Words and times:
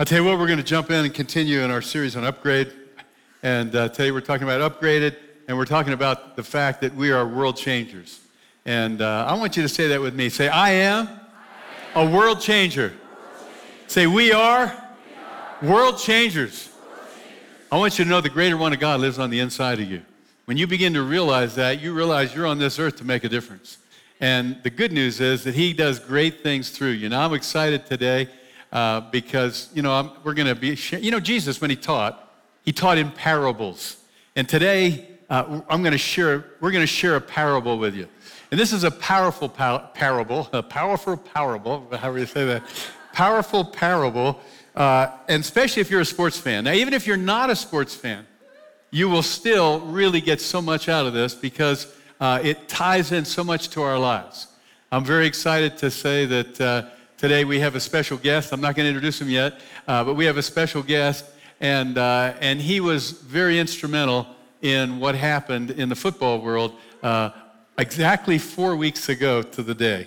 I'll 0.00 0.06
tell 0.06 0.20
you 0.20 0.24
what, 0.24 0.38
we're 0.38 0.46
going 0.46 0.58
to 0.58 0.64
jump 0.64 0.92
in 0.92 1.04
and 1.04 1.12
continue 1.12 1.62
in 1.62 1.72
our 1.72 1.82
series 1.82 2.14
on 2.14 2.22
upgrade. 2.22 2.72
And 3.42 3.74
uh, 3.74 3.88
today 3.88 4.12
we're 4.12 4.20
talking 4.20 4.44
about 4.48 4.80
upgraded, 4.80 5.16
and 5.48 5.56
we're 5.56 5.64
talking 5.64 5.92
about 5.92 6.36
the 6.36 6.44
fact 6.44 6.82
that 6.82 6.94
we 6.94 7.10
are 7.10 7.26
world 7.26 7.56
changers. 7.56 8.20
And 8.64 9.02
uh, 9.02 9.26
I 9.28 9.34
want 9.34 9.56
you 9.56 9.64
to 9.64 9.68
say 9.68 9.88
that 9.88 10.00
with 10.00 10.14
me. 10.14 10.28
Say, 10.28 10.46
I 10.46 10.70
am, 10.70 11.08
I 11.96 12.00
am. 12.00 12.12
a 12.12 12.16
world 12.16 12.40
changer. 12.40 12.90
world 12.90 13.50
Say, 13.88 14.06
we 14.06 14.30
are, 14.30 14.66
we 14.66 15.66
are. 15.66 15.68
World, 15.68 15.98
changers. 15.98 16.70
world 16.78 17.00
changers. 17.20 17.68
I 17.72 17.76
want 17.78 17.98
you 17.98 18.04
to 18.04 18.08
know 18.08 18.20
the 18.20 18.30
greater 18.30 18.56
one 18.56 18.72
of 18.72 18.78
God 18.78 19.00
lives 19.00 19.18
on 19.18 19.30
the 19.30 19.40
inside 19.40 19.80
of 19.80 19.90
you. 19.90 20.02
When 20.44 20.56
you 20.56 20.68
begin 20.68 20.94
to 20.94 21.02
realize 21.02 21.56
that, 21.56 21.80
you 21.80 21.92
realize 21.92 22.36
you're 22.36 22.46
on 22.46 22.60
this 22.60 22.78
earth 22.78 22.94
to 22.98 23.04
make 23.04 23.24
a 23.24 23.28
difference. 23.28 23.78
And 24.20 24.62
the 24.62 24.70
good 24.70 24.92
news 24.92 25.20
is 25.20 25.42
that 25.42 25.56
He 25.56 25.72
does 25.72 25.98
great 25.98 26.44
things 26.44 26.70
through 26.70 26.90
you. 26.90 27.08
Now, 27.08 27.26
I'm 27.26 27.34
excited 27.34 27.84
today 27.86 28.28
uh, 28.72 29.00
because, 29.10 29.70
you 29.74 29.82
know, 29.82 29.92
I'm, 29.92 30.10
we're 30.24 30.34
going 30.34 30.48
to 30.48 30.54
be, 30.54 30.78
you 31.00 31.10
know, 31.10 31.20
Jesus, 31.20 31.60
when 31.60 31.70
he 31.70 31.76
taught, 31.76 32.32
he 32.64 32.72
taught 32.72 32.98
in 32.98 33.10
parables. 33.10 33.96
And 34.36 34.48
today, 34.48 35.08
uh, 35.30 35.60
I'm 35.68 35.82
going 35.82 35.92
to 35.92 35.98
share, 35.98 36.44
we're 36.60 36.70
going 36.70 36.82
to 36.82 36.86
share 36.86 37.16
a 37.16 37.20
parable 37.20 37.78
with 37.78 37.94
you. 37.94 38.08
And 38.50 38.58
this 38.58 38.72
is 38.72 38.84
a 38.84 38.90
powerful 38.90 39.48
par- 39.48 39.90
parable, 39.94 40.48
a 40.52 40.62
powerful 40.62 41.16
parable, 41.16 41.86
however 41.90 42.18
you 42.18 42.26
say 42.26 42.44
that, 42.46 42.62
powerful 43.12 43.64
parable, 43.64 44.40
uh, 44.74 45.08
and 45.28 45.42
especially 45.42 45.80
if 45.80 45.90
you're 45.90 46.00
a 46.00 46.04
sports 46.06 46.38
fan. 46.38 46.64
Now, 46.64 46.72
even 46.72 46.94
if 46.94 47.06
you're 47.06 47.16
not 47.16 47.50
a 47.50 47.56
sports 47.56 47.94
fan, 47.94 48.26
you 48.90 49.08
will 49.08 49.22
still 49.22 49.80
really 49.80 50.20
get 50.20 50.40
so 50.40 50.62
much 50.62 50.88
out 50.88 51.04
of 51.04 51.12
this 51.12 51.34
because 51.34 51.94
uh, 52.20 52.40
it 52.42 52.68
ties 52.68 53.12
in 53.12 53.24
so 53.24 53.44
much 53.44 53.68
to 53.70 53.82
our 53.82 53.98
lives. 53.98 54.46
I'm 54.90 55.04
very 55.04 55.26
excited 55.26 55.76
to 55.78 55.90
say 55.90 56.24
that 56.24 56.60
uh, 56.60 56.86
Today 57.18 57.44
we 57.44 57.58
have 57.58 57.74
a 57.74 57.80
special 57.80 58.16
guest. 58.16 58.52
I'm 58.52 58.60
not 58.60 58.76
going 58.76 58.84
to 58.84 58.90
introduce 58.90 59.20
him 59.20 59.28
yet, 59.28 59.58
uh, 59.88 60.04
but 60.04 60.14
we 60.14 60.24
have 60.26 60.36
a 60.36 60.42
special 60.42 60.84
guest, 60.84 61.24
and, 61.60 61.98
uh, 61.98 62.34
and 62.40 62.60
he 62.60 62.78
was 62.78 63.10
very 63.10 63.58
instrumental 63.58 64.24
in 64.62 65.00
what 65.00 65.16
happened 65.16 65.72
in 65.72 65.88
the 65.88 65.96
football 65.96 66.40
world 66.40 66.74
uh, 67.02 67.30
exactly 67.76 68.38
four 68.38 68.76
weeks 68.76 69.08
ago 69.08 69.42
to 69.42 69.64
the 69.64 69.74
day. 69.74 70.06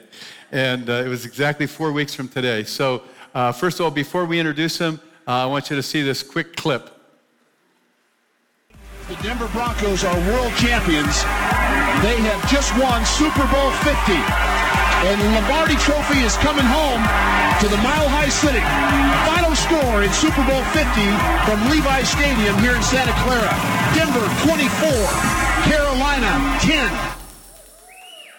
And 0.53 0.89
uh, 0.89 1.03
it 1.05 1.09
was 1.09 1.25
exactly 1.25 1.67
four 1.67 1.91
weeks 1.91 2.15
from 2.15 2.29
today. 2.29 2.63
So, 2.63 3.03
uh, 3.35 3.51
first 3.51 3.81
of 3.81 3.83
all, 3.83 3.91
before 3.91 4.23
we 4.23 4.39
introduce 4.39 4.77
him, 4.77 4.97
uh, 5.27 5.31
I 5.31 5.45
want 5.47 5.69
you 5.69 5.75
to 5.75 5.83
see 5.83 6.01
this 6.03 6.23
quick 6.23 6.55
clip. 6.55 6.91
The 9.09 9.15
Denver 9.15 9.49
Broncos 9.49 10.05
are 10.05 10.15
world 10.31 10.53
champions. 10.55 11.23
They 12.03 12.15
have 12.23 12.49
just 12.49 12.71
won 12.79 13.05
Super 13.05 13.45
Bowl 13.51 13.71
50. 13.83 14.80
And 15.03 15.19
the 15.19 15.25
Lombardi 15.33 15.75
Trophy 15.77 16.19
is 16.19 16.37
coming 16.37 16.63
home 16.63 17.01
to 17.59 17.67
the 17.67 17.77
Mile 17.77 18.07
High 18.07 18.29
City. 18.29 18.61
Final 19.25 19.55
score 19.55 20.03
in 20.03 20.13
Super 20.13 20.45
Bowl 20.45 20.61
50 20.77 20.85
from 21.49 21.57
Levi 21.71 22.03
Stadium 22.03 22.55
here 22.59 22.75
in 22.75 22.83
Santa 22.83 23.11
Clara. 23.25 23.49
Denver 23.97 24.21
24, 24.45 24.69
Carolina 25.65 26.29
10. 26.61 26.85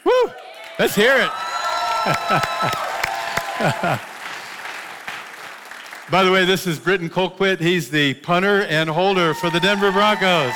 Woo! 0.04 0.30
Let's 0.78 0.94
hear 0.94 1.16
it. 1.16 1.30
By 6.12 6.22
the 6.22 6.30
way, 6.30 6.44
this 6.44 6.68
is 6.68 6.78
Britton 6.78 7.10
Colquitt. 7.10 7.58
He's 7.58 7.90
the 7.90 8.14
punter 8.14 8.62
and 8.62 8.88
holder 8.88 9.34
for 9.34 9.50
the 9.50 9.58
Denver 9.58 9.90
Broncos. 9.90 10.54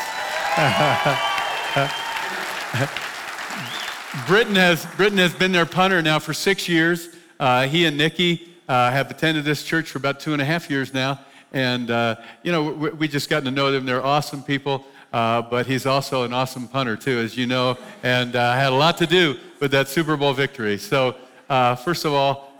Britton 4.25 4.56
has, 4.56 4.84
Britton 4.97 5.19
has 5.19 5.34
been 5.34 5.53
their 5.53 5.67
punter 5.67 6.00
now 6.00 6.19
for 6.19 6.33
six 6.33 6.69
years. 6.69 7.11
Uh, 7.39 7.67
he 7.67 7.84
and 7.84 7.97
Nikki 7.98 8.50
uh, 8.67 8.91
have 8.91 9.11
attended 9.11 9.45
this 9.45 9.62
church 9.62 9.91
for 9.91 9.98
about 9.98 10.19
two 10.20 10.33
and 10.33 10.41
a 10.41 10.45
half 10.45 10.70
years 10.70 10.95
now. 10.95 11.20
And, 11.53 11.91
uh, 11.91 12.17
you 12.42 12.50
know, 12.50 12.64
we, 12.72 12.91
we, 12.91 13.09
just 13.09 13.28
gotten 13.28 13.44
to 13.44 13.50
know 13.50 13.70
them. 13.70 13.84
They're 13.84 14.05
awesome 14.05 14.42
people. 14.42 14.84
Uh, 15.12 15.42
but 15.42 15.67
he's 15.67 15.87
also 15.87 16.25
an 16.25 16.33
awesome 16.33 16.67
punter, 16.67 16.97
too, 16.97 17.19
as 17.19 17.37
you 17.37 17.47
know, 17.47 17.78
and 18.03 18.34
uh, 18.34 18.55
had 18.55 18.72
a 18.72 18.75
lot 18.75 18.97
to 18.99 19.06
do 19.06 19.37
with 19.60 19.71
that 19.71 19.87
Super 19.87 20.16
Bowl 20.16 20.32
victory. 20.32 20.78
So, 20.78 21.15
uh, 21.49 21.76
first 21.76 22.05
of 22.05 22.12
all, 22.12 22.53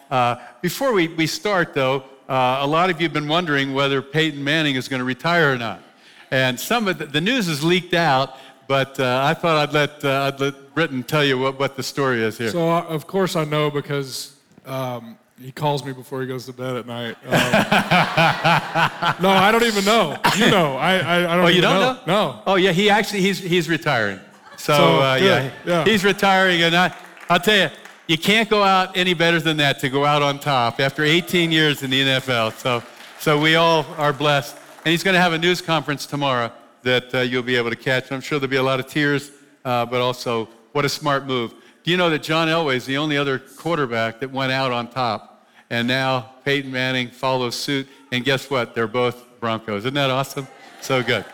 before 0.61 0.93
we, 0.93 1.09
we 1.09 1.27
start, 1.27 1.75
though, 1.75 2.05
a 2.29 2.67
lot 2.67 2.91
of 2.91 3.01
you 3.01 3.07
have 3.07 3.15
been 3.15 3.29
wondering 3.29 3.75
whether 3.75 4.01
Peyton 4.01 4.43
Manning 4.45 4.77
is 4.77 4.89
going 4.89 5.01
to 5.01 5.05
retire 5.05 5.55
or 5.55 5.59
not. 5.59 5.83
And 6.31 6.61
some 6.61 6.87
of 6.87 6.99
the, 6.99 7.07
the 7.07 7.21
news 7.21 7.47
has 7.47 7.65
leaked 7.65 7.95
out 7.95 8.37
but 8.69 8.99
I 8.99 9.33
thought 9.33 9.69
I'd 9.69 9.73
let, 9.73 10.05
I'd 10.05 10.41
let 10.41 10.66
Britton 10.77 11.03
tell 11.03 11.25
you 11.25 11.39
what, 11.39 11.59
what 11.59 11.75
the 11.75 11.83
story 11.83 12.23
is 12.23 12.37
here. 12.37 12.51
So, 12.51 12.69
uh, 12.69 12.83
of 12.83 13.07
course, 13.07 13.35
I 13.35 13.45
know 13.45 13.71
because 13.71 14.37
um, 14.67 15.17
he 15.41 15.51
calls 15.51 15.83
me 15.83 15.95
before 15.95 16.21
he 16.21 16.27
goes 16.27 16.45
to 16.45 16.53
bed 16.53 16.77
at 16.77 16.87
night. 16.87 17.17
Um, 17.25 17.33
no, 19.23 19.31
I 19.31 19.49
don't 19.51 19.63
even 19.63 19.87
know. 19.87 20.19
You 20.37 20.51
know. 20.51 20.77
I, 20.77 20.99
I, 20.99 21.17
I 21.33 21.35
don't 21.35 21.45
oh, 21.47 21.49
you 21.49 21.63
don't 21.63 21.81
know. 21.81 21.95
know. 21.95 22.33
No. 22.35 22.43
Oh, 22.47 22.55
yeah, 22.57 22.73
he 22.73 22.91
actually, 22.91 23.23
he's, 23.23 23.39
he's 23.39 23.71
retiring. 23.71 24.21
So, 24.59 24.75
so 24.75 25.01
uh, 25.01 25.15
yeah, 25.15 25.51
yeah, 25.65 25.85
he's 25.87 26.05
retiring. 26.05 26.61
And 26.61 26.77
I, 26.77 26.95
I'll 27.31 27.41
tell 27.41 27.71
you, 27.71 27.75
you 28.07 28.19
can't 28.19 28.51
go 28.51 28.63
out 28.63 28.99
any 28.99 29.15
better 29.15 29.41
than 29.41 29.57
that 29.57 29.79
to 29.79 29.89
go 29.89 30.05
out 30.05 30.21
on 30.21 30.39
top 30.39 30.79
after 30.79 31.05
18 31.05 31.53
years 31.53 31.85
in 31.85 31.89
the 31.89 32.03
NFL. 32.03 32.53
So, 32.59 32.83
so 33.19 33.41
we 33.41 33.55
all 33.55 33.87
are 33.97 34.13
blessed. 34.13 34.55
And 34.85 34.91
he's 34.91 35.03
going 35.03 35.15
to 35.15 35.23
have 35.23 35.33
a 35.33 35.39
news 35.39 35.63
conference 35.63 36.05
tomorrow 36.05 36.53
that 36.83 37.15
uh, 37.15 37.21
you'll 37.21 37.43
be 37.43 37.57
able 37.57 37.71
to 37.71 37.77
catch. 37.77 38.13
I'm 38.13 38.21
sure 38.21 38.39
there'll 38.39 38.51
be 38.51 38.57
a 38.57 38.63
lot 38.63 38.79
of 38.79 38.87
tears, 38.87 39.31
uh, 39.65 39.87
but 39.87 40.03
also 40.03 40.51
what 40.77 40.85
a 40.85 40.91
smart 40.91 41.25
move. 41.25 41.55
Do 41.85 41.91
you 41.91 41.97
know 41.97 42.11
that 42.11 42.23
John 42.23 42.49
Elway 42.49 42.77
is 42.77 42.85
the 42.85 42.99
only 42.99 43.17
other 43.17 43.39
quarterback 43.39 44.21
that 44.21 44.31
went 44.31 44.53
out 44.53 44.73
on 44.73 44.89
top? 44.89 45.49
And 45.71 45.89
now 45.89 46.35
Peyton 46.45 46.71
Manning 46.71 47.09
follows 47.09 47.55
suit. 47.55 47.89
And 48.13 48.23
guess 48.23 48.51
what? 48.51 48.75
They're 48.75 48.87
both 48.87 49.41
Broncos. 49.41 49.87
Isn't 49.87 49.95
that 49.95 50.11
awesome? 50.11 50.47
So 50.83 51.03
good. 51.03 51.25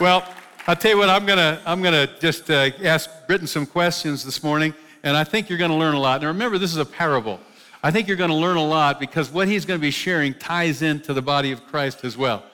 Well, 0.00 0.26
I'll 0.66 0.76
tell 0.76 0.92
you 0.92 0.96
what, 0.96 1.10
I'm 1.10 1.26
going 1.26 1.36
to 1.36 1.60
I'm 1.66 1.82
gonna 1.82 2.08
just 2.20 2.50
uh, 2.50 2.70
ask 2.82 3.10
Britton 3.26 3.46
some 3.46 3.66
questions 3.66 4.24
this 4.24 4.42
morning, 4.42 4.72
and 5.02 5.14
I 5.14 5.24
think 5.24 5.50
you're 5.50 5.58
going 5.58 5.72
to 5.72 5.76
learn 5.76 5.94
a 5.94 6.00
lot. 6.00 6.22
Now, 6.22 6.28
remember, 6.28 6.56
this 6.56 6.70
is 6.70 6.78
a 6.78 6.86
parable. 6.86 7.38
I 7.82 7.90
think 7.90 8.08
you're 8.08 8.16
going 8.16 8.30
to 8.30 8.36
learn 8.36 8.56
a 8.56 8.64
lot 8.64 8.98
because 8.98 9.30
what 9.30 9.46
he's 9.46 9.66
going 9.66 9.78
to 9.78 9.82
be 9.82 9.90
sharing 9.90 10.32
ties 10.32 10.80
into 10.80 11.12
the 11.12 11.20
body 11.20 11.52
of 11.52 11.66
Christ 11.66 12.02
as 12.02 12.16
well. 12.16 12.44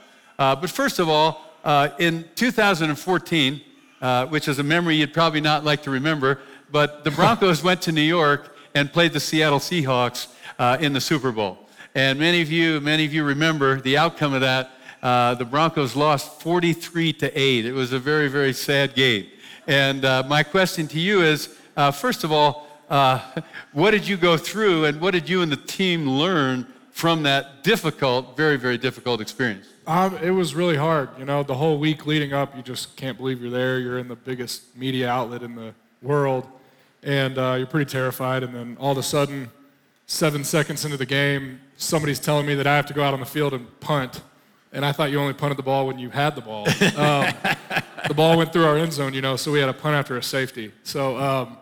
Uh, 0.41 0.56
but 0.56 0.70
first 0.70 0.98
of 0.98 1.09
all, 1.09 1.44
uh, 1.62 1.91
in 2.00 2.25
2014, 2.34 3.60
uh, 4.06 4.25
which 4.27 4.47
is 4.47 4.61
a 4.61 4.62
memory 4.62 4.94
you'd 4.94 5.12
probably 5.12 5.41
not 5.41 5.65
like 5.65 5.83
to 5.83 5.91
remember, 5.91 6.39
but 6.71 7.03
the 7.03 7.11
Broncos 7.11 7.65
went 7.65 7.83
to 7.83 7.91
New 7.91 8.09
York 8.19 8.56
and 8.77 8.93
played 8.93 9.12
the 9.12 9.19
Seattle 9.19 9.59
Seahawks 9.59 10.28
uh, 10.61 10.77
in 10.78 10.93
the 10.93 11.00
Super 11.00 11.33
Bowl. 11.33 11.59
And 11.93 12.16
many 12.16 12.41
of 12.41 12.49
you, 12.49 12.81
many 12.81 13.05
of 13.05 13.12
you 13.12 13.25
remember 13.25 13.81
the 13.81 13.99
outcome 13.99 14.33
of 14.33 14.43
that. 14.43 14.71
Uh, 15.03 15.34
the 15.34 15.45
Broncos 15.45 15.97
lost 15.97 16.41
43 16.41 17.15
to 17.15 17.37
8. 17.37 17.66
It 17.66 17.72
was 17.72 17.93
a 17.93 17.99
very, 17.99 18.28
very 18.28 18.53
sad 18.53 18.95
game. 18.95 19.27
And 19.66 20.05
uh, 20.05 20.22
my 20.28 20.45
question 20.45 20.87
to 20.87 21.00
you 21.00 21.22
is, 21.22 21.59
uh, 21.77 21.91
first 21.91 22.22
of 22.22 22.31
all, 22.31 22.69
what 23.72 23.91
did 23.91 24.06
you 24.06 24.16
go 24.16 24.37
through 24.37 24.84
and 24.84 25.00
what 25.00 25.15
did 25.15 25.28
you 25.28 25.43
and 25.43 25.50
the 25.50 25.56
team 25.56 26.09
learn 26.09 26.72
from 26.97 27.25
that 27.25 27.62
difficult, 27.62 28.34
very, 28.39 28.57
very 28.57 28.79
difficult 28.79 29.21
experience? 29.21 29.69
Um, 29.87 30.17
it 30.17 30.31
was 30.31 30.55
really 30.55 30.79
hard. 30.79 31.11
You 31.19 31.27
know, 31.27 31.43
the 31.43 31.55
whole 31.55 31.79
week 31.79 32.07
leading 32.07 32.33
up, 32.33 32.57
you 32.57 32.62
just 32.62 32.97
can't 32.97 33.19
believe 33.19 33.43
you're 33.43 33.51
there. 33.51 33.79
You're 33.79 33.99
in 33.99 34.09
the 34.09 34.17
biggest 34.17 34.75
media 34.75 35.11
outlet 35.11 35.43
in 35.43 35.55
the 35.55 35.75
world, 36.01 36.49
and 37.03 37.37
uh, 37.37 37.57
you're 37.59 37.67
pretty 37.67 37.91
terrified. 37.91 38.43
And 38.43 38.55
then 38.55 38.79
all 38.81 38.93
of 38.93 38.99
a 38.99 39.03
sudden, 39.03 39.51
seven 40.07 40.43
seconds 40.43 40.87
into 40.87 40.97
the 40.97 41.05
game, 41.05 41.61
somebody's 41.77 42.19
telling 42.19 42.47
me 42.47 42.55
that 42.55 42.67
I 42.67 42.77
have 42.77 42.87
to 42.87 42.95
go 42.95 43.03
out 43.03 43.13
on 43.13 43.21
the 43.21 43.27
field 43.27 43.53
and 43.53 43.78
punt. 43.81 44.23
And 44.73 44.83
I 44.83 44.93
thought 44.93 45.11
you 45.11 45.21
only 45.21 45.34
punted 45.34 45.59
the 45.59 45.63
ball 45.63 45.87
when 45.87 45.99
you 45.99 46.09
had 46.09 46.34
the 46.34 46.41
ball. 46.41 46.67
Um, 46.97 47.34
the 48.09 48.15
ball 48.15 48.39
went 48.39 48.55
through 48.55 48.65
our 48.65 48.78
end 48.78 48.93
zone, 48.95 49.13
you 49.13 49.21
know, 49.21 49.37
so 49.37 49.53
we 49.53 49.59
had 49.59 49.69
a 49.69 49.75
punt 49.75 49.97
after 49.97 50.17
a 50.17 50.23
safety. 50.23 50.73
So 50.84 51.19
um, 51.19 51.59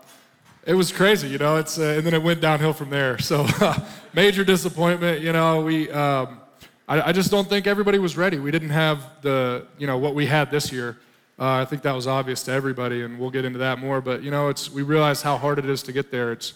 it 0.66 0.74
was 0.74 0.92
crazy, 0.92 1.28
you 1.28 1.38
know. 1.38 1.56
It's 1.56 1.78
uh, 1.78 1.94
and 1.96 2.06
then 2.06 2.14
it 2.14 2.22
went 2.22 2.40
downhill 2.40 2.72
from 2.72 2.90
there. 2.90 3.18
So 3.18 3.46
major 4.14 4.44
disappointment, 4.44 5.20
you 5.20 5.32
know. 5.32 5.62
We 5.62 5.90
um, 5.90 6.40
I, 6.88 7.08
I, 7.08 7.12
just 7.12 7.30
don't 7.30 7.48
think 7.48 7.66
everybody 7.66 7.98
was 7.98 8.16
ready. 8.16 8.38
We 8.38 8.50
didn't 8.50 8.70
have 8.70 9.22
the, 9.22 9.66
you 9.78 9.86
know, 9.86 9.96
what 9.96 10.14
we 10.14 10.26
had 10.26 10.50
this 10.50 10.70
year. 10.70 10.98
Uh, 11.38 11.54
I 11.54 11.64
think 11.64 11.82
that 11.82 11.92
was 11.92 12.06
obvious 12.06 12.42
to 12.44 12.52
everybody, 12.52 13.02
and 13.02 13.18
we'll 13.18 13.30
get 13.30 13.44
into 13.44 13.58
that 13.58 13.78
more. 13.78 14.00
But 14.00 14.22
you 14.22 14.30
know, 14.30 14.48
it's 14.48 14.70
we 14.70 14.82
realize 14.82 15.22
how 15.22 15.36
hard 15.36 15.58
it 15.58 15.66
is 15.66 15.82
to 15.84 15.92
get 15.92 16.10
there. 16.10 16.30
It's 16.30 16.54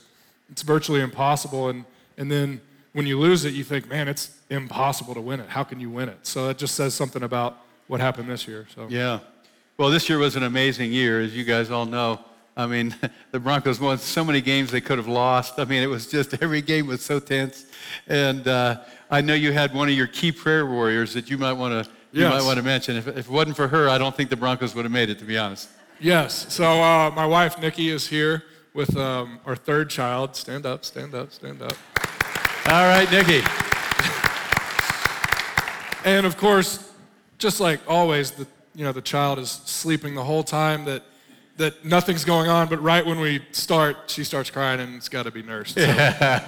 it's 0.51 0.63
virtually 0.63 1.01
impossible, 1.01 1.69
and 1.69 1.85
and 2.17 2.31
then 2.31 2.61
when 2.93 3.07
you 3.07 3.19
lose 3.19 3.45
it, 3.45 3.55
you 3.55 3.65
think, 3.65 3.89
man, 3.89 4.07
it's 4.07 4.39
impossible 4.51 5.15
to 5.15 5.21
win 5.21 5.41
it. 5.41 5.49
How 5.49 5.65
can 5.65 5.81
you 5.81 5.91
win 5.91 6.09
it? 6.09 6.19
So 6.23 6.47
that 6.47 6.59
just 6.59 6.75
says 6.75 6.95
something 6.95 7.23
about 7.23 7.59
what 7.89 8.01
happened 8.01 8.31
this 8.31 8.47
year. 8.47 8.67
So 8.75 8.87
yeah, 8.89 9.19
well, 9.79 9.91
this 9.91 10.09
year 10.09 10.19
was 10.19 10.37
an 10.37 10.45
amazing 10.45 10.93
year, 10.93 11.21
as 11.21 11.35
you 11.35 11.45
guys 11.45 11.71
all 11.71 11.87
know. 11.87 12.21
I 12.59 12.67
mean, 12.67 12.95
the 13.31 13.41
Broncos 13.41 13.81
won 13.81 13.97
so 13.97 14.23
many 14.23 14.43
games 14.43 14.71
they 14.71 14.83
could 14.83 14.99
have 14.99 15.09
lost. 15.09 15.59
I 15.59 15.65
mean, 15.65 15.83
it 15.83 15.87
was 15.87 16.07
just 16.07 16.35
every 16.43 16.61
game 16.61 16.87
was 16.87 17.03
so 17.03 17.19
tense, 17.21 17.65
and. 18.07 18.47
Uh, 18.47 18.81
I 19.11 19.23
know 19.23 19.33
you 19.33 19.53
had 19.53 19.73
one 19.73 19.89
of 19.89 19.95
your 19.95 20.07
key 20.07 20.33
prayer 20.33 20.67
warriors 20.67 21.15
that 21.15 21.31
you 21.31 21.39
might 21.39 21.55
want 21.55 21.87
to 21.87 21.91
you 22.13 22.25
might 22.25 22.43
want 22.43 22.59
to 22.59 22.63
mention. 22.63 22.97
If, 22.97 23.07
if 23.09 23.27
it 23.27 23.29
wasn't 23.29 23.57
for 23.57 23.69
her, 23.69 23.89
I 23.89 23.99
don't 23.99 24.15
think 24.15 24.29
the 24.31 24.37
Broncos 24.37 24.75
would 24.75 24.85
have 24.85 24.93
made 24.93 25.09
it, 25.09 25.19
to 25.19 25.25
be 25.25 25.39
honest. 25.39 25.69
Yes. 26.01 26.53
So 26.53 26.83
uh, 26.83 27.11
my 27.11 27.27
wife 27.27 27.59
Nikki 27.61 27.89
is 27.89 28.07
here 28.07 28.45
with 28.75 28.97
um, 28.97 29.41
our 29.47 29.57
third 29.57 29.91
child. 29.91 30.37
Stand 30.37 30.67
up, 30.67 30.85
stand 30.85 31.15
up, 31.15 31.33
stand 31.33 31.63
up. 31.63 31.75
All 32.67 32.87
right, 32.87 33.11
Nikki. 33.11 33.43
and 36.05 36.27
of 36.27 36.37
course, 36.37 36.93
just 37.39 37.61
like 37.61 37.81
always, 37.89 38.33
the 38.33 38.47
you 38.75 38.85
know 38.85 38.93
the 38.93 39.03
child 39.03 39.39
is 39.39 39.51
sleeping 39.51 40.15
the 40.15 40.25
whole 40.25 40.43
time 40.43 40.85
that 40.85 41.03
that 41.59 41.85
nothing's 41.85 42.25
going 42.25 42.49
on, 42.49 42.69
but 42.69 42.81
right 42.81 43.05
when 43.05 43.19
we 43.21 43.41
start, 43.53 43.97
she 44.07 44.25
starts 44.25 44.49
crying 44.49 44.81
and 44.81 44.95
it's 44.95 45.09
got 45.09 45.25
to 45.25 45.31
be 45.31 45.43
nursed. 45.43 45.75
So, 45.75 45.81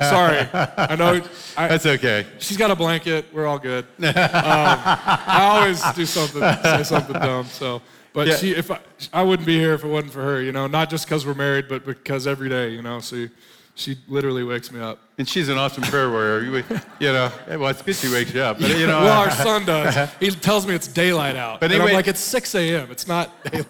sorry, 0.01 0.49
I 0.53 0.97
know. 0.97 1.21
I, 1.57 1.69
That's 1.69 1.85
okay. 1.85 2.27
She's 2.39 2.57
got 2.57 2.71
a 2.71 2.77
blanket. 2.77 3.27
We're 3.33 3.47
all 3.47 3.59
good. 3.59 3.85
Um, 3.99 4.15
I 4.15 5.49
always 5.53 5.83
do 5.93 6.07
something, 6.07 6.41
say 6.63 6.83
something 6.85 7.15
dumb. 7.15 7.45
So, 7.47 7.83
but 8.13 8.27
Yeah. 8.29 8.37
she, 8.37 8.53
if 8.53 8.71
I, 8.71 8.79
I 9.13 9.23
wouldn't 9.23 9.47
be 9.47 9.59
here 9.59 9.75
if 9.75 9.85
it 9.85 9.89
wasn't 9.89 10.13
for 10.13 10.23
her. 10.23 10.41
You 10.41 10.53
know, 10.53 10.67
not 10.67 10.91
just 10.91 11.07
because 11.07 11.27
we're 11.27 11.35
married, 11.35 11.69
but 11.69 11.85
because 11.85 12.27
every 12.27 12.49
day, 12.49 12.71
you 12.71 12.83
know, 12.83 13.01
she, 13.01 13.31
she 13.75 13.97
literally 14.09 14.45
wakes 14.45 14.71
me 14.73 14.81
up. 14.81 14.99
And 15.19 15.29
she's 15.29 15.49
an 15.49 15.59
awesome 15.59 15.83
prayer 15.85 16.11
warrior. 16.11 16.43
You, 16.43 16.65
you 17.01 17.13
know, 17.13 17.33
well, 17.49 17.67
it's 17.69 17.83
good 17.83 17.97
she 17.97 18.11
wakes 18.13 18.33
you 18.35 18.43
up. 18.43 18.59
But, 18.61 18.79
you 18.79 18.87
know, 18.87 19.01
well, 19.01 19.21
our 19.21 19.31
son 19.31 19.65
does. 19.65 20.11
He 20.21 20.31
tells 20.31 20.67
me 20.67 20.75
it's 20.75 20.89
daylight 20.89 21.37
out, 21.37 21.61
But 21.61 21.67
and 21.73 21.75
I'm 21.75 21.81
anyway- 21.89 21.97
like, 21.97 22.07
it's 22.09 22.21
6 22.21 22.55
a.m. 22.55 22.91
It's 22.91 23.07
not 23.09 23.31
daylight. 23.45 23.67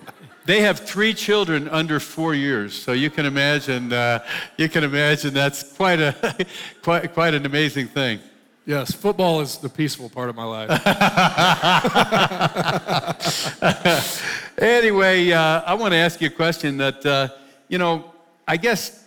They 0.46 0.62
have 0.62 0.80
three 0.80 1.14
children 1.14 1.68
under 1.68 2.00
four 2.00 2.34
years, 2.34 2.74
so 2.80 2.92
you 2.92 3.10
can 3.10 3.26
imagine. 3.26 3.92
Uh, 3.92 4.24
you 4.56 4.68
can 4.68 4.84
imagine 4.84 5.34
that's 5.34 5.62
quite 5.62 6.00
a, 6.00 6.46
quite, 6.82 7.12
quite 7.12 7.34
an 7.34 7.46
amazing 7.46 7.88
thing. 7.88 8.20
Yes, 8.66 8.92
football 8.92 9.40
is 9.40 9.58
the 9.58 9.68
peaceful 9.68 10.08
part 10.08 10.28
of 10.28 10.36
my 10.36 10.44
life. 10.44 10.70
Anyway, 14.60 15.30
uh, 15.32 15.62
I 15.64 15.72
want 15.72 15.92
to 15.92 15.96
ask 15.96 16.20
you 16.20 16.26
a 16.26 16.30
question 16.30 16.76
that, 16.76 17.06
uh, 17.06 17.28
you 17.68 17.78
know, 17.78 18.12
I 18.46 18.58
guess 18.58 19.02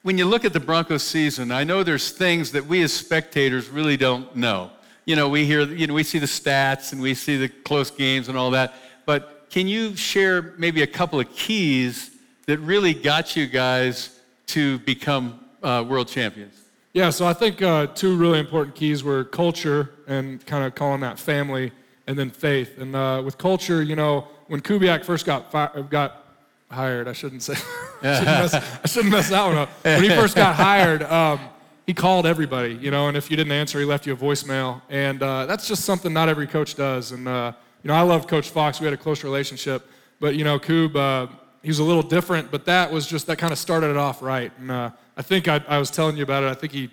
when 0.00 0.16
you 0.16 0.24
look 0.24 0.46
at 0.46 0.54
the 0.54 0.60
Broncos 0.60 1.02
season, 1.02 1.52
I 1.52 1.64
know 1.64 1.82
there's 1.82 2.12
things 2.12 2.52
that 2.52 2.64
we 2.64 2.82
as 2.82 2.90
spectators 2.90 3.68
really 3.68 3.98
don't 3.98 4.34
know. 4.34 4.70
You 5.04 5.16
know, 5.16 5.28
we 5.28 5.44
hear, 5.44 5.64
you 5.64 5.86
know, 5.86 5.92
we 5.92 6.02
see 6.02 6.18
the 6.18 6.24
stats 6.24 6.92
and 6.92 7.02
we 7.02 7.12
see 7.12 7.36
the 7.36 7.50
close 7.50 7.90
games 7.90 8.30
and 8.30 8.38
all 8.38 8.52
that. 8.52 8.72
But 9.04 9.37
can 9.50 9.66
you 9.66 9.96
share 9.96 10.54
maybe 10.58 10.82
a 10.82 10.86
couple 10.86 11.18
of 11.20 11.32
keys 11.32 12.10
that 12.46 12.58
really 12.58 12.94
got 12.94 13.36
you 13.36 13.46
guys 13.46 14.18
to 14.46 14.78
become 14.80 15.40
uh, 15.62 15.84
world 15.86 16.08
champions? 16.08 16.54
Yeah, 16.92 17.10
so 17.10 17.26
I 17.26 17.32
think 17.32 17.62
uh, 17.62 17.86
two 17.88 18.16
really 18.16 18.38
important 18.38 18.74
keys 18.74 19.04
were 19.04 19.24
culture 19.24 19.90
and 20.06 20.44
kind 20.46 20.64
of 20.64 20.74
calling 20.74 21.00
that 21.02 21.18
family, 21.18 21.70
and 22.06 22.18
then 22.18 22.30
faith. 22.30 22.78
And 22.78 22.96
uh, 22.96 23.22
with 23.24 23.38
culture, 23.38 23.82
you 23.82 23.94
know, 23.94 24.26
when 24.48 24.60
Kubiak 24.60 25.04
first 25.04 25.26
got 25.26 25.52
fi- 25.52 25.70
got 25.90 26.24
hired, 26.70 27.06
I 27.06 27.12
shouldn't 27.12 27.42
say, 27.42 27.54
I, 28.02 28.14
shouldn't 28.14 28.24
mess, 28.26 28.54
I 28.54 28.86
shouldn't 28.86 29.12
mess 29.12 29.30
that 29.30 29.46
one 29.46 29.58
up. 29.58 29.68
When 29.82 30.02
he 30.02 30.08
first 30.08 30.34
got 30.34 30.54
hired, 30.54 31.02
um, 31.02 31.40
he 31.86 31.94
called 31.94 32.26
everybody, 32.26 32.74
you 32.74 32.90
know, 32.90 33.08
and 33.08 33.16
if 33.16 33.30
you 33.30 33.36
didn't 33.36 33.52
answer, 33.52 33.78
he 33.78 33.84
left 33.84 34.06
you 34.06 34.12
a 34.12 34.16
voicemail. 34.16 34.82
And 34.90 35.22
uh, 35.22 35.46
that's 35.46 35.68
just 35.68 35.84
something 35.84 36.12
not 36.12 36.28
every 36.28 36.46
coach 36.46 36.74
does. 36.74 37.12
And 37.12 37.26
uh, 37.26 37.52
you 37.82 37.88
know, 37.88 37.94
I 37.94 38.02
love 38.02 38.26
Coach 38.26 38.50
Fox. 38.50 38.80
We 38.80 38.84
had 38.84 38.94
a 38.94 38.98
close 38.98 39.22
relationship, 39.24 39.86
but 40.20 40.34
you 40.34 40.44
know, 40.44 40.58
Kub, 40.58 40.96
uh, 40.96 41.32
he 41.62 41.68
was 41.68 41.78
a 41.78 41.84
little 41.84 42.02
different. 42.02 42.50
But 42.50 42.64
that 42.66 42.90
was 42.90 43.06
just 43.06 43.26
that 43.26 43.38
kind 43.38 43.52
of 43.52 43.58
started 43.58 43.90
it 43.90 43.96
off 43.96 44.22
right. 44.22 44.52
And 44.58 44.70
uh, 44.70 44.90
I 45.16 45.22
think 45.22 45.48
I, 45.48 45.62
I 45.68 45.78
was 45.78 45.90
telling 45.90 46.16
you 46.16 46.22
about 46.22 46.42
it. 46.42 46.48
I 46.48 46.54
think 46.54 46.72
he 46.72 46.90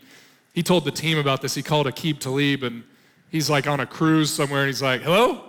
he 0.53 0.63
told 0.63 0.85
the 0.85 0.91
team 0.91 1.17
about 1.17 1.41
this. 1.41 1.53
He 1.53 1.63
called 1.63 1.87
Aqib 1.87 2.19
Talib, 2.19 2.63
and 2.63 2.83
he's 3.29 3.49
like 3.49 3.67
on 3.67 3.79
a 3.79 3.85
cruise 3.85 4.31
somewhere, 4.31 4.61
and 4.61 4.67
he's 4.67 4.81
like, 4.81 5.01
"Hello." 5.01 5.41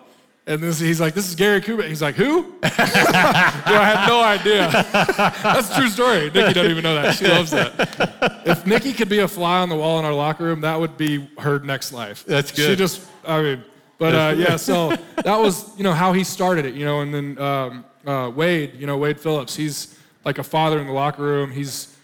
And 0.48 0.60
this, 0.60 0.78
he's 0.78 1.00
like, 1.00 1.14
"This 1.14 1.28
is 1.28 1.34
Gary 1.34 1.60
Kubiak." 1.60 1.88
He's 1.88 2.02
like, 2.02 2.14
"Who?" 2.14 2.42
Yo, 2.62 2.70
I 2.72 3.92
had 3.94 4.06
no 4.08 4.22
idea. 4.22 4.70
That's 4.92 5.70
a 5.70 5.74
true 5.74 5.88
story. 5.88 6.30
Nikki 6.30 6.52
doesn't 6.52 6.70
even 6.70 6.82
know 6.82 6.94
that. 6.94 7.14
She 7.16 7.26
loves 7.26 7.50
that. 7.50 8.42
If 8.46 8.66
Nikki 8.66 8.92
could 8.92 9.08
be 9.08 9.20
a 9.20 9.28
fly 9.28 9.58
on 9.60 9.68
the 9.68 9.76
wall 9.76 9.98
in 9.98 10.04
our 10.04 10.14
locker 10.14 10.44
room, 10.44 10.60
that 10.60 10.78
would 10.78 10.96
be 10.96 11.28
her 11.38 11.58
next 11.58 11.92
life. 11.92 12.24
That's 12.24 12.52
good. 12.52 12.70
She 12.70 12.76
just, 12.76 13.02
I 13.26 13.42
mean, 13.42 13.64
but 13.98 14.14
uh, 14.14 14.34
yeah. 14.36 14.56
So 14.56 14.90
that 15.24 15.38
was, 15.38 15.76
you 15.76 15.84
know, 15.84 15.92
how 15.92 16.12
he 16.12 16.24
started 16.24 16.66
it. 16.66 16.74
You 16.74 16.84
know, 16.84 17.00
and 17.00 17.14
then 17.14 17.38
um, 17.38 17.84
uh, 18.06 18.30
Wade, 18.34 18.74
you 18.78 18.86
know, 18.86 18.96
Wade 18.96 19.20
Phillips, 19.20 19.56
he's 19.56 19.98
like 20.24 20.38
a 20.38 20.44
father 20.44 20.78
in 20.78 20.86
the 20.86 20.92
locker 20.92 21.22
room. 21.22 21.50
He's 21.50 21.96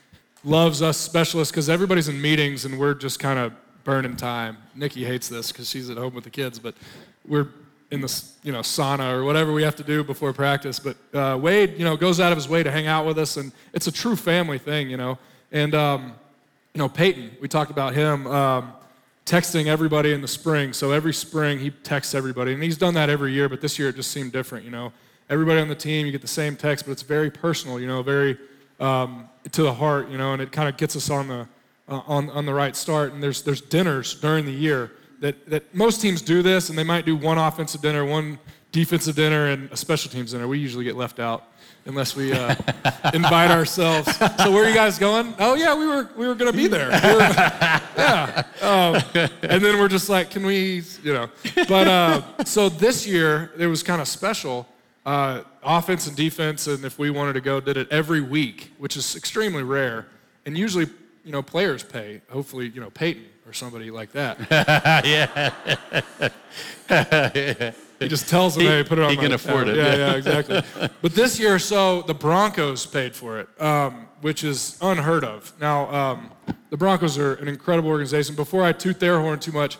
loves 0.44 0.82
us 0.82 0.96
specialists 0.96 1.52
because 1.52 1.68
everybody's 1.68 2.08
in 2.08 2.20
meetings 2.20 2.64
and 2.64 2.78
we're 2.78 2.94
just 2.94 3.20
kind 3.20 3.38
of 3.38 3.52
burning 3.84 4.16
time. 4.16 4.56
Nikki 4.74 5.04
hates 5.04 5.28
this 5.28 5.52
because 5.52 5.68
she's 5.68 5.90
at 5.90 5.96
home 5.96 6.14
with 6.14 6.24
the 6.24 6.30
kids, 6.30 6.58
but 6.58 6.74
we're 7.26 7.48
in 7.90 8.00
the 8.00 8.22
you 8.42 8.52
know 8.52 8.60
sauna 8.60 9.12
or 9.12 9.24
whatever 9.24 9.52
we 9.52 9.62
have 9.62 9.76
to 9.76 9.84
do 9.84 10.02
before 10.02 10.32
practice. 10.32 10.78
But 10.78 10.96
uh, 11.14 11.38
Wade, 11.38 11.78
you 11.78 11.84
know, 11.84 11.96
goes 11.96 12.20
out 12.20 12.32
of 12.32 12.38
his 12.38 12.48
way 12.48 12.62
to 12.62 12.70
hang 12.70 12.86
out 12.86 13.06
with 13.06 13.18
us, 13.18 13.36
and 13.36 13.52
it's 13.72 13.86
a 13.86 13.92
true 13.92 14.16
family 14.16 14.58
thing, 14.58 14.90
you 14.90 14.96
know. 14.96 15.18
And 15.52 15.74
um, 15.74 16.14
you 16.74 16.78
know, 16.78 16.88
Peyton, 16.88 17.36
we 17.40 17.48
talked 17.48 17.70
about 17.70 17.94
him 17.94 18.26
um, 18.26 18.72
texting 19.26 19.66
everybody 19.66 20.12
in 20.12 20.20
the 20.20 20.28
spring. 20.28 20.72
So 20.72 20.90
every 20.90 21.14
spring 21.14 21.58
he 21.58 21.70
texts 21.70 22.14
everybody, 22.14 22.52
and 22.52 22.62
he's 22.62 22.76
done 22.76 22.94
that 22.94 23.08
every 23.08 23.32
year. 23.32 23.48
But 23.48 23.60
this 23.60 23.78
year 23.78 23.88
it 23.88 23.96
just 23.96 24.10
seemed 24.10 24.32
different, 24.32 24.64
you 24.64 24.70
know. 24.70 24.92
Everybody 25.30 25.60
on 25.60 25.69
the 25.69 25.74
team, 25.74 26.04
you 26.06 26.12
get 26.12 26.20
the 26.20 26.26
same 26.28 26.56
text, 26.56 26.84
but 26.84 26.92
it's 26.92 27.02
very 27.02 27.30
personal, 27.30 27.80
you 27.80 27.86
know, 27.86 28.02
very 28.02 28.36
um, 28.80 29.28
to 29.52 29.62
the 29.62 29.72
heart, 29.72 30.10
you 30.10 30.19
know, 30.19 30.32
and 30.32 30.42
it 30.42 30.52
kind 30.52 30.69
of 30.69 30.76
gets 30.76 30.96
us 30.96 31.08
on 31.08 31.28
the 31.28 31.46
uh, 31.88 32.00
on 32.06 32.30
on 32.30 32.46
the 32.46 32.54
right 32.54 32.76
start. 32.76 33.12
And 33.12 33.22
there's 33.22 33.42
there's 33.42 33.60
dinners 33.60 34.14
during 34.14 34.44
the 34.44 34.52
year 34.52 34.92
that 35.20 35.48
that 35.48 35.74
most 35.74 36.00
teams 36.00 36.20
do 36.20 36.42
this, 36.42 36.69
and 36.69 36.76
they 36.76 36.84
might 36.84 37.06
do 37.06 37.16
one 37.16 37.38
offensive 37.38 37.80
dinner, 37.80 38.04
one 38.04 38.38
defensive 38.72 39.14
dinner, 39.14 39.46
and 39.46 39.70
a 39.70 39.76
special 39.76 40.10
teams 40.10 40.32
dinner. 40.32 40.48
We 40.48 40.58
usually 40.58 40.84
get 40.84 40.96
left 40.96 41.19
out 41.20 41.44
unless 41.87 42.14
we 42.17 42.32
uh, 42.32 42.55
invite 43.14 43.50
ourselves. 43.50 44.14
So 44.17 44.50
where 44.50 44.64
are 44.64 44.69
you 44.69 44.75
guys 44.75 44.99
going? 44.99 45.34
Oh 45.38 45.55
yeah, 45.55 45.75
we 45.76 45.87
were 45.87 46.08
we 46.17 46.26
were 46.26 46.34
gonna 46.34 46.52
be 46.52 46.67
there. 46.67 46.88
We 46.88 47.12
were- 47.14 47.20
yeah. 47.96 48.44
Um, 48.62 49.02
and 49.43 49.62
then 49.62 49.79
we're 49.79 49.88
just 49.88 50.08
like, 50.08 50.31
can 50.31 50.44
we, 50.46 50.82
you 51.02 51.12
know? 51.12 51.29
But 51.69 51.88
uh, 51.88 52.44
so 52.44 52.69
this 52.69 53.06
year 53.06 53.52
it 53.58 53.67
was 53.67 53.82
kind 53.82 54.00
of 54.00 54.08
special. 54.08 54.67
Uh, 55.05 55.43
offense 55.64 56.06
and 56.06 56.17
defense, 56.17 56.69
and 56.69 56.84
if 56.84 56.96
we 56.96 57.11
wanted 57.11 57.32
to 57.32 57.40
go, 57.40 57.58
did 57.58 57.76
it 57.76 57.88
every 57.90 58.20
week, 58.20 58.73
which 58.79 58.96
is 58.96 59.17
extremely 59.17 59.64
rare. 59.64 60.06
And 60.46 60.56
usually, 60.56 60.87
you 61.25 61.32
know, 61.32 61.43
players 61.43 61.82
pay. 61.82 62.20
Hopefully, 62.31 62.69
you 62.69 62.81
know, 62.81 62.90
Peyton 62.90 63.25
or 63.52 63.54
somebody 63.54 63.90
like 63.90 64.12
that. 64.12 64.38
Yeah. 65.04 65.50
he 68.00 68.08
just 68.08 68.28
tells 68.28 68.54
them, 68.54 68.62
He- 68.64 68.69
hey, 68.69 68.82
put 68.84 68.99
it 68.99 69.04
on 69.04 69.10
he 69.10 69.16
my 69.16 69.22
can 69.22 69.32
afford 69.32 69.66
tab." 69.66 69.75
it. 69.75 69.78
Yeah, 69.78 69.96
yeah, 69.96 70.14
exactly. 70.14 70.62
but 71.02 71.14
this 71.14 71.38
year, 71.38 71.58
so 71.58 72.02
the 72.02 72.14
Broncos 72.14 72.87
paid 72.87 73.14
for 73.14 73.40
it, 73.40 73.49
um, 73.60 74.06
which 74.22 74.43
is 74.44 74.78
unheard 74.81 75.25
of. 75.25 75.52
Now, 75.60 75.93
um, 75.94 76.31
the 76.70 76.76
Broncos 76.76 77.19
are 77.19 77.34
an 77.34 77.49
incredible 77.49 77.90
organization. 77.90 78.34
Before 78.34 78.62
I 78.64 78.72
toot 78.72 78.99
their 79.00 79.20
horn 79.20 79.38
too 79.38 79.52
much, 79.52 79.76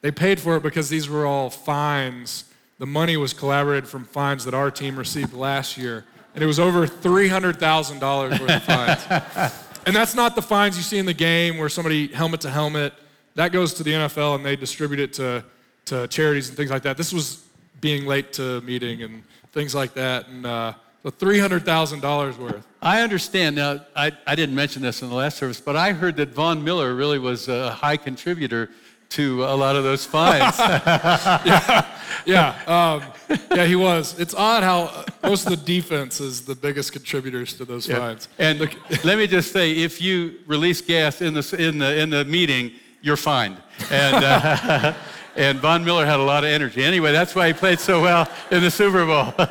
they 0.00 0.10
paid 0.10 0.40
for 0.40 0.56
it 0.56 0.62
because 0.64 0.88
these 0.88 1.08
were 1.08 1.24
all 1.26 1.48
fines. 1.50 2.44
The 2.78 2.86
money 2.86 3.16
was 3.16 3.32
collaborated 3.32 3.88
from 3.88 4.04
fines 4.04 4.44
that 4.46 4.54
our 4.54 4.70
team 4.70 4.98
received 4.98 5.32
last 5.34 5.78
year, 5.78 6.04
and 6.34 6.42
it 6.42 6.46
was 6.48 6.58
over 6.58 6.86
$300,000 6.88 8.40
worth 8.40 8.50
of 8.50 8.62
fines. 8.64 9.52
And 9.84 9.96
that's 9.96 10.14
not 10.14 10.36
the 10.36 10.42
fines 10.42 10.76
you 10.76 10.84
see 10.84 10.98
in 10.98 11.06
the 11.06 11.12
game 11.12 11.58
where 11.58 11.68
somebody 11.68 12.06
helmet 12.06 12.42
to 12.42 12.50
helmet. 12.50 12.94
That 13.34 13.52
goes 13.52 13.74
to 13.74 13.82
the 13.82 13.92
NFL 13.92 14.36
and 14.36 14.44
they 14.44 14.56
distribute 14.56 15.00
it 15.00 15.12
to, 15.14 15.44
to 15.86 16.06
charities 16.08 16.48
and 16.48 16.56
things 16.56 16.70
like 16.70 16.82
that. 16.82 16.96
This 16.96 17.12
was 17.12 17.44
being 17.80 18.06
late 18.06 18.32
to 18.34 18.56
a 18.56 18.60
meeting 18.60 19.02
and 19.02 19.22
things 19.52 19.74
like 19.74 19.94
that. 19.94 20.28
And 20.28 20.46
uh, 20.46 20.74
so 21.02 21.10
$300,000 21.10 22.38
worth. 22.38 22.66
I 22.80 23.00
understand. 23.00 23.56
Now, 23.56 23.80
I, 23.96 24.12
I 24.26 24.34
didn't 24.34 24.54
mention 24.54 24.82
this 24.82 25.02
in 25.02 25.08
the 25.08 25.14
last 25.14 25.38
service, 25.38 25.60
but 25.60 25.76
I 25.76 25.92
heard 25.92 26.16
that 26.16 26.30
Von 26.30 26.62
Miller 26.62 26.94
really 26.94 27.18
was 27.18 27.48
a 27.48 27.70
high 27.70 27.96
contributor 27.96 28.70
to 29.10 29.44
a 29.44 29.54
lot 29.56 29.76
of 29.76 29.84
those 29.84 30.06
fines. 30.06 30.58
Yeah, 32.24 32.54
um, 32.66 33.38
yeah, 33.50 33.64
he 33.66 33.74
was. 33.74 34.18
It's 34.18 34.34
odd 34.34 34.62
how 34.62 34.82
uh, 34.82 35.04
most 35.24 35.46
of 35.46 35.50
the 35.50 35.64
defense 35.64 36.20
is 36.20 36.42
the 36.42 36.54
biggest 36.54 36.92
contributors 36.92 37.54
to 37.54 37.64
those 37.64 37.86
fines. 37.86 38.28
And 38.38 38.60
let 39.04 39.18
me 39.18 39.26
just 39.26 39.52
say, 39.52 39.72
if 39.72 40.00
you 40.00 40.38
release 40.46 40.80
gas 40.80 41.20
in 41.20 41.34
the, 41.34 41.56
in 41.58 41.78
the, 41.78 41.98
in 41.98 42.10
the 42.10 42.24
meeting, 42.24 42.72
you're 43.02 43.16
fined. 43.16 43.56
And, 43.90 44.24
uh, 44.24 44.94
and 45.36 45.58
Von 45.58 45.84
Miller 45.84 46.06
had 46.06 46.20
a 46.20 46.22
lot 46.22 46.44
of 46.44 46.50
energy. 46.50 46.82
Anyway, 46.82 47.12
that's 47.12 47.34
why 47.34 47.48
he 47.48 47.52
played 47.52 47.80
so 47.80 48.00
well 48.00 48.28
in 48.50 48.62
the 48.62 48.70
Super 48.70 49.04
Bowl. 49.04 49.34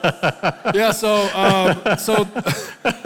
Yeah, 0.74 0.91
so 0.91 1.27
um, 1.36 1.98
so 1.98 2.25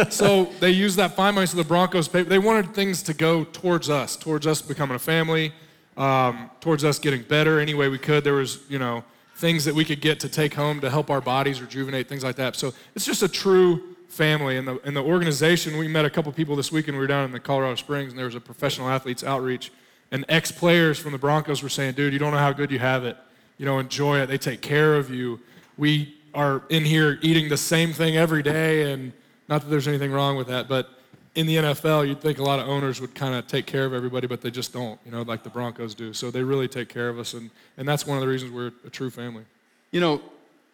so 0.10 0.46
they 0.60 0.70
used 0.70 0.98
that 0.98 1.16
fine 1.16 1.34
money. 1.34 1.48
So 1.48 1.58
the 1.58 1.64
Broncos 1.64 2.08
paid. 2.08 2.28
They 2.28 2.38
wanted 2.38 2.76
things 2.76 3.02
to 3.04 3.14
go 3.14 3.44
towards 3.44 3.90
us, 3.90 4.16
towards 4.16 4.46
us 4.46 4.62
becoming 4.62 4.96
a 4.96 5.00
family, 5.00 5.52
um, 5.98 6.52
towards 6.60 6.84
us 6.84 7.00
getting 7.00 7.24
better 7.24 7.60
any 7.60 7.74
way 7.74 7.90
we 7.90 7.98
could. 7.98 8.24
There 8.24 8.34
was 8.34 8.60
you 8.70 8.78
know 8.78 9.04
things 9.36 9.66
that 9.66 9.74
we 9.74 9.84
could 9.84 10.00
get 10.00 10.20
to 10.20 10.30
take 10.30 10.54
home 10.54 10.80
to 10.82 10.90
help 10.90 11.10
our 11.10 11.22
bodies 11.22 11.60
rejuvenate, 11.60 12.08
things 12.08 12.24
like 12.24 12.36
that. 12.36 12.56
So 12.56 12.74
it's 12.94 13.06
just 13.06 13.24
a 13.24 13.28
true 13.28 13.96
family. 14.10 14.58
And 14.58 14.68
the 14.68 14.80
and 14.86 14.96
the 14.96 15.04
organization. 15.04 15.78
We 15.78 15.88
met 15.88 16.06
a 16.06 16.10
couple 16.10 16.32
people 16.32 16.56
this 16.56 16.72
weekend. 16.72 16.98
We 16.98 17.02
were 17.02 17.08
down 17.08 17.26
in 17.26 17.32
the 17.32 17.40
Colorado 17.40 17.76
Springs, 17.76 18.12
and 18.12 18.18
there 18.18 18.26
was 18.26 18.36
a 18.36 18.42
professional 18.42 18.90
athletes 18.90 19.24
outreach, 19.24 19.72
and 20.12 20.26
ex 20.30 20.52
players 20.52 21.00
from 21.00 21.12
the 21.12 21.18
Broncos 21.18 21.62
were 21.64 21.70
saying, 21.70 21.94
"Dude, 21.94 22.14
you 22.14 22.20
don't 22.20 22.32
know 22.32 22.38
how 22.38 22.54
good 22.54 22.72
you 22.72 22.80
have 22.80 23.04
it. 23.04 23.18
You 23.58 23.66
know, 23.66 23.80
enjoy 23.80 24.20
it. 24.20 24.28
They 24.28 24.38
take 24.38 24.62
care 24.62 24.96
of 24.96 25.10
you. 25.10 25.40
We." 25.78 26.16
are 26.36 26.64
in 26.70 26.84
here 26.84 27.18
eating 27.22 27.50
the 27.50 27.58
same 27.58 27.94
thing 27.94 28.18
every 28.18 28.44
day, 28.44 28.92
and 28.92 29.14
not 29.48 29.62
that 29.62 29.70
there's 29.70 29.88
anything 29.88 30.12
wrong 30.12 30.36
with 30.36 30.48
that, 30.48 30.68
but 30.68 30.90
in 31.34 31.48
the 31.48 31.56
NFL, 31.56 32.08
you'd 32.08 32.22
think 32.22 32.38
a 32.40 32.44
lot 32.44 32.60
of 32.60 32.68
owners 32.68 33.02
would 33.02 33.16
kind 33.16 33.34
of 33.34 33.48
take 33.48 33.66
care 33.66 33.86
of 33.86 33.94
everybody, 33.94 34.28
but 34.28 34.42
they 34.42 34.52
just 34.52 34.72
don't, 34.72 35.00
you 35.06 35.12
know, 35.12 35.22
like 35.24 35.44
the 35.44 35.50
Broncos 35.50 35.96
do. 35.96 36.14
So 36.14 36.32
they 36.32 36.44
really 36.44 36.68
take 36.68 36.90
care 36.90 37.10
of 37.10 37.18
us, 37.18 37.34
and, 37.34 37.50
and 37.78 37.88
that's 37.88 38.06
one 38.06 38.18
of 38.18 38.22
the 38.22 38.28
reasons 38.28 38.52
we're 38.52 38.72
a 38.86 38.90
true 38.90 39.10
family. 39.10 39.44
You 39.92 40.02
know, 40.02 40.22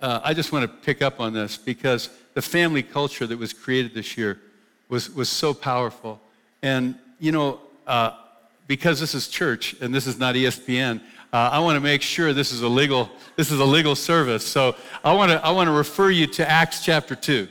uh, 0.02 0.20
I 0.24 0.34
just 0.34 0.52
want 0.52 0.70
to 0.70 0.78
pick 0.86 1.02
up 1.02 1.20
on 1.20 1.34
this 1.34 1.58
because 1.58 2.10
the 2.34 2.42
family 2.42 2.84
culture 2.84 3.28
that 3.28 3.38
was 3.38 3.54
created 3.54 3.94
this 3.94 4.18
year 4.18 4.40
was, 4.90 5.10
was 5.14 5.30
so 5.30 5.54
powerful. 5.54 6.20
And, 6.64 6.96
you 7.20 7.32
know, 7.32 7.60
uh, 7.86 8.12
because 8.72 9.02
this 9.02 9.14
is 9.14 9.28
church 9.28 9.76
and 9.82 9.94
this 9.94 10.08
is 10.08 10.18
not 10.18 10.34
ESPN, 10.34 11.02
uh, 11.34 11.50
I 11.52 11.60
want 11.60 11.76
to 11.76 11.82
make 11.82 12.02
sure 12.02 12.32
this 12.32 12.54
is 12.54 12.62
a 12.62 12.70
legal, 12.70 13.10
this 13.36 13.52
is 13.52 13.60
a 13.60 13.66
legal 13.66 13.96
service. 13.96 14.48
So 14.48 14.78
I 15.04 15.12
want 15.12 15.30
to, 15.30 15.46
I 15.46 15.52
want 15.52 15.68
to 15.68 15.74
refer 15.74 16.10
you 16.10 16.26
to 16.28 16.50
Acts 16.50 16.82
chapter 16.82 17.14
2. 17.14 17.50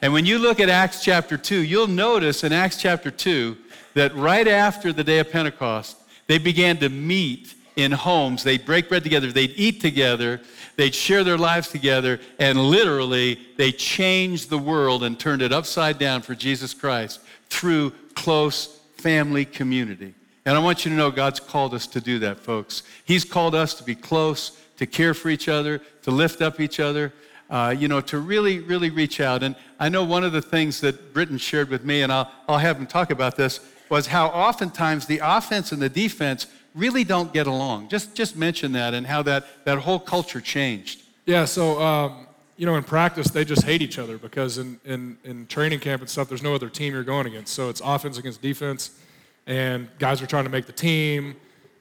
And 0.00 0.14
when 0.14 0.24
you 0.24 0.38
look 0.38 0.60
at 0.60 0.70
Acts 0.70 1.04
chapter 1.04 1.36
2, 1.36 1.60
you'll 1.60 1.86
notice 1.86 2.44
in 2.44 2.52
Acts 2.54 2.80
chapter 2.80 3.10
2 3.10 3.58
that 3.92 4.16
right 4.16 4.48
after 4.48 4.90
the 4.90 5.04
day 5.04 5.18
of 5.18 5.30
Pentecost, 5.30 5.98
they 6.28 6.38
began 6.38 6.78
to 6.78 6.88
meet 6.88 7.52
in 7.76 7.92
homes. 7.92 8.42
They'd 8.42 8.64
break 8.64 8.88
bread 8.88 9.02
together, 9.02 9.30
they'd 9.32 9.52
eat 9.56 9.82
together, 9.82 10.40
they'd 10.76 10.94
share 10.94 11.24
their 11.24 11.36
lives 11.36 11.68
together, 11.68 12.20
and 12.38 12.58
literally 12.58 13.38
they 13.58 13.70
changed 13.70 14.48
the 14.48 14.56
world 14.56 15.04
and 15.04 15.20
turned 15.20 15.42
it 15.42 15.52
upside 15.52 15.98
down 15.98 16.22
for 16.22 16.34
Jesus 16.34 16.72
Christ 16.72 17.20
through 17.50 17.90
close 18.14 18.80
family 18.96 19.44
community. 19.44 20.14
And 20.46 20.56
I 20.56 20.60
want 20.60 20.84
you 20.84 20.90
to 20.90 20.96
know 20.96 21.10
God's 21.10 21.40
called 21.40 21.74
us 21.74 21.86
to 21.88 22.00
do 22.00 22.18
that, 22.20 22.38
folks. 22.38 22.82
He's 23.04 23.24
called 23.24 23.54
us 23.54 23.74
to 23.74 23.84
be 23.84 23.94
close, 23.94 24.60
to 24.76 24.86
care 24.86 25.14
for 25.14 25.30
each 25.30 25.48
other, 25.48 25.80
to 26.02 26.10
lift 26.10 26.42
up 26.42 26.60
each 26.60 26.80
other 26.80 27.12
uh, 27.50 27.74
you 27.76 27.88
know, 27.88 28.00
to 28.00 28.18
really, 28.18 28.60
really 28.60 28.90
reach 28.90 29.20
out. 29.20 29.42
And 29.42 29.54
I 29.78 29.88
know 29.88 30.04
one 30.04 30.24
of 30.24 30.32
the 30.32 30.42
things 30.42 30.80
that 30.80 31.12
Britton 31.12 31.38
shared 31.38 31.68
with 31.68 31.84
me, 31.84 32.02
and 32.02 32.12
I'll, 32.12 32.30
I'll 32.48 32.58
have 32.58 32.78
him 32.78 32.86
talk 32.86 33.10
about 33.10 33.36
this, 33.36 33.60
was 33.88 34.06
how 34.06 34.28
oftentimes 34.28 35.06
the 35.06 35.20
offense 35.22 35.70
and 35.72 35.80
the 35.80 35.88
defense 35.88 36.46
really 36.74 37.04
don't 37.04 37.32
get 37.32 37.46
along. 37.46 37.88
Just, 37.88 38.14
just 38.14 38.36
mention 38.36 38.72
that 38.72 38.94
and 38.94 39.06
how 39.06 39.22
that, 39.22 39.46
that 39.64 39.78
whole 39.78 40.00
culture 40.00 40.40
changed. 40.40 41.02
Yeah, 41.26 41.44
so, 41.44 41.80
um, 41.80 42.26
you 42.56 42.66
know, 42.66 42.74
in 42.76 42.82
practice, 42.82 43.28
they 43.28 43.44
just 43.44 43.62
hate 43.64 43.82
each 43.82 43.98
other 43.98 44.18
because 44.18 44.58
in, 44.58 44.80
in, 44.84 45.18
in 45.22 45.46
training 45.46 45.80
camp 45.80 46.00
and 46.00 46.10
stuff, 46.10 46.28
there's 46.28 46.42
no 46.42 46.54
other 46.54 46.68
team 46.68 46.92
you're 46.92 47.04
going 47.04 47.26
against. 47.26 47.54
So 47.54 47.68
it's 47.68 47.80
offense 47.84 48.18
against 48.18 48.42
defense, 48.42 48.98
and 49.46 49.88
guys 49.98 50.22
are 50.22 50.26
trying 50.26 50.44
to 50.44 50.50
make 50.50 50.66
the 50.66 50.72
team. 50.72 51.36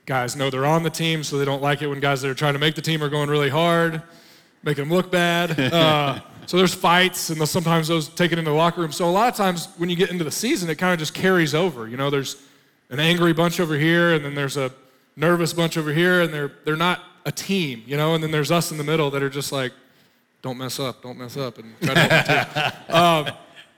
Guys 0.05 0.35
know 0.35 0.49
they're 0.49 0.65
on 0.65 0.83
the 0.83 0.89
team, 0.89 1.23
so 1.23 1.37
they 1.37 1.45
don't 1.45 1.61
like 1.61 1.81
it 1.81 1.87
when 1.87 1.99
guys 1.99 2.21
that 2.21 2.29
are 2.29 2.35
trying 2.35 2.53
to 2.53 2.59
make 2.59 2.75
the 2.75 2.81
team 2.81 3.01
are 3.01 3.09
going 3.09 3.29
really 3.29 3.49
hard 3.49 4.01
make 4.63 4.77
them 4.77 4.89
look 4.89 5.11
bad. 5.11 5.59
Uh, 5.73 6.19
so 6.45 6.57
there's 6.57 6.73
fights, 6.73 7.29
and 7.29 7.47
sometimes 7.47 7.87
those 7.87 8.09
take 8.09 8.31
it 8.31 8.37
into 8.37 8.51
the 8.51 8.55
locker 8.55 8.81
room. 8.81 8.91
So 8.91 9.07
a 9.07 9.09
lot 9.09 9.29
of 9.29 9.35
times 9.35 9.69
when 9.77 9.89
you 9.89 9.95
get 9.95 10.11
into 10.11 10.23
the 10.23 10.31
season, 10.31 10.69
it 10.69 10.75
kind 10.75 10.93
of 10.93 10.99
just 10.99 11.13
carries 11.13 11.55
over. 11.55 11.87
You 11.87 11.97
know, 11.97 12.09
there's 12.09 12.35
an 12.89 12.99
angry 12.99 13.33
bunch 13.33 13.59
over 13.59 13.75
here, 13.75 14.13
and 14.13 14.23
then 14.23 14.35
there's 14.35 14.57
a 14.57 14.71
nervous 15.15 15.53
bunch 15.53 15.77
over 15.77 15.93
here, 15.93 16.21
and 16.21 16.33
they're 16.33 16.51
they're 16.65 16.75
not 16.75 17.01
a 17.25 17.31
team. 17.31 17.83
You 17.87 17.97
know, 17.97 18.13
and 18.13 18.23
then 18.23 18.31
there's 18.31 18.51
us 18.51 18.71
in 18.71 18.77
the 18.77 18.83
middle 18.83 19.09
that 19.11 19.23
are 19.23 19.29
just 19.29 19.51
like, 19.51 19.71
don't 20.41 20.57
mess 20.57 20.79
up, 20.79 21.01
don't 21.01 21.17
mess 21.17 21.37
up, 21.37 21.57
and 21.57 21.73
try 21.81 21.93
to 21.93 22.75
um, 22.89 23.29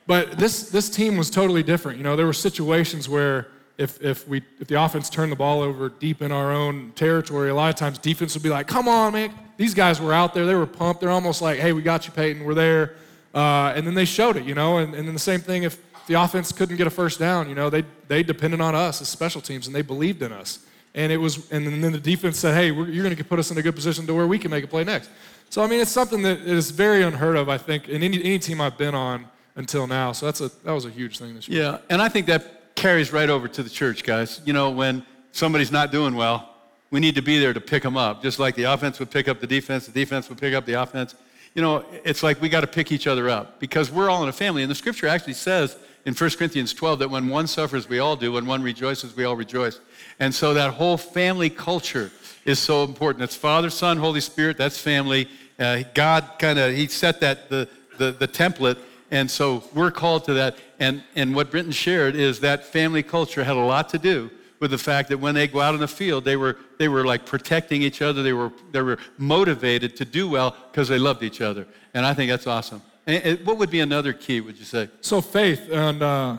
but 0.07 0.31
this 0.37 0.69
this 0.69 0.89
team 0.89 1.17
was 1.17 1.29
totally 1.29 1.63
different. 1.63 1.97
You 1.97 2.03
know, 2.03 2.15
there 2.15 2.25
were 2.25 2.33
situations 2.33 3.07
where 3.07 3.47
if, 3.77 4.01
if, 4.01 4.27
we, 4.27 4.41
if 4.59 4.67
the 4.67 4.81
offense 4.81 5.09
turned 5.09 5.31
the 5.31 5.35
ball 5.35 5.61
over 5.61 5.89
deep 5.89 6.21
in 6.21 6.31
our 6.31 6.51
own 6.51 6.91
territory, 6.95 7.49
a 7.49 7.55
lot 7.55 7.69
of 7.69 7.75
times 7.75 7.97
defense 7.97 8.33
would 8.33 8.43
be 8.43 8.49
like, 8.49 8.67
come 8.67 8.87
on, 8.87 9.13
man. 9.13 9.33
These 9.57 9.73
guys 9.73 9.99
were 9.99 10.13
out 10.13 10.33
there. 10.33 10.45
They 10.45 10.55
were 10.55 10.65
pumped. 10.65 11.01
They're 11.01 11.09
almost 11.09 11.41
like, 11.41 11.59
hey, 11.59 11.73
we 11.73 11.81
got 11.81 12.05
you, 12.05 12.13
Peyton. 12.13 12.43
We're 12.43 12.53
there. 12.53 12.95
Uh, 13.33 13.73
and 13.75 13.85
then 13.85 13.93
they 13.93 14.05
showed 14.05 14.37
it, 14.37 14.45
you 14.45 14.55
know. 14.55 14.77
And, 14.77 14.93
and 14.95 15.07
then 15.07 15.13
the 15.13 15.19
same 15.19 15.41
thing 15.41 15.63
if 15.63 15.81
the 16.07 16.13
offense 16.13 16.51
couldn't 16.51 16.77
get 16.77 16.87
a 16.87 16.91
first 16.91 17.19
down, 17.19 17.49
you 17.49 17.55
know, 17.55 17.69
they, 17.69 17.83
they 18.07 18.23
depended 18.23 18.61
on 18.61 18.75
us 18.75 19.01
as 19.01 19.09
special 19.09 19.41
teams, 19.41 19.67
and 19.67 19.75
they 19.75 19.81
believed 19.81 20.21
in 20.21 20.31
us. 20.31 20.59
And 20.93 21.11
it 21.11 21.17
was, 21.17 21.51
and 21.51 21.67
then 21.67 21.91
the 21.91 21.99
defense 21.99 22.39
said, 22.39 22.53
hey, 22.53 22.67
you're 22.67 23.03
going 23.03 23.15
to 23.15 23.23
put 23.23 23.39
us 23.39 23.51
in 23.51 23.57
a 23.57 23.61
good 23.61 23.75
position 23.75 24.07
to 24.07 24.13
where 24.13 24.27
we 24.27 24.39
can 24.39 24.51
make 24.51 24.63
a 24.63 24.67
play 24.67 24.85
next. 24.85 25.09
So, 25.49 25.61
I 25.61 25.67
mean, 25.67 25.81
it's 25.81 25.91
something 25.91 26.21
that 26.21 26.39
is 26.39 26.71
very 26.71 27.03
unheard 27.03 27.35
of, 27.35 27.49
I 27.49 27.57
think, 27.57 27.89
in 27.89 28.01
any, 28.01 28.17
any 28.23 28.39
team 28.39 28.61
I've 28.61 28.77
been 28.77 28.95
on 28.95 29.25
until 29.55 29.87
now. 29.87 30.13
So 30.13 30.25
that's 30.25 30.41
a, 30.41 30.49
that 30.63 30.71
was 30.71 30.85
a 30.85 30.89
huge 30.89 31.17
thing 31.17 31.35
this 31.35 31.49
year. 31.49 31.63
Yeah, 31.63 31.77
and 31.89 32.01
I 32.01 32.09
think 32.09 32.27
that 32.27 32.54
carries 32.75 33.11
right 33.11 33.29
over 33.29 33.47
to 33.47 33.63
the 33.63 33.69
church, 33.69 34.03
guys. 34.03 34.41
You 34.45 34.53
know, 34.53 34.69
when 34.69 35.05
somebody's 35.31 35.71
not 35.71 35.91
doing 35.91 36.15
well, 36.15 36.53
we 36.91 36.99
need 36.99 37.15
to 37.15 37.21
be 37.21 37.39
there 37.39 37.53
to 37.53 37.61
pick 37.61 37.83
them 37.83 37.97
up. 37.97 38.21
Just 38.21 38.37
like 38.37 38.55
the 38.55 38.63
offense 38.63 38.99
would 38.99 39.09
pick 39.09 39.27
up 39.27 39.39
the 39.39 39.47
defense, 39.47 39.85
the 39.85 39.91
defense 39.91 40.29
would 40.29 40.37
pick 40.37 40.53
up 40.53 40.65
the 40.65 40.73
offense. 40.73 41.15
You 41.55 41.61
know, 41.61 41.85
it's 42.03 42.21
like 42.21 42.41
we 42.41 42.49
got 42.49 42.61
to 42.61 42.67
pick 42.67 42.91
each 42.91 43.07
other 43.07 43.29
up 43.29 43.59
because 43.59 43.89
we're 43.89 44.09
all 44.09 44.23
in 44.23 44.29
a 44.29 44.33
family. 44.33 44.61
And 44.61 44.69
the 44.69 44.75
scripture 44.75 45.07
actually 45.07 45.33
says 45.33 45.77
in 46.05 46.13
1 46.13 46.29
Corinthians 46.31 46.73
12 46.73 46.99
that 46.99 47.09
when 47.09 47.29
one 47.29 47.47
suffers, 47.47 47.87
we 47.87 47.99
all 47.99 48.15
do. 48.15 48.33
When 48.33 48.45
one 48.45 48.61
rejoices, 48.61 49.15
we 49.15 49.23
all 49.23 49.35
rejoice. 49.35 49.79
And 50.19 50.35
so 50.35 50.53
that 50.53 50.73
whole 50.73 50.97
family 50.97 51.49
culture 51.49 52.11
is 52.43 52.59
so 52.59 52.83
important. 52.83 53.23
It's 53.23 53.35
Father, 53.35 53.69
Son, 53.69 53.97
Holy 53.97 54.21
Spirit, 54.21 54.57
that's 54.57 54.77
family. 54.77 55.29
Uh, 55.57 55.83
God 55.93 56.29
kind 56.39 56.59
of, 56.59 56.73
He 56.75 56.87
set 56.87 57.21
that, 57.21 57.49
the, 57.49 57.69
the, 57.97 58.11
the 58.11 58.27
template 58.27 58.77
and 59.11 59.29
so 59.29 59.63
we're 59.73 59.91
called 59.91 60.25
to 60.25 60.33
that. 60.33 60.57
And, 60.79 61.03
and 61.15 61.35
what 61.35 61.51
Britton 61.51 61.71
shared 61.71 62.15
is 62.15 62.39
that 62.41 62.65
family 62.65 63.03
culture 63.03 63.43
had 63.43 63.55
a 63.55 63.59
lot 63.59 63.89
to 63.89 63.97
do 63.99 64.31
with 64.59 64.71
the 64.71 64.77
fact 64.77 65.09
that 65.09 65.19
when 65.19 65.35
they 65.35 65.47
go 65.47 65.61
out 65.61 65.73
in 65.73 65.81
the 65.81 65.87
field, 65.87 66.25
they 66.25 66.35
were, 66.35 66.57
they 66.79 66.87
were 66.87 67.05
like 67.05 67.25
protecting 67.25 67.81
each 67.81 68.01
other. 68.01 68.23
They 68.23 68.33
were, 68.33 68.51
they 68.71 68.81
were 68.81 68.97
motivated 69.17 69.95
to 69.97 70.05
do 70.05 70.29
well 70.29 70.55
because 70.71 70.87
they 70.87 70.97
loved 70.97 71.23
each 71.23 71.41
other. 71.41 71.67
And 71.93 72.05
I 72.05 72.13
think 72.13 72.31
that's 72.31 72.47
awesome. 72.47 72.81
And 73.07 73.45
what 73.45 73.57
would 73.59 73.69
be 73.69 73.81
another 73.81 74.13
key, 74.13 74.41
would 74.41 74.57
you 74.57 74.65
say? 74.65 74.89
So 75.01 75.21
faith, 75.21 75.69
and 75.71 76.01
uh, 76.01 76.37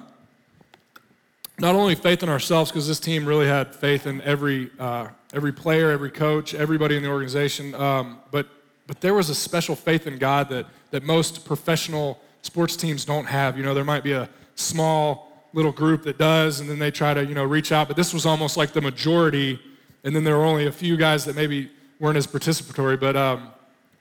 not 1.60 1.76
only 1.76 1.94
faith 1.94 2.24
in 2.24 2.28
ourselves, 2.28 2.72
because 2.72 2.88
this 2.88 2.98
team 2.98 3.24
really 3.24 3.46
had 3.46 3.74
faith 3.74 4.06
in 4.06 4.20
every, 4.22 4.70
uh, 4.78 5.08
every 5.32 5.52
player, 5.52 5.90
every 5.90 6.10
coach, 6.10 6.54
everybody 6.54 6.96
in 6.96 7.04
the 7.04 7.08
organization, 7.08 7.74
um, 7.76 8.18
but, 8.32 8.48
but 8.88 9.00
there 9.00 9.14
was 9.14 9.30
a 9.30 9.34
special 9.34 9.76
faith 9.76 10.08
in 10.08 10.18
God 10.18 10.48
that, 10.48 10.66
that 10.90 11.04
most 11.04 11.44
professional 11.44 12.20
sports 12.46 12.76
teams 12.76 13.04
don't 13.04 13.26
have. 13.26 13.58
You 13.58 13.64
know, 13.64 13.74
there 13.74 13.84
might 13.84 14.04
be 14.04 14.12
a 14.12 14.28
small 14.54 15.32
little 15.52 15.72
group 15.72 16.04
that 16.04 16.16
does, 16.16 16.60
and 16.60 16.70
then 16.70 16.78
they 16.78 16.90
try 16.90 17.12
to, 17.12 17.24
you 17.24 17.34
know, 17.34 17.44
reach 17.44 17.72
out. 17.72 17.88
But 17.88 17.96
this 17.96 18.14
was 18.14 18.24
almost 18.24 18.56
like 18.56 18.72
the 18.72 18.80
majority, 18.80 19.60
and 20.04 20.14
then 20.14 20.24
there 20.24 20.38
were 20.38 20.44
only 20.44 20.66
a 20.66 20.72
few 20.72 20.96
guys 20.96 21.24
that 21.24 21.36
maybe 21.36 21.70
weren't 21.98 22.16
as 22.16 22.26
participatory, 22.26 22.98
but 22.98 23.16
um, 23.16 23.48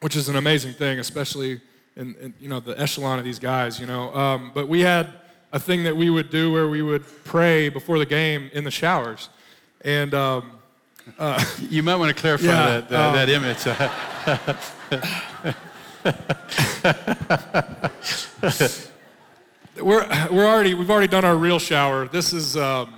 which 0.02 0.16
is 0.16 0.30
an 0.30 0.36
amazing 0.36 0.74
thing, 0.74 1.00
especially 1.00 1.60
in, 1.96 2.16
in, 2.22 2.34
you 2.40 2.48
know 2.48 2.60
the 2.60 2.80
echelon 2.80 3.20
of 3.20 3.26
these 3.26 3.40
guys. 3.40 3.80
You 3.80 3.88
know, 3.88 4.14
um, 4.14 4.52
but 4.54 4.68
we 4.68 4.82
had 4.82 5.14
a 5.52 5.60
thing 5.60 5.84
that 5.84 5.96
we 5.96 6.10
would 6.10 6.30
do 6.30 6.52
where 6.52 6.68
we 6.68 6.82
would 6.82 7.04
pray 7.24 7.70
before 7.70 7.98
the 7.98 8.06
game 8.06 8.50
in 8.54 8.64
the 8.64 8.72
showers, 8.72 9.30
and. 9.82 10.14
Um, 10.14 10.52
uh, 11.20 11.40
you 11.70 11.84
might 11.84 11.98
want 11.98 12.10
to 12.10 12.16
clarify 12.20 12.48
yeah, 12.48 12.82
that, 12.82 12.92
uh, 12.92 13.12
that 13.14 13.30
image. 13.30 13.64
we're, 19.82 20.08
we're 20.32 20.46
already, 20.46 20.76
we've 20.76 20.92
already 20.92 21.08
done 21.08 21.26
our 21.26 21.36
real 21.36 21.58
shower. 21.58 22.08
This 22.08 22.32
is, 22.32 22.56
um, 22.56 22.94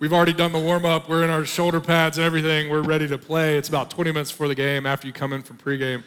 we've 0.00 0.12
already 0.12 0.32
done 0.32 0.50
the 0.50 0.58
warm 0.58 0.84
up. 0.84 1.08
We're 1.08 1.22
in 1.22 1.30
our 1.30 1.44
shoulder 1.44 1.80
pads 1.80 2.18
and 2.18 2.24
everything. 2.24 2.68
We're 2.68 2.82
ready 2.82 3.06
to 3.06 3.18
play. 3.18 3.56
It's 3.56 3.68
about 3.68 3.88
20 3.88 4.10
minutes 4.10 4.32
before 4.32 4.48
the 4.48 4.56
game 4.56 4.84
after 4.84 5.06
you 5.06 5.12
come 5.12 5.32
in 5.32 5.42
from 5.42 5.58
pregame. 5.58 6.02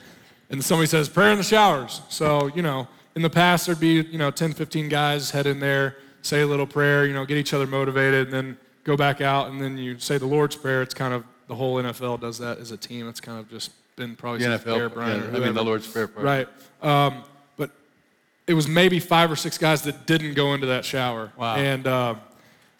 And 0.49 0.61
somebody 0.61 0.87
says, 0.87 1.07
prayer 1.07 1.31
in 1.31 1.37
the 1.37 1.45
showers. 1.45 2.01
So, 2.09 2.47
you 2.47 2.61
know, 2.61 2.89
in 3.15 3.21
the 3.21 3.29
past, 3.29 3.65
there'd 3.65 3.79
be, 3.79 4.01
you 4.01 4.17
know, 4.17 4.29
10, 4.29 4.51
15 4.51 4.89
guys 4.89 5.31
head 5.31 5.47
in 5.47 5.61
there, 5.61 5.95
say 6.23 6.41
a 6.41 6.47
little 6.47 6.67
prayer, 6.67 7.05
you 7.05 7.13
know, 7.13 7.25
get 7.25 7.37
each 7.37 7.53
other 7.53 7.67
motivated, 7.67 8.27
and 8.27 8.33
then 8.33 8.57
go 8.83 8.97
back 8.97 9.21
out, 9.21 9.49
and 9.49 9.61
then 9.61 9.77
you 9.77 9.97
say 9.97 10.17
the 10.17 10.25
Lord's 10.25 10.57
Prayer. 10.57 10.81
It's 10.81 10.93
kind 10.93 11.13
of, 11.13 11.23
the 11.47 11.55
whole 11.55 11.81
NFL 11.81 12.19
does 12.19 12.37
that 12.39 12.57
as 12.57 12.71
a 12.71 12.77
team. 12.77 13.07
It's 13.07 13.21
kind 13.21 13.39
of 13.39 13.49
just 13.49 13.71
been 13.95 14.15
probably 14.15 14.39
the 14.39 14.57
since 14.57 14.63
NFL, 14.63 14.77
Bear 14.77 14.89
Bryant. 14.89 15.31
Yeah, 15.31 15.37
I 15.37 15.41
mean, 15.45 15.53
the 15.53 15.63
Lord's 15.63 15.87
Prayer 15.87 16.07
part. 16.07 16.25
Right. 16.25 16.47
Um, 16.81 17.23
but 17.57 17.71
it 18.47 18.53
was 18.53 18.67
maybe 18.67 18.99
five 18.99 19.31
or 19.31 19.35
six 19.35 19.57
guys 19.57 19.83
that 19.83 20.05
didn't 20.05 20.33
go 20.33 20.53
into 20.53 20.67
that 20.67 20.85
shower. 20.85 21.31
Wow. 21.37 21.55
And 21.55 21.87
uh, 21.87 22.15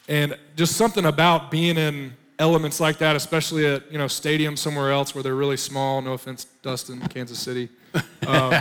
and 0.08 0.38
just 0.56 0.76
something 0.76 1.06
about 1.06 1.52
being 1.52 1.78
in 1.78 2.14
elements 2.40 2.80
like 2.80 2.98
that, 2.98 3.16
especially 3.16 3.66
at 3.66 3.92
you 3.92 3.98
know 3.98 4.06
stadiums 4.06 4.60
somewhere 4.60 4.92
else 4.92 5.16
where 5.16 5.24
they're 5.24 5.36
really 5.36 5.58
small. 5.58 6.02
No 6.02 6.14
offense, 6.14 6.46
Dustin, 6.62 7.00
Kansas 7.08 7.40
City. 7.40 7.70
Um, 7.94 8.50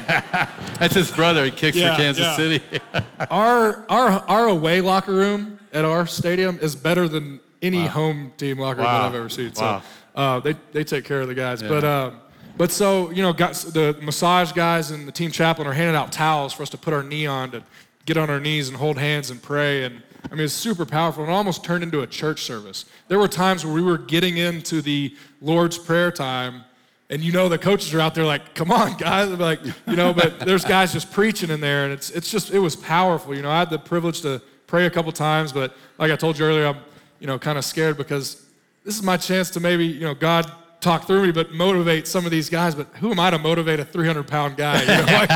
That's 0.78 0.94
his 0.94 1.10
brother. 1.10 1.44
He 1.44 1.50
kicks 1.50 1.76
yeah, 1.76 1.94
for 1.94 2.02
Kansas 2.02 2.24
yeah. 2.24 2.36
City. 2.36 2.62
our 3.30 3.84
our 3.88 4.10
our 4.28 4.48
away 4.48 4.80
locker 4.80 5.12
room 5.12 5.58
at 5.72 5.84
our 5.84 6.06
stadium 6.06 6.58
is 6.60 6.76
better 6.76 7.08
than 7.08 7.40
any 7.60 7.82
wow. 7.82 7.88
home 7.88 8.32
team 8.36 8.58
locker 8.58 8.78
room 8.78 8.86
wow. 8.86 9.00
that 9.00 9.08
I've 9.08 9.14
ever 9.14 9.28
seen. 9.28 9.52
Wow. 9.56 9.82
So 10.14 10.20
uh, 10.20 10.40
they 10.40 10.54
they 10.72 10.84
take 10.84 11.04
care 11.04 11.20
of 11.20 11.28
the 11.28 11.34
guys, 11.34 11.62
yeah. 11.62 11.68
but. 11.68 11.84
Um, 11.84 12.18
but 12.56 12.70
so, 12.70 13.10
you 13.10 13.22
know, 13.22 13.32
got, 13.32 13.54
the 13.54 13.96
massage 14.02 14.52
guys 14.52 14.90
and 14.90 15.08
the 15.08 15.12
team 15.12 15.30
chaplain 15.30 15.66
are 15.66 15.72
handing 15.72 15.96
out 15.96 16.12
towels 16.12 16.52
for 16.52 16.62
us 16.62 16.70
to 16.70 16.78
put 16.78 16.92
our 16.92 17.02
knee 17.02 17.26
on 17.26 17.50
to 17.52 17.62
get 18.04 18.16
on 18.16 18.30
our 18.30 18.40
knees 18.40 18.68
and 18.68 18.76
hold 18.76 18.98
hands 18.98 19.30
and 19.30 19.42
pray. 19.42 19.84
And 19.84 20.02
I 20.30 20.34
mean, 20.34 20.44
it's 20.44 20.52
super 20.52 20.84
powerful. 20.84 21.24
It 21.24 21.30
almost 21.30 21.64
turned 21.64 21.82
into 21.82 22.02
a 22.02 22.06
church 22.06 22.42
service. 22.42 22.84
There 23.08 23.18
were 23.18 23.28
times 23.28 23.64
where 23.64 23.74
we 23.74 23.82
were 23.82 23.98
getting 23.98 24.36
into 24.38 24.82
the 24.82 25.16
Lord's 25.40 25.78
Prayer 25.78 26.10
time, 26.10 26.64
and 27.10 27.22
you 27.22 27.32
know, 27.32 27.48
the 27.48 27.58
coaches 27.58 27.92
are 27.94 28.00
out 28.00 28.14
there 28.14 28.24
like, 28.24 28.54
come 28.54 28.70
on, 28.70 28.96
guys. 28.96 29.28
Like, 29.30 29.60
you 29.86 29.96
know, 29.96 30.14
but 30.14 30.40
there's 30.46 30.64
guys 30.64 30.92
just 30.92 31.12
preaching 31.12 31.50
in 31.50 31.60
there, 31.60 31.84
and 31.84 31.92
it's, 31.92 32.10
it's 32.10 32.30
just, 32.30 32.52
it 32.52 32.58
was 32.58 32.76
powerful. 32.76 33.34
You 33.34 33.42
know, 33.42 33.50
I 33.50 33.58
had 33.58 33.70
the 33.70 33.78
privilege 33.78 34.22
to 34.22 34.40
pray 34.66 34.86
a 34.86 34.90
couple 34.90 35.12
times, 35.12 35.52
but 35.52 35.76
like 35.98 36.10
I 36.10 36.16
told 36.16 36.38
you 36.38 36.46
earlier, 36.46 36.66
I'm, 36.66 36.78
you 37.20 37.26
know, 37.26 37.38
kind 37.38 37.58
of 37.58 37.64
scared 37.64 37.96
because 37.96 38.46
this 38.84 38.96
is 38.96 39.02
my 39.02 39.16
chance 39.16 39.50
to 39.50 39.60
maybe, 39.60 39.86
you 39.86 40.00
know, 40.00 40.14
God 40.14 40.50
talk 40.82 41.06
through 41.06 41.22
me, 41.22 41.32
but 41.32 41.52
motivate 41.52 42.08
some 42.08 42.24
of 42.24 42.30
these 42.30 42.50
guys. 42.50 42.74
But 42.74 42.88
who 42.94 43.12
am 43.12 43.20
I 43.20 43.30
to 43.30 43.38
motivate 43.38 43.80
a 43.80 43.84
300 43.84 44.26
pound 44.26 44.56
guy? 44.56 44.80
You 44.82 44.88
know, 44.88 45.04
like, 45.12 45.28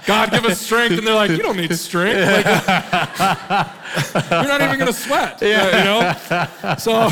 God, 0.06 0.30
give 0.32 0.44
us 0.44 0.60
strength. 0.60 0.98
And 0.98 1.06
they're 1.06 1.14
like, 1.14 1.30
you 1.30 1.38
don't 1.38 1.56
need 1.56 1.74
strength. 1.78 2.20
Like, 2.20 2.44
you're 4.30 4.48
not 4.48 4.60
even 4.60 4.78
going 4.78 4.92
to 4.92 4.92
sweat. 4.92 5.40
Yeah. 5.40 5.78
You 5.78 5.84
know? 5.84 6.76
So, 6.76 7.08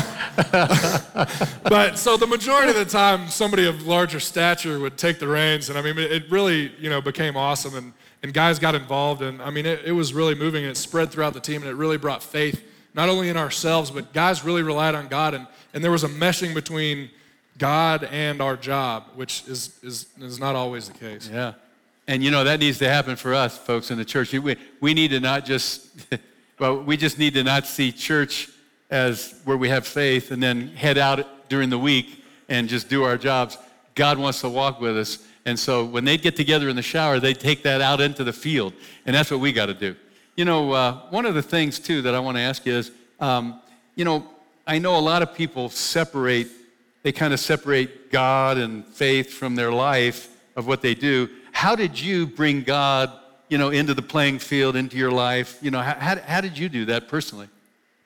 but 1.63 1.97
so 1.97 2.17
the 2.17 2.27
majority 2.27 2.69
of 2.69 2.75
the 2.75 2.85
time, 2.85 3.29
somebody 3.29 3.65
of 3.65 3.87
larger 3.87 4.19
stature 4.19 4.79
would 4.79 4.97
take 4.97 5.19
the 5.19 5.27
reins. 5.27 5.69
And 5.69 5.77
I 5.77 5.81
mean, 5.81 5.97
it 5.97 6.29
really, 6.29 6.73
you 6.77 6.89
know, 6.89 7.01
became 7.01 7.37
awesome. 7.37 7.75
And, 7.75 7.93
and 8.21 8.33
guys 8.33 8.59
got 8.59 8.75
involved. 8.75 9.21
And 9.21 9.41
I 9.41 9.49
mean, 9.49 9.65
it, 9.65 9.79
it 9.85 9.93
was 9.93 10.13
really 10.13 10.35
moving. 10.35 10.63
And 10.63 10.71
it 10.71 10.77
spread 10.77 11.09
throughout 11.09 11.33
the 11.33 11.39
team. 11.39 11.61
And 11.61 11.71
it 11.71 11.75
really 11.75 11.97
brought 11.97 12.21
faith, 12.21 12.61
not 12.93 13.07
only 13.07 13.29
in 13.29 13.37
ourselves, 13.37 13.91
but 13.91 14.11
guys 14.13 14.43
really 14.43 14.61
relied 14.61 14.93
on 14.93 15.07
God. 15.07 15.33
And 15.33 15.47
and 15.73 15.83
there 15.83 15.91
was 15.91 16.03
a 16.03 16.09
meshing 16.09 16.53
between 16.53 17.09
God 17.57 18.03
and 18.05 18.41
our 18.41 18.55
job, 18.55 19.05
which 19.15 19.43
is, 19.47 19.79
is, 19.83 20.07
is 20.19 20.39
not 20.39 20.55
always 20.55 20.87
the 20.87 20.97
case. 20.97 21.29
Yeah. 21.31 21.53
And 22.07 22.23
you 22.23 22.31
know, 22.31 22.43
that 22.43 22.59
needs 22.59 22.79
to 22.79 22.89
happen 22.89 23.15
for 23.15 23.33
us, 23.33 23.57
folks, 23.57 23.91
in 23.91 23.97
the 23.97 24.05
church. 24.05 24.33
We, 24.33 24.57
we 24.81 24.93
need 24.93 25.11
to 25.11 25.19
not 25.19 25.45
just, 25.45 25.87
well, 26.59 26.81
we 26.81 26.97
just 26.97 27.17
need 27.17 27.33
to 27.35 27.43
not 27.43 27.65
see 27.65 27.91
church 27.91 28.49
as 28.89 29.39
where 29.45 29.57
we 29.57 29.69
have 29.69 29.87
faith 29.87 30.31
and 30.31 30.41
then 30.41 30.67
head 30.69 30.97
out 30.97 31.49
during 31.49 31.69
the 31.69 31.79
week 31.79 32.23
and 32.49 32.67
just 32.67 32.89
do 32.89 33.03
our 33.03 33.17
jobs. 33.17 33.57
God 33.95 34.17
wants 34.17 34.41
to 34.41 34.49
walk 34.49 34.81
with 34.81 34.97
us. 34.97 35.25
And 35.45 35.57
so 35.57 35.85
when 35.85 36.05
they 36.05 36.17
get 36.17 36.35
together 36.35 36.69
in 36.69 36.75
the 36.75 36.81
shower, 36.81 37.19
they 37.19 37.33
take 37.33 37.63
that 37.63 37.81
out 37.81 38.01
into 38.01 38.23
the 38.23 38.33
field. 38.33 38.73
And 39.05 39.15
that's 39.15 39.31
what 39.31 39.39
we 39.39 39.51
got 39.51 39.67
to 39.67 39.73
do. 39.73 39.95
You 40.35 40.45
know, 40.45 40.71
uh, 40.71 41.01
one 41.09 41.25
of 41.25 41.35
the 41.35 41.41
things, 41.41 41.79
too, 41.79 42.01
that 42.03 42.15
I 42.15 42.19
want 42.19 42.37
to 42.37 42.41
ask 42.41 42.65
you 42.65 42.73
is, 42.73 42.91
um, 43.19 43.61
you 43.95 44.03
know, 44.03 44.25
I 44.65 44.79
know 44.79 44.97
a 44.97 44.99
lot 44.99 45.21
of 45.21 45.33
people 45.33 45.69
separate, 45.69 46.47
they 47.03 47.11
kind 47.11 47.33
of 47.33 47.39
separate 47.39 48.11
God 48.11 48.57
and 48.57 48.85
faith 48.85 49.33
from 49.33 49.55
their 49.55 49.71
life 49.71 50.29
of 50.55 50.67
what 50.67 50.81
they 50.81 50.95
do. 50.95 51.29
How 51.51 51.75
did 51.75 51.99
you 51.99 52.25
bring 52.25 52.63
God, 52.63 53.11
you 53.49 53.57
know, 53.57 53.69
into 53.69 53.93
the 53.93 54.01
playing 54.01 54.39
field, 54.39 54.75
into 54.75 54.97
your 54.97 55.11
life? 55.11 55.59
You 55.61 55.71
know, 55.71 55.81
how, 55.81 56.17
how 56.17 56.41
did 56.41 56.57
you 56.57 56.69
do 56.69 56.85
that 56.85 57.07
personally? 57.07 57.47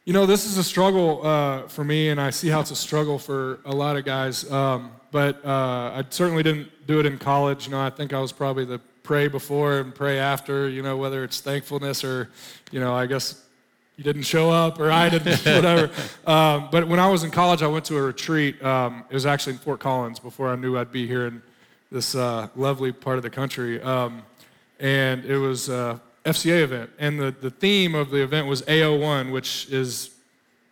You 0.06 0.14
know, 0.14 0.26
this 0.26 0.46
is 0.46 0.58
a 0.58 0.64
struggle 0.64 1.26
uh, 1.26 1.68
for 1.68 1.84
me, 1.84 2.10
and 2.10 2.20
I 2.20 2.30
see 2.32 2.48
how 2.48 2.62
it's 2.62 2.72
a 2.72 2.76
struggle 2.76 3.20
for 3.20 3.60
a 3.66 3.76
lot 3.76 3.98
of 3.98 4.06
guys. 4.06 4.50
Um, 4.50 4.92
but 5.12 5.44
uh, 5.46 5.92
I 5.96 6.06
certainly 6.10 6.44
didn't 6.44 6.70
do 6.88 7.00
it 7.00 7.06
in 7.06 7.18
college. 7.18 7.66
You 7.66 7.72
know, 7.72 7.82
I 7.82 7.90
think 7.90 8.14
I 8.14 8.20
was 8.20 8.32
probably 8.32 8.66
the 8.66 8.80
pray 9.04 9.28
before 9.28 9.80
and 9.80 9.94
pray 9.94 10.18
after. 10.18 10.70
You 10.70 10.82
know, 10.82 10.98
whether 10.98 11.24
it's 11.24 11.42
thankfulness 11.42 12.04
or, 12.04 12.30
you 12.72 12.80
know, 12.80 12.96
I 12.96 13.06
guess 13.06 13.44
you 13.98 14.04
didn't 14.04 14.24
show 14.24 14.52
up 14.52 14.80
or 14.80 14.92
I 14.92 15.10
didn't, 15.10 15.40
whatever. 15.46 15.90
Um, 16.26 16.70
but 16.72 16.88
when 16.88 17.00
I 17.00 17.10
was 17.10 17.24
in 17.24 17.32
college, 17.32 17.64
I 17.64 17.68
went 17.68 17.84
to 17.86 17.98
a 17.98 18.02
retreat. 18.02 18.64
Um, 18.64 19.04
it 19.10 19.14
was 19.14 19.26
actually 19.26 19.54
in 19.54 19.60
Fort 19.60 19.80
Collins 19.80 20.20
before 20.20 20.50
I 20.50 20.56
knew 20.56 20.78
I'd 20.78 20.92
be 20.92 21.08
here 21.08 21.26
in 21.26 21.42
this 21.92 22.14
uh, 22.14 22.48
lovely 22.56 22.92
part 22.92 23.18
of 23.18 23.24
the 23.24 23.30
country. 23.30 23.82
Um, 23.82 24.22
and 24.80 25.26
it 25.26 25.40
was 25.40 25.70
a 25.70 26.00
FCA 26.26 26.62
event. 26.62 26.92
And 27.00 27.20
the, 27.20 27.32
the 27.32 27.50
theme 27.50 27.96
of 27.96 28.12
the 28.12 28.22
event 28.22 28.48
was 28.48 28.62
AO1, 28.64 29.32
which 29.32 29.68
is 29.72 30.12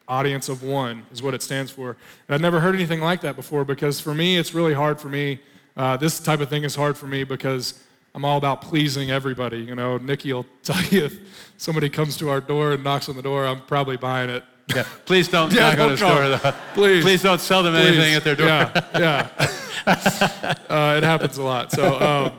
audience 0.07 0.47
of 0.47 0.61
one, 0.61 1.03
is 1.11 1.23
what 1.23 1.33
it 1.33 1.41
stands 1.41 1.71
for. 1.71 1.97
And 2.27 2.35
I'd 2.35 2.41
never 2.41 2.59
heard 2.59 2.75
anything 2.75 3.01
like 3.01 3.21
that 3.21 3.35
before 3.35 3.65
because 3.65 3.99
for 3.99 4.13
me, 4.13 4.37
it's 4.37 4.53
really 4.53 4.75
hard 4.75 4.99
for 4.99 5.09
me. 5.09 5.39
Uh, 5.75 5.97
this 5.97 6.19
type 6.19 6.41
of 6.41 6.49
thing 6.49 6.63
is 6.63 6.75
hard 6.75 6.95
for 6.95 7.07
me 7.07 7.23
because 7.23 7.83
I'm 8.15 8.23
all 8.23 8.37
about 8.37 8.61
pleasing 8.61 9.11
everybody. 9.11 9.59
You 9.59 9.75
know, 9.75 9.97
Nikki 9.97 10.31
will 10.31 10.45
tell 10.63 10.81
you 10.85 11.05
if 11.05 11.19
somebody 11.57 11.89
comes 11.89 12.15
to 12.17 12.29
our 12.29 12.39
door 12.39 12.71
and 12.71 12.83
knocks 12.83 13.09
on 13.09 13.17
the 13.17 13.21
door, 13.21 13.45
I'm 13.45 13.61
probably 13.61 13.97
buying 13.97 14.29
it. 14.29 14.43
Yeah. 14.73 14.85
Please 15.05 15.27
don't 15.27 15.51
yeah, 15.53 15.75
knock 15.75 15.77
don't 15.77 15.89
on 15.91 15.95
the 15.95 16.37
door. 16.37 16.37
Though. 16.37 16.57
Please. 16.73 17.03
Please 17.03 17.21
don't 17.21 17.41
sell 17.41 17.61
them 17.61 17.73
Please. 17.73 17.87
anything 17.87 18.15
at 18.15 18.23
their 18.23 18.35
door. 18.35 18.47
Yeah, 18.47 18.85
yeah. 18.95 19.29
uh, 20.69 20.95
it 20.97 21.03
happens 21.03 21.37
a 21.37 21.43
lot. 21.43 21.71
So 21.73 21.99
um, 21.99 22.31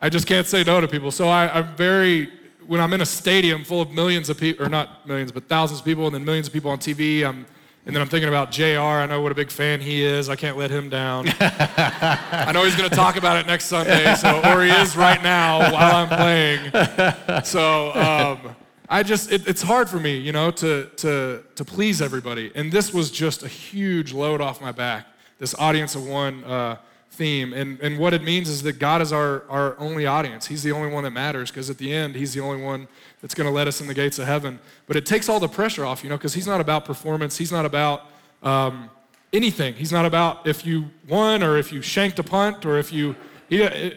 I 0.00 0.08
just 0.08 0.28
can't 0.28 0.46
say 0.46 0.62
no 0.62 0.80
to 0.80 0.86
people. 0.86 1.10
So 1.10 1.28
I, 1.28 1.52
I'm 1.58 1.74
very, 1.74 2.30
when 2.64 2.80
I'm 2.80 2.92
in 2.92 3.00
a 3.00 3.06
stadium 3.06 3.64
full 3.64 3.82
of 3.82 3.90
millions 3.90 4.30
of 4.30 4.38
people, 4.38 4.64
or 4.64 4.68
not 4.68 5.08
millions, 5.08 5.32
but 5.32 5.48
thousands 5.48 5.80
of 5.80 5.84
people, 5.84 6.06
and 6.06 6.14
then 6.14 6.24
millions 6.24 6.46
of 6.46 6.52
people 6.52 6.70
on 6.70 6.78
TV, 6.78 7.26
I'm 7.26 7.46
and 7.86 7.94
then 7.94 8.02
I'm 8.02 8.08
thinking 8.08 8.28
about 8.28 8.50
JR. 8.50 8.80
I 8.80 9.06
know 9.06 9.20
what 9.20 9.30
a 9.30 9.34
big 9.36 9.50
fan 9.50 9.80
he 9.80 10.04
is. 10.04 10.28
I 10.28 10.34
can't 10.34 10.58
let 10.58 10.72
him 10.72 10.88
down. 10.88 11.28
I 11.40 12.50
know 12.52 12.64
he's 12.64 12.74
going 12.74 12.90
to 12.90 12.96
talk 12.96 13.16
about 13.16 13.36
it 13.36 13.46
next 13.46 13.66
Sunday, 13.66 14.12
so 14.16 14.42
or 14.42 14.64
he 14.64 14.70
is 14.70 14.96
right 14.96 15.22
now 15.22 15.72
while 15.72 15.94
I'm 15.94 16.08
playing. 16.08 17.44
So 17.44 17.94
um, 17.94 18.56
I 18.88 19.04
just 19.04 19.30
it, 19.30 19.46
it's 19.46 19.62
hard 19.62 19.88
for 19.88 20.00
me, 20.00 20.18
you 20.18 20.32
know, 20.32 20.50
to 20.50 20.86
to 20.96 21.44
to 21.54 21.64
please 21.64 22.02
everybody. 22.02 22.50
And 22.56 22.72
this 22.72 22.92
was 22.92 23.08
just 23.08 23.44
a 23.44 23.48
huge 23.48 24.12
load 24.12 24.40
off 24.40 24.60
my 24.60 24.72
back. 24.72 25.06
This 25.38 25.54
audience 25.54 25.94
of 25.94 26.06
one 26.06 26.42
uh, 26.42 26.78
theme, 27.16 27.52
and 27.52 27.80
and 27.80 27.98
what 27.98 28.14
it 28.14 28.22
means 28.22 28.48
is 28.48 28.62
that 28.62 28.78
God 28.78 29.02
is 29.02 29.12
our 29.12 29.42
our 29.48 29.78
only 29.78 30.06
audience. 30.06 30.46
He's 30.46 30.62
the 30.62 30.72
only 30.72 30.92
one 30.92 31.04
that 31.04 31.10
matters 31.10 31.50
because 31.50 31.70
at 31.70 31.78
the 31.78 31.92
end, 31.92 32.14
He's 32.14 32.34
the 32.34 32.40
only 32.40 32.62
one 32.62 32.88
that's 33.20 33.34
going 33.34 33.48
to 33.48 33.52
let 33.52 33.66
us 33.66 33.80
in 33.80 33.86
the 33.86 33.94
gates 33.94 34.18
of 34.18 34.26
heaven. 34.26 34.58
But 34.86 34.96
it 34.96 35.06
takes 35.06 35.28
all 35.28 35.40
the 35.40 35.48
pressure 35.48 35.84
off, 35.84 36.04
you 36.04 36.10
know, 36.10 36.16
because 36.16 36.34
he's 36.34 36.46
not 36.46 36.60
about 36.60 36.84
performance. 36.84 37.36
He's 37.36 37.50
not 37.50 37.64
about 37.64 38.06
um, 38.42 38.90
anything. 39.32 39.74
He's 39.74 39.92
not 39.92 40.04
about 40.04 40.46
if 40.46 40.64
you 40.64 40.90
won 41.08 41.42
or 41.42 41.56
if 41.56 41.72
you 41.72 41.82
shanked 41.82 42.18
a 42.18 42.22
punt 42.22 42.64
or 42.64 42.78
if 42.78 42.92
you 42.92 43.16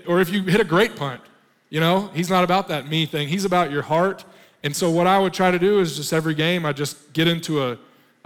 or 0.08 0.22
if 0.22 0.32
you 0.32 0.44
hit 0.44 0.62
a 0.62 0.66
great 0.66 0.96
punt. 0.96 1.22
You 1.70 1.80
know, 1.80 2.08
he's 2.16 2.30
not 2.30 2.44
about 2.44 2.68
that 2.70 2.88
me 2.88 3.06
thing. 3.06 3.28
He's 3.28 3.46
about 3.46 3.72
your 3.72 3.84
heart. 3.84 4.26
And 4.64 4.76
so 4.76 4.90
what 4.90 5.08
I 5.08 5.20
would 5.20 5.34
try 5.34 5.52
to 5.52 5.60
do 5.60 5.80
is 5.80 5.96
just 5.96 6.12
every 6.12 6.34
game 6.34 6.66
I 6.66 6.74
just 6.74 7.14
get 7.14 7.28
into 7.28 7.64
a 7.64 7.78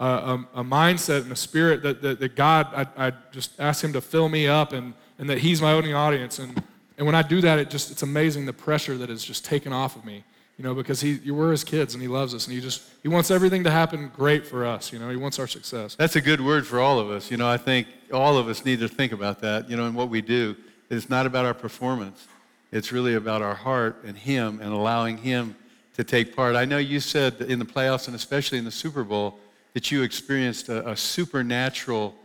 a, 0.04 0.48
a 0.56 0.63
mindset 0.63 1.22
and 1.22 1.32
a 1.32 1.36
spirit 1.36 1.84
that, 1.84 2.02
that, 2.02 2.20
that 2.20 2.36
God, 2.36 2.68
I, 2.74 3.08
I 3.08 3.13
just 3.32 3.60
ask 3.60 3.84
Him 3.84 3.94
to 3.94 4.02
fill 4.02 4.30
me 4.30 4.48
up 4.48 4.74
and, 4.74 4.94
and 5.18 5.30
that 5.30 5.39
He's 5.39 5.62
my 5.62 5.74
only 5.74 5.94
audience. 5.94 6.39
And, 6.39 6.62
and 6.98 7.06
when 7.06 7.16
I 7.16 7.22
do 7.22 7.42
that, 7.42 7.60
it 7.60 7.70
just, 7.70 7.92
it's 7.92 8.04
amazing 8.04 8.46
the 8.46 8.54
pressure 8.54 8.98
that 8.98 9.10
is 9.10 9.24
just 9.24 9.46
taken 9.46 9.74
off 9.74 9.96
of 9.96 10.06
me 10.06 10.24
you 10.58 10.63
know, 10.63 10.76
because 10.76 11.02
he, 11.02 11.32
we're 11.32 11.52
his 11.52 11.63
kids 11.63 11.94
and 11.96 12.02
he 12.02 12.08
loves 12.08 12.34
us 12.36 12.46
and 12.46 12.54
he 12.54 12.62
just, 12.62 12.84
he 13.02 13.08
wants 13.08 13.32
everything 13.32 13.63
to 13.63 13.72
happen 13.72 14.12
great 14.16 14.46
for 14.46 14.66
us, 14.66 14.94
you 14.94 15.00
know, 15.00 15.10
he 15.10 15.16
wants 15.16 15.39
our 15.39 15.48
success. 15.48 15.96
That's 15.96 16.16
a 16.16 16.22
good 16.22 16.42
word 16.42 16.68
for 16.68 16.80
all 16.80 17.00
of 17.00 17.10
us. 17.10 17.32
You 17.32 17.38
know, 17.38 17.50
I 17.50 17.58
think 17.58 17.88
all 18.13 18.38
of 18.38 18.48
us 18.48 18.63
need 18.63 18.80
to 18.80 18.88
think 18.88 19.12
about 19.12 19.39
that, 19.42 19.70
you 19.70 19.76
know, 19.76 19.88
in 19.88 19.96
what 19.96 20.10
we 20.10 20.22
do. 20.22 20.56
It's 20.89 21.10
not 21.10 21.26
about 21.26 21.46
our 21.46 21.56
performance. 21.56 22.28
It's 22.72 22.92
really 22.92 23.16
about 23.16 23.42
our 23.42 23.56
heart 23.56 24.04
and 24.06 24.16
him 24.16 24.60
and 24.62 24.72
allowing 24.72 25.18
him 25.18 25.56
to 25.96 26.04
take 26.04 26.36
part. 26.36 26.56
I 26.56 26.66
know 26.66 26.78
you 26.78 27.00
said 27.00 27.42
in 27.42 27.58
the 27.58 27.66
playoffs 27.66 28.08
and 28.08 28.16
especially 28.16 28.60
in 28.60 28.66
the 28.66 28.72
Super 28.72 29.04
Bowl 29.04 29.39
that 29.74 29.92
you 29.92 30.04
experienced 30.04 30.70
a, 30.70 30.90
a 30.90 30.96
supernatural 30.96 32.16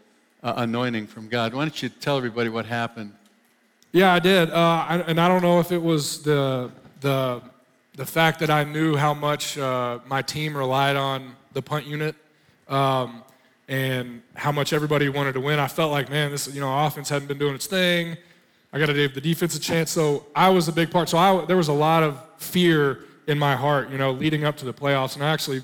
uh, 0.42 0.54
anointing 0.56 1.06
from 1.06 1.28
God. 1.28 1.54
Why 1.54 1.64
don't 1.64 1.82
you 1.82 1.88
tell 1.88 2.16
everybody 2.16 2.48
what 2.48 2.66
happened? 2.66 3.12
Yeah, 3.92 4.12
I 4.12 4.18
did. 4.18 4.50
Uh, 4.50 4.54
I, 4.88 5.04
and 5.06 5.20
I 5.20 5.28
don't 5.28 5.42
know 5.42 5.60
if 5.60 5.72
it 5.72 5.82
was 5.82 6.22
the, 6.22 6.70
the, 7.00 7.40
the 7.94 8.04
fact 8.06 8.38
that 8.40 8.50
I 8.50 8.64
knew 8.64 8.96
how 8.96 9.14
much 9.14 9.56
uh, 9.56 9.98
my 10.06 10.22
team 10.22 10.56
relied 10.56 10.96
on 10.96 11.34
the 11.54 11.62
punt 11.62 11.86
unit 11.86 12.14
um, 12.68 13.22
and 13.66 14.22
how 14.34 14.52
much 14.52 14.72
everybody 14.72 15.08
wanted 15.08 15.32
to 15.32 15.40
win, 15.40 15.58
I 15.58 15.68
felt 15.68 15.90
like, 15.90 16.10
man, 16.10 16.30
this 16.30 16.52
you 16.54 16.60
know 16.60 16.86
offense 16.86 17.08
hadn't 17.08 17.28
been 17.28 17.38
doing 17.38 17.54
its 17.54 17.66
thing. 17.66 18.16
I 18.72 18.78
got 18.78 18.86
to 18.86 18.94
give 18.94 19.14
the 19.14 19.20
defense 19.20 19.56
a 19.56 19.60
chance. 19.60 19.90
So 19.90 20.26
I 20.36 20.50
was 20.50 20.68
a 20.68 20.72
big 20.72 20.90
part. 20.90 21.08
So 21.08 21.16
I, 21.16 21.44
there 21.46 21.56
was 21.56 21.68
a 21.68 21.72
lot 21.72 22.02
of 22.02 22.20
fear 22.36 23.00
in 23.26 23.38
my 23.38 23.56
heart, 23.56 23.90
you 23.90 23.98
know, 23.98 24.12
leading 24.12 24.44
up 24.44 24.56
to 24.58 24.66
the 24.66 24.74
playoffs. 24.74 25.14
And 25.14 25.24
I 25.24 25.30
actually 25.30 25.62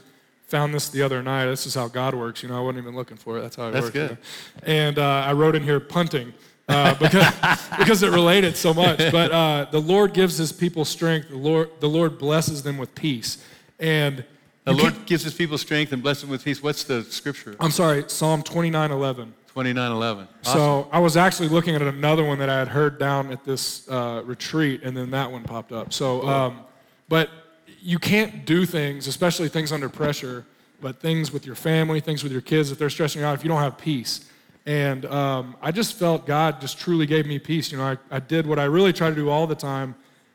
found 0.54 0.72
this 0.72 0.88
the 0.88 1.02
other 1.02 1.20
night. 1.20 1.46
This 1.46 1.66
is 1.66 1.74
how 1.74 1.88
God 1.88 2.14
works. 2.14 2.40
You 2.40 2.48
know, 2.48 2.56
I 2.56 2.60
wasn't 2.60 2.84
even 2.84 2.94
looking 2.94 3.16
for 3.16 3.38
it. 3.38 3.42
That's 3.42 3.56
how 3.56 3.70
it 3.70 3.72
That's 3.72 3.86
works. 3.86 3.92
Good. 3.92 4.10
You 4.10 4.16
know? 4.68 4.72
And 4.84 4.98
uh, 5.00 5.24
I 5.26 5.32
wrote 5.32 5.56
in 5.56 5.64
here 5.64 5.80
punting 5.80 6.32
uh, 6.68 6.94
because, 7.00 7.68
because 7.76 8.02
it 8.04 8.10
related 8.10 8.56
so 8.56 8.72
much. 8.72 8.98
But 9.10 9.32
uh, 9.32 9.66
the 9.72 9.80
Lord 9.80 10.14
gives 10.14 10.36
his 10.38 10.52
people 10.52 10.84
strength. 10.84 11.30
The 11.30 11.36
Lord, 11.36 11.70
the 11.80 11.88
Lord 11.88 12.18
blesses 12.18 12.62
them 12.62 12.78
with 12.78 12.94
peace. 12.94 13.44
And 13.80 14.24
the 14.62 14.74
Lord 14.74 15.06
gives 15.06 15.24
his 15.24 15.34
people 15.34 15.58
strength 15.58 15.92
and 15.92 16.00
blesses 16.00 16.22
them 16.22 16.30
with 16.30 16.44
peace. 16.44 16.62
What's 16.62 16.84
the 16.84 17.02
scripture? 17.02 17.56
I'm 17.58 17.72
sorry, 17.72 18.04
Psalm 18.06 18.44
29 18.44 18.92
11. 18.92 19.34
29 19.48 19.90
11. 19.90 20.28
Awesome. 20.44 20.52
So 20.56 20.88
I 20.92 21.00
was 21.00 21.16
actually 21.16 21.48
looking 21.48 21.74
at 21.74 21.82
another 21.82 22.22
one 22.22 22.38
that 22.38 22.48
I 22.48 22.60
had 22.60 22.68
heard 22.68 23.00
down 23.00 23.32
at 23.32 23.44
this 23.44 23.88
uh, 23.88 24.22
retreat, 24.24 24.84
and 24.84 24.96
then 24.96 25.10
that 25.10 25.32
one 25.32 25.42
popped 25.42 25.72
up. 25.72 25.92
So, 25.92 26.22
um, 26.28 26.60
but 27.08 27.28
you 27.84 27.98
can't 27.98 28.46
do 28.46 28.64
things, 28.64 29.06
especially 29.06 29.48
things 29.50 29.70
under 29.70 29.90
pressure, 29.90 30.46
but 30.80 31.00
things 31.00 31.32
with 31.32 31.44
your 31.44 31.54
family, 31.54 32.00
things 32.00 32.22
with 32.22 32.32
your 32.32 32.40
kids, 32.40 32.70
if 32.70 32.78
they're 32.78 32.88
stressing 32.88 33.20
you 33.20 33.26
out, 33.26 33.34
if 33.34 33.44
you 33.44 33.48
don't 33.48 33.60
have 33.60 33.76
peace. 33.76 34.30
And 34.64 35.04
um, 35.04 35.54
I 35.60 35.70
just 35.70 35.92
felt 35.94 36.26
God 36.26 36.62
just 36.62 36.78
truly 36.78 37.04
gave 37.04 37.26
me 37.26 37.38
peace. 37.38 37.70
You 37.70 37.76
know, 37.76 37.84
I, 37.84 37.98
I 38.10 38.20
did 38.20 38.46
what 38.46 38.58
I 38.58 38.64
really 38.64 38.94
try 38.94 39.10
to 39.10 39.14
do 39.14 39.28
all 39.28 39.46
the 39.46 39.54
time, 39.54 39.94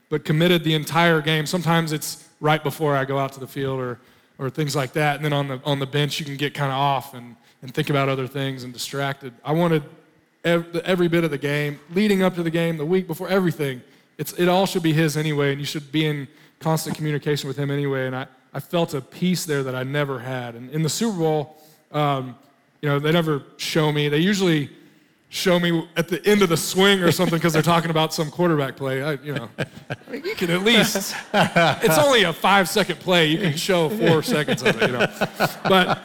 but 0.09 0.23
committed 0.23 0.63
the 0.63 0.75
entire 0.75 1.21
game. 1.21 1.47
Sometimes 1.47 1.91
it's 1.91 2.29
right 2.39 2.63
before 2.63 2.95
I 2.95 3.03
go 3.03 3.17
out 3.17 3.33
to 3.33 3.39
the 3.39 3.47
field 3.47 3.79
or, 3.79 3.99
or 4.37 4.51
things 4.51 4.75
like 4.75 4.93
that. 4.93 5.15
And 5.15 5.25
then 5.25 5.33
on 5.33 5.47
the, 5.47 5.59
on 5.65 5.79
the 5.79 5.87
bench, 5.87 6.19
you 6.19 6.27
can 6.27 6.37
get 6.37 6.53
kind 6.53 6.71
of 6.71 6.77
off 6.77 7.15
and, 7.15 7.35
and 7.63 7.73
think 7.73 7.89
about 7.89 8.09
other 8.09 8.27
things 8.27 8.63
and 8.63 8.71
distracted. 8.71 9.33
I 9.43 9.53
wanted 9.53 9.81
every, 10.43 10.81
every 10.81 11.07
bit 11.07 11.23
of 11.23 11.31
the 11.31 11.39
game, 11.39 11.79
leading 11.95 12.21
up 12.21 12.35
to 12.35 12.43
the 12.43 12.51
game, 12.51 12.77
the 12.77 12.85
week 12.85 13.07
before, 13.07 13.27
everything. 13.27 13.81
It's, 14.19 14.33
it 14.33 14.47
all 14.47 14.67
should 14.67 14.83
be 14.83 14.93
His 14.93 15.17
anyway, 15.17 15.51
and 15.51 15.59
you 15.59 15.65
should 15.65 15.91
be 15.91 16.05
in 16.05 16.27
constant 16.59 16.95
communication 16.95 17.47
with 17.47 17.57
Him 17.57 17.71
anyway. 17.71 18.07
And 18.07 18.15
I, 18.15 18.27
I 18.53 18.59
felt 18.59 18.93
a 18.93 19.01
peace 19.01 19.45
there 19.45 19.63
that 19.63 19.75
I 19.75 19.83
never 19.83 20.19
had. 20.19 20.55
And 20.55 20.69
in 20.71 20.83
the 20.83 20.89
Super 20.89 21.17
Bowl, 21.17 21.57
um, 21.91 22.35
you 22.81 22.89
know, 22.89 22.99
they 22.99 23.11
never 23.11 23.43
show 23.57 23.91
me. 23.91 24.09
They 24.09 24.19
usually 24.19 24.69
show 25.29 25.59
me 25.59 25.87
at 25.95 26.07
the 26.07 26.25
end 26.25 26.41
of 26.41 26.49
the 26.49 26.57
swing 26.57 27.03
or 27.03 27.11
something 27.11 27.37
because 27.37 27.53
they're 27.53 27.61
talking 27.61 27.91
about 27.91 28.13
some 28.13 28.31
quarterback 28.31 28.75
play. 28.75 29.03
I, 29.03 29.13
you 29.13 29.33
know, 29.33 29.49
I 29.59 29.65
mean, 30.11 30.23
you 30.25 30.33
can 30.33 30.49
at 30.49 30.63
least. 30.63 31.15
It's 31.33 31.97
only 31.97 32.23
a 32.23 32.33
five-second 32.33 32.99
play. 32.99 33.27
You 33.27 33.37
can 33.37 33.55
show 33.55 33.89
four 33.89 34.23
seconds 34.23 34.63
of 34.63 34.81
it. 34.81 34.89
You 34.89 34.97
know, 34.97 35.07
but 35.65 36.01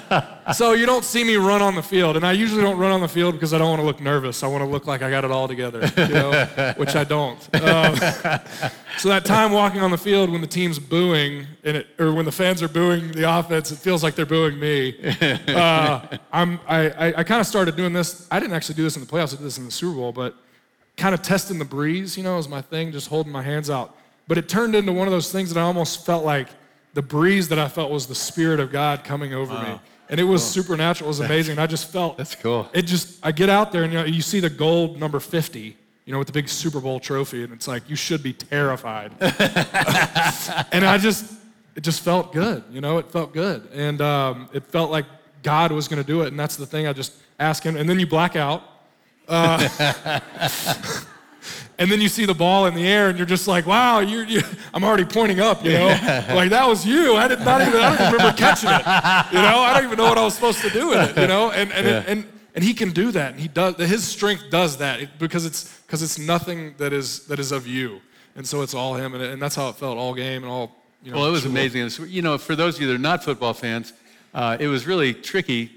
so 0.54 0.72
you 0.72 0.86
don't 0.86 1.04
see 1.04 1.24
me 1.24 1.36
run 1.36 1.62
on 1.62 1.74
the 1.74 1.82
field, 1.82 2.16
and 2.16 2.26
I 2.26 2.32
usually 2.32 2.62
don't 2.62 2.78
run 2.78 2.90
on 2.90 3.00
the 3.00 3.08
field 3.08 3.34
because 3.34 3.52
I 3.52 3.58
don't 3.58 3.68
want 3.68 3.80
to 3.80 3.86
look 3.86 4.00
nervous. 4.00 4.42
I 4.42 4.46
want 4.46 4.62
to 4.62 4.68
look 4.68 4.86
like 4.86 5.02
I 5.02 5.10
got 5.10 5.24
it 5.24 5.30
all 5.30 5.48
together, 5.48 5.80
you 5.96 6.08
know, 6.08 6.72
which 6.76 6.94
I 6.94 7.04
don't. 7.04 7.38
Um, 7.54 7.96
so 8.98 9.08
that 9.08 9.24
time 9.24 9.52
walking 9.52 9.80
on 9.80 9.90
the 9.90 9.98
field 9.98 10.30
when 10.30 10.40
the 10.40 10.46
team's 10.46 10.78
booing, 10.78 11.46
and 11.64 11.78
it, 11.78 11.88
or 11.98 12.12
when 12.12 12.24
the 12.24 12.32
fans 12.32 12.62
are 12.62 12.68
booing 12.68 13.12
the 13.12 13.38
offense, 13.38 13.70
it 13.72 13.76
feels 13.76 14.02
like 14.02 14.14
they're 14.14 14.26
booing 14.26 14.58
me. 14.58 14.96
Uh, 15.48 16.18
I'm, 16.32 16.60
I, 16.66 16.90
I, 16.90 17.14
I 17.18 17.24
kind 17.24 17.40
of 17.40 17.46
started 17.46 17.76
doing 17.76 17.92
this. 17.92 18.26
I 18.30 18.40
didn't 18.40 18.54
actually 18.54 18.76
do 18.76 18.82
this 18.82 18.96
in 18.96 19.02
the 19.02 19.08
playoffs. 19.08 19.34
I 19.34 19.36
did 19.36 19.46
this 19.46 19.58
in 19.58 19.64
the 19.64 19.70
Super 19.70 19.96
Bowl, 19.96 20.12
but 20.12 20.36
kind 20.96 21.14
of 21.14 21.22
testing 21.22 21.58
the 21.58 21.64
breeze, 21.64 22.16
you 22.16 22.22
know, 22.22 22.38
is 22.38 22.48
my 22.48 22.60
thing, 22.60 22.92
just 22.92 23.08
holding 23.08 23.32
my 23.32 23.42
hands 23.42 23.70
out. 23.70 23.96
But 24.28 24.38
it 24.38 24.48
turned 24.48 24.74
into 24.74 24.92
one 24.92 25.06
of 25.08 25.12
those 25.12 25.32
things 25.32 25.52
that 25.52 25.60
I 25.60 25.64
almost 25.64 26.06
felt 26.06 26.24
like 26.24 26.48
the 26.94 27.02
breeze 27.02 27.48
that 27.48 27.58
I 27.58 27.68
felt 27.68 27.90
was 27.90 28.06
the 28.06 28.14
Spirit 28.14 28.60
of 28.60 28.70
God 28.70 29.04
coming 29.04 29.34
over 29.34 29.54
wow. 29.54 29.74
me. 29.74 29.80
And 30.08 30.20
it 30.20 30.24
was 30.24 30.42
cool. 30.42 30.62
supernatural. 30.62 31.08
It 31.08 31.08
was 31.08 31.20
amazing. 31.20 31.52
And 31.52 31.60
I 31.60 31.66
just 31.66 31.90
felt 31.90 32.18
that's 32.18 32.34
cool. 32.34 32.68
It 32.74 32.82
just 32.82 33.18
I 33.24 33.32
get 33.32 33.48
out 33.48 33.72
there 33.72 33.84
and 33.84 33.92
you, 33.92 33.98
know, 33.98 34.04
you 34.04 34.20
see 34.20 34.40
the 34.40 34.50
gold 34.50 35.00
number 35.00 35.20
50, 35.20 35.76
you 36.04 36.12
know, 36.12 36.18
with 36.18 36.26
the 36.26 36.34
big 36.34 36.48
Super 36.48 36.80
Bowl 36.80 37.00
trophy, 37.00 37.44
and 37.44 37.52
it's 37.52 37.66
like 37.66 37.88
you 37.88 37.96
should 37.96 38.22
be 38.22 38.34
terrified. 38.34 39.12
and 39.20 40.84
I 40.84 40.98
just 40.98 41.32
it 41.74 41.80
just 41.82 42.02
felt 42.02 42.32
good, 42.32 42.62
you 42.70 42.82
know, 42.82 42.98
it 42.98 43.10
felt 43.10 43.32
good, 43.32 43.68
and 43.72 44.02
um, 44.02 44.50
it 44.52 44.66
felt 44.66 44.90
like 44.90 45.06
God 45.42 45.72
was 45.72 45.88
going 45.88 46.02
to 46.02 46.06
do 46.06 46.22
it, 46.22 46.28
and 46.28 46.38
that's 46.38 46.56
the 46.56 46.66
thing. 46.66 46.86
I 46.86 46.92
just 46.92 47.14
ask 47.38 47.62
Him, 47.62 47.76
and 47.76 47.88
then 47.88 47.98
you 47.98 48.06
black 48.06 48.36
out. 48.36 48.62
Uh, 49.28 50.20
and 51.82 51.90
then 51.90 52.00
you 52.00 52.08
see 52.08 52.26
the 52.26 52.34
ball 52.34 52.66
in 52.66 52.74
the 52.74 52.86
air 52.86 53.08
and 53.08 53.18
you're 53.18 53.26
just 53.26 53.48
like, 53.48 53.66
wow, 53.66 53.98
you're, 53.98 54.22
you, 54.24 54.40
I'm 54.72 54.84
already 54.84 55.04
pointing 55.04 55.40
up, 55.40 55.64
you 55.64 55.72
know? 55.72 55.86
like, 56.32 56.50
that 56.50 56.64
was 56.68 56.86
you. 56.86 57.16
I 57.16 57.26
did 57.26 57.40
not 57.40 57.60
even, 57.60 57.80
I 57.80 57.96
don't 57.96 58.12
remember 58.12 58.36
catching 58.38 58.70
it. 58.70 59.34
You 59.34 59.42
know, 59.42 59.58
I 59.58 59.74
don't 59.74 59.86
even 59.86 59.98
know 59.98 60.04
what 60.04 60.16
I 60.16 60.22
was 60.22 60.34
supposed 60.34 60.60
to 60.60 60.70
do 60.70 60.90
with 60.90 61.10
it, 61.10 61.20
you 61.20 61.26
know? 61.26 61.50
And, 61.50 61.72
and, 61.72 61.86
yeah. 61.88 62.04
and, 62.06 62.24
and 62.54 62.62
he 62.62 62.72
can 62.72 62.92
do 62.92 63.10
that. 63.10 63.32
And 63.32 63.40
he 63.40 63.48
does, 63.48 63.74
his 63.78 64.04
strength 64.04 64.44
does 64.48 64.76
that 64.76 65.18
because 65.18 65.44
it's, 65.44 65.76
because 65.80 66.04
it's 66.04 66.20
nothing 66.20 66.76
that 66.78 66.92
is, 66.92 67.26
that 67.26 67.40
is 67.40 67.50
of 67.50 67.66
you. 67.66 68.00
And 68.36 68.46
so 68.46 68.62
it's 68.62 68.74
all 68.74 68.94
him. 68.94 69.14
And, 69.14 69.24
and 69.24 69.42
that's 69.42 69.56
how 69.56 69.68
it 69.68 69.74
felt 69.74 69.98
all 69.98 70.14
game 70.14 70.44
and 70.44 70.52
all, 70.52 70.76
you 71.02 71.10
know. 71.10 71.18
Well, 71.18 71.26
it 71.26 71.32
was 71.32 71.46
amazing. 71.46 71.90
You 72.08 72.22
know, 72.22 72.38
for 72.38 72.54
those 72.54 72.76
of 72.76 72.82
you 72.82 72.86
that 72.86 72.94
are 72.94 72.98
not 72.98 73.24
football 73.24 73.54
fans, 73.54 73.92
uh, 74.34 74.56
it 74.60 74.68
was 74.68 74.86
really 74.86 75.14
tricky 75.14 75.72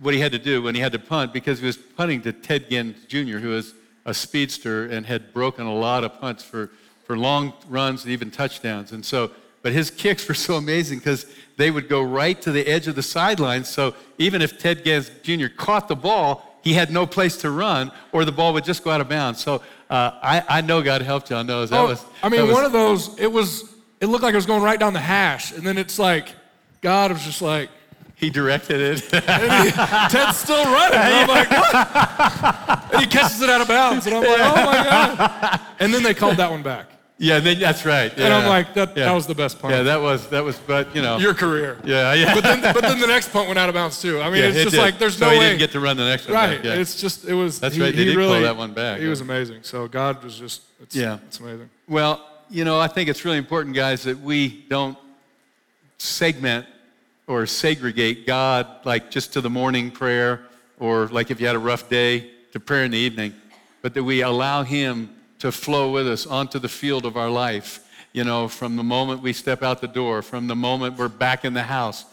what 0.00 0.14
he 0.14 0.20
had 0.20 0.32
to 0.32 0.38
do 0.40 0.62
when 0.62 0.74
he 0.74 0.80
had 0.80 0.90
to 0.90 0.98
punt 0.98 1.32
because 1.32 1.60
he 1.60 1.66
was 1.66 1.76
punting 1.76 2.22
to 2.22 2.32
Ted 2.32 2.68
Ginn 2.68 2.96
Jr., 3.06 3.38
who 3.38 3.50
was 3.50 3.74
a 4.08 4.14
speedster 4.14 4.86
and 4.86 5.04
had 5.04 5.34
broken 5.34 5.66
a 5.66 5.74
lot 5.74 6.02
of 6.02 6.18
punts 6.18 6.42
for, 6.42 6.70
for 7.04 7.16
long 7.16 7.52
runs 7.68 8.04
and 8.04 8.12
even 8.12 8.30
touchdowns. 8.30 8.92
And 8.92 9.04
so, 9.04 9.30
but 9.60 9.72
his 9.72 9.90
kicks 9.90 10.26
were 10.26 10.34
so 10.34 10.54
amazing 10.54 10.98
because 10.98 11.26
they 11.58 11.70
would 11.70 11.90
go 11.90 12.02
right 12.02 12.40
to 12.40 12.50
the 12.50 12.66
edge 12.66 12.88
of 12.88 12.94
the 12.94 13.02
sideline. 13.02 13.64
So 13.64 13.94
even 14.16 14.40
if 14.40 14.58
Ted 14.58 14.82
Ginn 14.82 15.04
Jr. 15.22 15.48
caught 15.54 15.88
the 15.88 15.96
ball, 15.96 16.58
he 16.64 16.72
had 16.72 16.90
no 16.90 17.06
place 17.06 17.36
to 17.42 17.50
run, 17.50 17.92
or 18.12 18.24
the 18.24 18.32
ball 18.32 18.54
would 18.54 18.64
just 18.64 18.82
go 18.82 18.90
out 18.90 19.02
of 19.02 19.10
bounds. 19.10 19.40
So 19.40 19.62
uh, 19.90 20.12
I, 20.22 20.42
I 20.48 20.60
know 20.62 20.82
God 20.82 21.02
helped 21.02 21.28
you 21.28 21.36
on 21.36 21.46
those. 21.46 21.68
That 21.70 21.80
oh, 21.80 21.88
was. 21.88 22.04
I 22.22 22.30
mean, 22.30 22.42
was, 22.42 22.52
one 22.52 22.64
of 22.64 22.72
those. 22.72 23.18
It 23.18 23.30
was. 23.30 23.74
It 24.00 24.06
looked 24.06 24.22
like 24.22 24.32
it 24.32 24.36
was 24.36 24.46
going 24.46 24.62
right 24.62 24.78
down 24.78 24.92
the 24.92 25.00
hash, 25.00 25.52
and 25.52 25.66
then 25.66 25.76
it's 25.76 25.98
like, 25.98 26.28
God 26.80 27.10
was 27.10 27.24
just 27.24 27.42
like, 27.42 27.68
he 28.18 28.30
directed 28.30 28.80
it. 28.80 29.00
he, 29.00 29.10
Ted's 29.10 30.36
still 30.36 30.64
running. 30.64 30.98
And 30.98 31.14
I'm 31.14 31.28
like, 31.28 31.50
what? 31.50 32.94
And 32.94 33.00
he 33.00 33.06
catches 33.06 33.40
it 33.40 33.48
out 33.48 33.60
of 33.60 33.68
bounds. 33.68 34.06
And 34.06 34.16
I'm 34.16 34.24
like, 34.24 34.40
oh 34.40 34.66
my 34.66 34.84
God. 34.84 35.60
And 35.78 35.94
then 35.94 36.02
they 36.02 36.14
called 36.14 36.36
that 36.38 36.50
one 36.50 36.62
back. 36.62 36.86
Yeah, 37.20 37.38
then, 37.40 37.58
that's 37.58 37.84
right. 37.84 38.12
Yeah. 38.16 38.24
And 38.24 38.34
I'm 38.34 38.48
like, 38.48 38.74
that, 38.74 38.96
yeah. 38.96 39.06
that 39.06 39.12
was 39.12 39.26
the 39.26 39.34
best 39.34 39.60
punt. 39.60 39.74
Yeah, 39.74 39.82
that 39.84 40.00
was, 40.00 40.28
that 40.28 40.42
was, 40.42 40.58
but 40.58 40.94
you 40.94 41.02
know. 41.02 41.18
Your 41.18 41.34
career. 41.34 41.78
Yeah, 41.84 42.12
yeah. 42.14 42.34
But 42.34 42.42
then, 42.42 42.74
but 42.74 42.82
then 42.82 43.00
the 43.00 43.06
next 43.06 43.32
punt 43.32 43.46
went 43.46 43.58
out 43.58 43.68
of 43.68 43.74
bounds 43.74 44.00
too. 44.00 44.20
I 44.20 44.30
mean, 44.30 44.42
yeah, 44.42 44.48
it's 44.48 44.58
it 44.58 44.62
just 44.64 44.76
did. 44.76 44.82
like, 44.82 44.98
there's 44.98 45.16
so 45.16 45.26
no 45.26 45.32
he 45.32 45.38
way. 45.38 45.46
didn't 45.46 45.58
get 45.60 45.72
to 45.72 45.80
run 45.80 45.96
the 45.96 46.04
next 46.04 46.26
one 46.26 46.34
Right. 46.34 46.56
Back. 46.56 46.64
Yeah. 46.64 46.74
It's 46.74 47.00
just, 47.00 47.24
it 47.24 47.34
was. 47.34 47.60
That's 47.60 47.76
he, 47.76 47.82
right. 47.82 47.94
They 47.94 48.04
he 48.04 48.04
did 48.06 48.16
really, 48.16 48.34
pull 48.34 48.42
that 48.42 48.56
one 48.56 48.72
back. 48.72 49.00
He 49.00 49.06
was 49.06 49.20
amazing. 49.20 49.62
So 49.62 49.86
God 49.88 50.22
was 50.22 50.38
just, 50.38 50.62
it's, 50.80 50.94
yeah. 50.94 51.18
it's 51.26 51.38
amazing. 51.40 51.70
Well, 51.88 52.24
you 52.50 52.64
know, 52.64 52.80
I 52.80 52.88
think 52.88 53.08
it's 53.08 53.24
really 53.24 53.38
important, 53.38 53.74
guys, 53.74 54.04
that 54.04 54.18
we 54.20 54.64
don't 54.68 54.96
segment 55.98 56.66
or 57.28 57.46
segregate 57.46 58.26
God 58.26 58.66
like 58.84 59.10
just 59.10 59.34
to 59.34 59.40
the 59.40 59.50
morning 59.50 59.90
prayer 59.90 60.40
or 60.80 61.06
like 61.08 61.30
if 61.30 61.40
you 61.40 61.46
had 61.46 61.54
a 61.54 61.60
rough 61.60 61.88
day 61.88 62.30
to 62.52 62.58
prayer 62.58 62.84
in 62.84 62.90
the 62.90 62.98
evening, 62.98 63.34
but 63.82 63.94
that 63.94 64.02
we 64.02 64.22
allow 64.22 64.62
Him 64.62 65.14
to 65.38 65.52
flow 65.52 65.92
with 65.92 66.08
us 66.08 66.26
onto 66.26 66.58
the 66.58 66.68
field 66.68 67.04
of 67.04 67.16
our 67.16 67.30
life. 67.30 67.84
You 68.12 68.24
know, 68.24 68.48
from 68.48 68.76
the 68.76 68.82
moment 68.82 69.22
we 69.22 69.34
step 69.34 69.62
out 69.62 69.80
the 69.80 69.88
door, 69.88 70.22
from 70.22 70.46
the 70.48 70.56
moment 70.56 70.96
we're 70.96 71.08
back 71.08 71.44
in 71.44 71.52
the 71.52 71.62
house, 71.62 72.06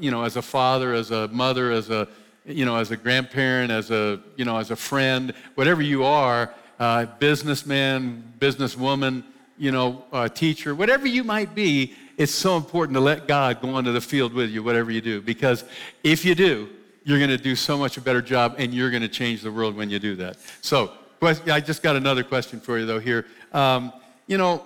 you 0.00 0.10
know, 0.10 0.24
as 0.24 0.36
a 0.36 0.42
father, 0.42 0.92
as 0.92 1.12
a 1.12 1.28
mother, 1.28 1.70
as 1.70 1.88
a, 1.88 2.08
you 2.44 2.64
know, 2.64 2.76
as 2.76 2.90
a 2.90 2.96
grandparent, 2.96 3.70
as 3.70 3.90
a, 3.90 4.20
you 4.36 4.44
know, 4.44 4.58
as 4.58 4.72
a 4.72 4.76
friend, 4.76 5.32
whatever 5.54 5.80
you 5.80 6.02
are, 6.02 6.52
uh, 6.80 7.06
businessman, 7.20 8.34
businesswoman, 8.40 9.22
you 9.56 9.70
know, 9.70 10.04
uh, 10.12 10.28
teacher, 10.28 10.74
whatever 10.74 11.06
you 11.06 11.22
might 11.22 11.54
be, 11.54 11.94
it's 12.20 12.34
so 12.34 12.58
important 12.58 12.94
to 12.94 13.00
let 13.00 13.26
God 13.26 13.62
go 13.62 13.70
onto 13.70 13.92
the 13.92 14.00
field 14.00 14.34
with 14.34 14.50
you, 14.50 14.62
whatever 14.62 14.90
you 14.90 15.00
do, 15.00 15.22
because 15.22 15.64
if 16.04 16.22
you 16.22 16.34
do, 16.34 16.68
you're 17.02 17.16
going 17.16 17.30
to 17.30 17.38
do 17.38 17.56
so 17.56 17.78
much 17.78 17.96
a 17.96 18.00
better 18.02 18.20
job 18.20 18.56
and 18.58 18.74
you're 18.74 18.90
going 18.90 19.00
to 19.00 19.08
change 19.08 19.40
the 19.40 19.50
world 19.50 19.74
when 19.74 19.88
you 19.88 19.98
do 19.98 20.14
that. 20.16 20.36
So, 20.60 20.92
I 21.22 21.60
just 21.60 21.82
got 21.82 21.96
another 21.96 22.22
question 22.22 22.60
for 22.60 22.78
you, 22.78 22.84
though, 22.84 22.98
here. 22.98 23.24
Um, 23.52 23.90
you 24.26 24.36
know, 24.36 24.64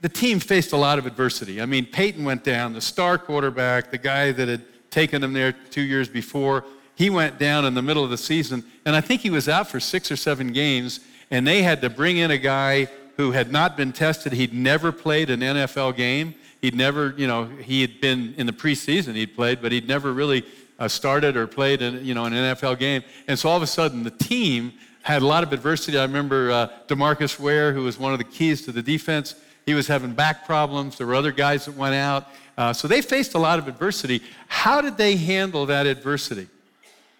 the 0.00 0.08
team 0.08 0.38
faced 0.38 0.72
a 0.72 0.76
lot 0.76 0.96
of 0.96 1.06
adversity. 1.06 1.60
I 1.60 1.66
mean, 1.66 1.86
Peyton 1.86 2.24
went 2.24 2.44
down, 2.44 2.72
the 2.72 2.80
star 2.80 3.18
quarterback, 3.18 3.90
the 3.90 3.98
guy 3.98 4.30
that 4.30 4.46
had 4.46 4.64
taken 4.92 5.20
them 5.20 5.32
there 5.32 5.50
two 5.50 5.82
years 5.82 6.08
before, 6.08 6.64
he 6.94 7.10
went 7.10 7.36
down 7.36 7.64
in 7.64 7.74
the 7.74 7.82
middle 7.82 8.04
of 8.04 8.10
the 8.10 8.18
season, 8.18 8.62
and 8.84 8.94
I 8.94 9.00
think 9.00 9.22
he 9.22 9.30
was 9.30 9.48
out 9.48 9.66
for 9.66 9.80
six 9.80 10.12
or 10.12 10.16
seven 10.16 10.52
games, 10.52 11.00
and 11.32 11.44
they 11.44 11.62
had 11.62 11.80
to 11.82 11.90
bring 11.90 12.18
in 12.18 12.30
a 12.30 12.38
guy 12.38 12.86
who 13.16 13.32
had 13.32 13.50
not 13.50 13.76
been 13.76 13.92
tested. 13.92 14.32
He'd 14.32 14.54
never 14.54 14.92
played 14.92 15.30
an 15.30 15.40
NFL 15.40 15.96
game. 15.96 16.36
He'd 16.62 16.76
never, 16.76 17.12
you 17.16 17.26
know, 17.26 17.44
he 17.44 17.80
had 17.80 18.00
been 18.00 18.34
in 18.38 18.46
the 18.46 18.52
preseason 18.52 19.16
he'd 19.16 19.34
played, 19.34 19.60
but 19.60 19.72
he'd 19.72 19.88
never 19.88 20.12
really 20.12 20.44
uh, 20.78 20.86
started 20.86 21.36
or 21.36 21.48
played, 21.48 21.82
in, 21.82 22.04
you 22.04 22.14
know, 22.14 22.24
an 22.24 22.32
NFL 22.32 22.78
game. 22.78 23.02
And 23.26 23.36
so 23.36 23.48
all 23.48 23.56
of 23.56 23.64
a 23.64 23.66
sudden, 23.66 24.04
the 24.04 24.12
team 24.12 24.72
had 25.02 25.22
a 25.22 25.26
lot 25.26 25.42
of 25.42 25.52
adversity. 25.52 25.98
I 25.98 26.02
remember 26.02 26.52
uh, 26.52 26.68
Demarcus 26.86 27.36
Ware, 27.38 27.72
who 27.72 27.82
was 27.82 27.98
one 27.98 28.12
of 28.12 28.18
the 28.18 28.24
keys 28.24 28.64
to 28.66 28.72
the 28.72 28.80
defense. 28.80 29.34
He 29.66 29.74
was 29.74 29.88
having 29.88 30.12
back 30.12 30.46
problems. 30.46 30.98
There 30.98 31.06
were 31.06 31.16
other 31.16 31.32
guys 31.32 31.64
that 31.64 31.76
went 31.76 31.96
out. 31.96 32.28
Uh, 32.56 32.72
so 32.72 32.86
they 32.86 33.02
faced 33.02 33.34
a 33.34 33.38
lot 33.38 33.58
of 33.58 33.66
adversity. 33.66 34.22
How 34.46 34.80
did 34.80 34.96
they 34.96 35.16
handle 35.16 35.66
that 35.66 35.86
adversity? 35.86 36.46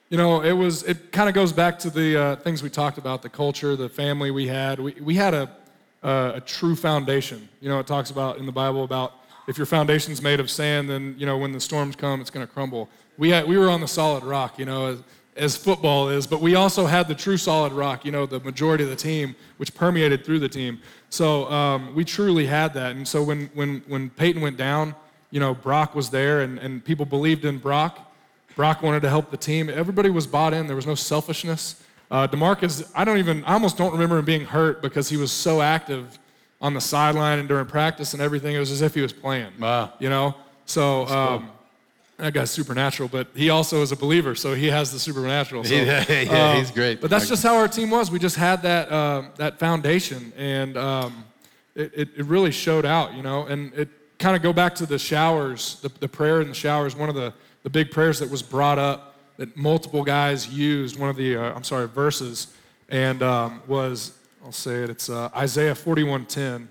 You 0.08 0.18
know, 0.18 0.42
it 0.42 0.52
was. 0.52 0.82
It 0.84 1.10
kind 1.10 1.28
of 1.28 1.34
goes 1.34 1.52
back 1.52 1.78
to 1.80 1.90
the 1.90 2.20
uh, 2.20 2.36
things 2.36 2.62
we 2.62 2.68
talked 2.68 2.98
about: 2.98 3.22
the 3.22 3.30
culture, 3.30 3.74
the 3.76 3.88
family 3.88 4.30
we 4.30 4.46
had. 4.46 4.78
We 4.78 4.92
we 5.00 5.14
had 5.14 5.32
a 5.32 5.50
a 6.02 6.42
true 6.44 6.76
foundation. 6.76 7.48
You 7.60 7.70
know, 7.70 7.78
it 7.78 7.86
talks 7.86 8.10
about 8.10 8.38
in 8.38 8.44
the 8.44 8.52
Bible 8.52 8.84
about 8.84 9.14
if 9.46 9.56
your 9.58 9.66
foundation's 9.66 10.22
made 10.22 10.40
of 10.40 10.50
sand, 10.50 10.88
then 10.88 11.14
you 11.18 11.26
know 11.26 11.38
when 11.38 11.52
the 11.52 11.60
storms 11.60 11.96
come, 11.96 12.20
it's 12.20 12.30
going 12.30 12.46
to 12.46 12.52
crumble. 12.52 12.88
We 13.18 13.30
had, 13.30 13.46
we 13.46 13.58
were 13.58 13.68
on 13.68 13.80
the 13.80 13.88
solid 13.88 14.24
rock, 14.24 14.58
you 14.58 14.64
know, 14.64 14.86
as, 14.86 15.02
as 15.36 15.56
football 15.56 16.08
is, 16.08 16.26
but 16.26 16.40
we 16.40 16.54
also 16.54 16.86
had 16.86 17.08
the 17.08 17.14
true 17.14 17.36
solid 17.36 17.72
rock, 17.72 18.04
you 18.04 18.12
know, 18.12 18.24
the 18.26 18.40
majority 18.40 18.84
of 18.84 18.90
the 18.90 18.96
team, 18.96 19.34
which 19.58 19.74
permeated 19.74 20.24
through 20.24 20.38
the 20.38 20.48
team. 20.48 20.80
So 21.10 21.50
um, 21.50 21.94
we 21.94 22.04
truly 22.04 22.46
had 22.46 22.72
that. 22.74 22.96
And 22.96 23.06
so 23.06 23.22
when 23.22 23.50
when 23.54 23.82
when 23.86 24.10
Peyton 24.10 24.40
went 24.40 24.56
down, 24.56 24.94
you 25.30 25.40
know, 25.40 25.54
Brock 25.54 25.94
was 25.94 26.10
there, 26.10 26.42
and 26.42 26.58
and 26.58 26.84
people 26.84 27.04
believed 27.04 27.44
in 27.44 27.58
Brock. 27.58 28.12
Brock 28.54 28.82
wanted 28.82 29.00
to 29.02 29.08
help 29.08 29.30
the 29.30 29.36
team. 29.36 29.70
Everybody 29.70 30.10
was 30.10 30.26
bought 30.26 30.52
in. 30.52 30.66
There 30.66 30.76
was 30.76 30.86
no 30.86 30.94
selfishness. 30.94 31.82
Uh, 32.10 32.28
Demarcus, 32.28 32.90
I 32.94 33.06
don't 33.06 33.16
even, 33.16 33.42
I 33.44 33.54
almost 33.54 33.78
don't 33.78 33.92
remember 33.92 34.18
him 34.18 34.26
being 34.26 34.44
hurt 34.44 34.82
because 34.82 35.08
he 35.08 35.16
was 35.16 35.32
so 35.32 35.62
active 35.62 36.18
on 36.62 36.74
the 36.74 36.80
sideline 36.80 37.40
and 37.40 37.48
during 37.48 37.66
practice 37.66 38.14
and 38.14 38.22
everything. 38.22 38.54
It 38.54 38.60
was 38.60 38.70
as 38.70 38.80
if 38.80 38.94
he 38.94 39.02
was 39.02 39.12
playing. 39.12 39.52
Wow. 39.58 39.92
You 39.98 40.08
know? 40.08 40.36
So 40.64 41.06
um, 41.08 41.40
cool. 41.40 41.48
that 42.18 42.32
guy's 42.32 42.52
supernatural, 42.52 43.08
but 43.08 43.26
he 43.34 43.50
also 43.50 43.82
is 43.82 43.90
a 43.90 43.96
believer, 43.96 44.36
so 44.36 44.54
he 44.54 44.68
has 44.68 44.92
the 44.92 44.98
supernatural. 45.00 45.64
So, 45.64 45.74
yeah, 45.74 46.04
yeah 46.08 46.54
he's 46.54 46.70
great. 46.70 47.00
But 47.00 47.10
that's 47.10 47.28
just 47.28 47.42
how 47.42 47.56
our 47.56 47.66
team 47.66 47.90
was. 47.90 48.12
We 48.12 48.20
just 48.20 48.36
had 48.36 48.62
that, 48.62 48.90
uh, 48.90 49.24
that 49.36 49.58
foundation, 49.58 50.32
and 50.36 50.76
um, 50.76 51.24
it, 51.74 51.92
it, 51.94 52.08
it, 52.16 52.26
really 52.26 52.52
showed 52.52 52.86
out, 52.86 53.14
you 53.14 53.22
know? 53.22 53.46
And 53.46 53.74
it 53.74 53.88
kind 54.20 54.36
of 54.36 54.42
go 54.42 54.52
back 54.52 54.76
to 54.76 54.86
the 54.86 55.00
showers, 55.00 55.80
the, 55.82 55.90
the 55.98 56.08
prayer 56.08 56.40
in 56.40 56.48
the 56.48 56.54
showers, 56.54 56.94
one 56.94 57.08
of 57.08 57.16
the, 57.16 57.34
the 57.64 57.70
big 57.70 57.90
prayers 57.90 58.20
that 58.20 58.30
was 58.30 58.40
brought 58.40 58.78
up 58.78 59.16
that 59.36 59.56
multiple 59.56 60.04
guys 60.04 60.48
used, 60.48 60.96
one 60.96 61.10
of 61.10 61.16
the, 61.16 61.36
uh, 61.36 61.54
I'm 61.54 61.64
sorry, 61.64 61.88
verses, 61.88 62.54
and 62.88 63.22
um, 63.22 63.62
was 63.66 64.12
I'll 64.44 64.50
say 64.50 64.82
it. 64.82 64.90
It's 64.90 65.08
uh, 65.08 65.30
Isaiah 65.36 65.74
41:10, 65.74 66.66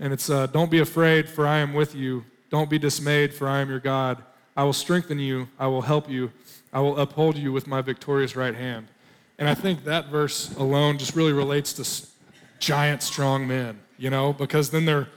and 0.00 0.12
it's 0.12 0.28
uh, 0.28 0.46
"Don't 0.48 0.70
be 0.70 0.80
afraid, 0.80 1.28
for 1.28 1.46
I 1.46 1.58
am 1.58 1.72
with 1.72 1.94
you. 1.94 2.24
Don't 2.50 2.68
be 2.68 2.78
dismayed, 2.78 3.32
for 3.32 3.48
I 3.48 3.60
am 3.60 3.70
your 3.70 3.78
God. 3.78 4.24
I 4.56 4.64
will 4.64 4.72
strengthen 4.72 5.18
you, 5.18 5.48
I 5.58 5.66
will 5.68 5.82
help 5.82 6.10
you, 6.10 6.30
I 6.72 6.80
will 6.80 6.98
uphold 6.98 7.38
you 7.38 7.52
with 7.52 7.66
my 7.66 7.80
victorious 7.80 8.36
right 8.36 8.54
hand. 8.54 8.88
And 9.38 9.48
I 9.48 9.54
think 9.54 9.84
that 9.84 10.08
verse 10.08 10.54
alone 10.56 10.98
just 10.98 11.16
really 11.16 11.32
relates 11.32 11.72
to 11.74 12.08
giant, 12.58 13.02
strong 13.02 13.48
men, 13.48 13.80
you 13.96 14.10
know, 14.10 14.32
because 14.32 14.70
then 14.70 14.84
they're 14.84 15.08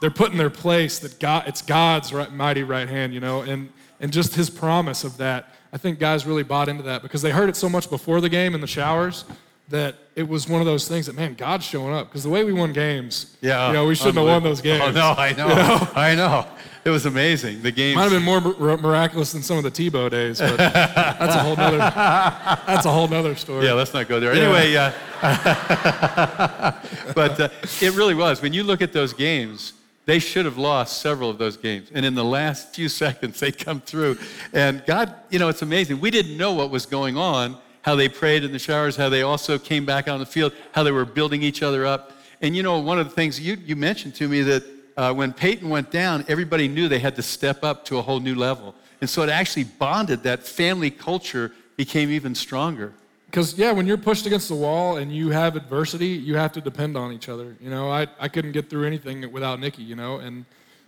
they're 0.00 0.10
put 0.10 0.32
in 0.32 0.38
their 0.38 0.50
place 0.50 0.98
that 0.98 1.18
God, 1.18 1.44
it's 1.46 1.62
God's 1.62 2.12
right, 2.12 2.30
mighty 2.30 2.62
right 2.62 2.88
hand, 2.88 3.14
you 3.14 3.20
know, 3.20 3.42
and 3.42 3.72
and 4.00 4.12
just 4.12 4.34
His 4.34 4.50
promise 4.50 5.04
of 5.04 5.16
that. 5.18 5.54
I 5.72 5.78
think 5.78 5.98
guys 5.98 6.26
really 6.26 6.42
bought 6.42 6.68
into 6.68 6.82
that 6.82 7.02
because 7.02 7.22
they 7.22 7.30
heard 7.30 7.48
it 7.48 7.56
so 7.56 7.68
much 7.68 7.88
before 7.88 8.20
the 8.20 8.28
game 8.28 8.54
in 8.54 8.60
the 8.60 8.66
showers 8.66 9.24
that 9.68 9.96
it 10.14 10.28
was 10.28 10.48
one 10.48 10.60
of 10.60 10.66
those 10.66 10.86
things 10.86 11.06
that 11.06 11.16
man, 11.16 11.34
God's 11.34 11.64
showing 11.64 11.94
up 11.94 12.08
because 12.08 12.22
the 12.22 12.28
way 12.28 12.44
we 12.44 12.52
won 12.52 12.72
games, 12.72 13.36
yeah, 13.40 13.68
you 13.68 13.72
know, 13.72 13.86
we 13.86 13.94
shouldn't 13.94 14.16
have 14.16 14.26
won 14.26 14.42
those 14.42 14.60
games. 14.60 14.82
Oh 14.84 14.90
no, 14.90 15.14
I 15.16 15.32
know, 15.32 15.48
you 15.48 15.54
know? 15.54 15.88
I 15.94 16.14
know. 16.14 16.46
It 16.84 16.90
was 16.90 17.06
amazing. 17.06 17.62
The 17.62 17.72
game 17.72 17.94
might 17.94 18.02
have 18.02 18.12
been 18.12 18.22
more 18.22 18.42
miraculous 18.76 19.32
than 19.32 19.42
some 19.42 19.56
of 19.56 19.64
the 19.64 19.70
Tebow 19.70 20.10
days, 20.10 20.38
but 20.38 20.56
that's 20.58 21.34
a 21.34 21.38
whole 21.38 21.56
nother 21.56 21.78
that's 21.78 22.84
a 22.84 22.90
whole 22.90 23.08
nother 23.08 23.34
story. 23.36 23.64
Yeah, 23.64 23.72
let's 23.72 23.94
not 23.94 24.06
go 24.06 24.20
there. 24.20 24.32
Anyway, 24.32 24.76
uh, 24.76 24.92
but 27.14 27.40
uh, 27.40 27.48
it 27.80 27.94
really 27.96 28.14
was. 28.14 28.42
When 28.42 28.52
you 28.52 28.64
look 28.64 28.82
at 28.82 28.92
those 28.92 29.14
games, 29.14 29.72
they 30.04 30.18
should 30.18 30.44
have 30.44 30.58
lost 30.58 31.00
several 31.00 31.30
of 31.30 31.38
those 31.38 31.56
games, 31.56 31.90
and 31.94 32.04
in 32.04 32.14
the 32.14 32.24
last 32.24 32.74
few 32.74 32.90
seconds, 32.90 33.40
they 33.40 33.50
come 33.50 33.80
through. 33.80 34.18
And 34.52 34.84
God, 34.84 35.14
you 35.30 35.38
know, 35.38 35.48
it's 35.48 35.62
amazing. 35.62 36.00
We 36.00 36.10
didn't 36.10 36.36
know 36.36 36.52
what 36.52 36.68
was 36.68 36.84
going 36.84 37.16
on. 37.16 37.56
How 37.84 37.94
they 37.94 38.08
prayed 38.08 38.44
in 38.44 38.52
the 38.52 38.58
showers, 38.58 38.96
how 38.96 39.08
they 39.10 39.22
also 39.22 39.58
came 39.58 39.84
back 39.84 40.08
on 40.08 40.18
the 40.18 40.26
field, 40.26 40.52
how 40.72 40.82
they 40.82 40.90
were 40.90 41.04
building 41.04 41.42
each 41.42 41.62
other 41.62 41.84
up. 41.86 42.12
And 42.40 42.56
you 42.56 42.62
know, 42.62 42.78
one 42.78 42.98
of 42.98 43.08
the 43.08 43.14
things 43.14 43.38
you, 43.38 43.58
you 43.64 43.76
mentioned 43.76 44.14
to 44.16 44.28
me 44.28 44.40
that 44.42 44.64
uh, 44.96 45.12
when 45.12 45.32
Peyton 45.32 45.68
went 45.68 45.90
down, 45.90 46.24
everybody 46.28 46.66
knew 46.66 46.88
they 46.88 46.98
had 46.98 47.16
to 47.16 47.22
step 47.22 47.62
up 47.62 47.84
to 47.86 47.98
a 47.98 48.02
whole 48.02 48.20
new 48.20 48.34
level. 48.34 48.74
And 49.00 49.10
so 49.10 49.22
it 49.22 49.28
actually 49.28 49.64
bonded, 49.64 50.22
that 50.22 50.46
family 50.46 50.90
culture 50.90 51.52
became 51.76 52.10
even 52.10 52.34
stronger. 52.34 52.92
Because, 53.26 53.58
yeah, 53.58 53.72
when 53.72 53.86
you're 53.86 53.98
pushed 53.98 54.26
against 54.26 54.48
the 54.48 54.54
wall 54.54 54.96
and 54.96 55.14
you 55.14 55.30
have 55.30 55.56
adversity, 55.56 56.06
you 56.06 56.36
have 56.36 56.52
to 56.52 56.60
depend 56.60 56.96
on 56.96 57.12
each 57.12 57.28
other. 57.28 57.56
You 57.60 57.68
know, 57.68 57.90
I, 57.90 58.06
I 58.18 58.28
couldn't 58.28 58.52
get 58.52 58.70
through 58.70 58.86
anything 58.86 59.30
without 59.32 59.58
Nikki, 59.60 59.82
you 59.82 59.96
know, 59.96 60.18
and 60.18 60.44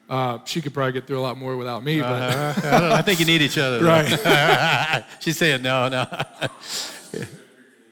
uh, 0.08 0.38
she 0.44 0.60
could 0.60 0.72
probably 0.72 0.92
get 0.92 1.06
through 1.06 1.18
a 1.18 1.20
lot 1.20 1.36
more 1.36 1.56
without 1.56 1.82
me. 1.82 2.00
But 2.00 2.06
uh, 2.06 2.54
I, 2.64 2.98
I, 2.98 3.02
think 3.02 3.18
you 3.18 3.26
need 3.26 3.42
each 3.42 3.58
other. 3.58 3.84
Right. 3.84 5.04
She's 5.20 5.36
saying 5.36 5.62
no, 5.62 5.88
no. 5.88 6.06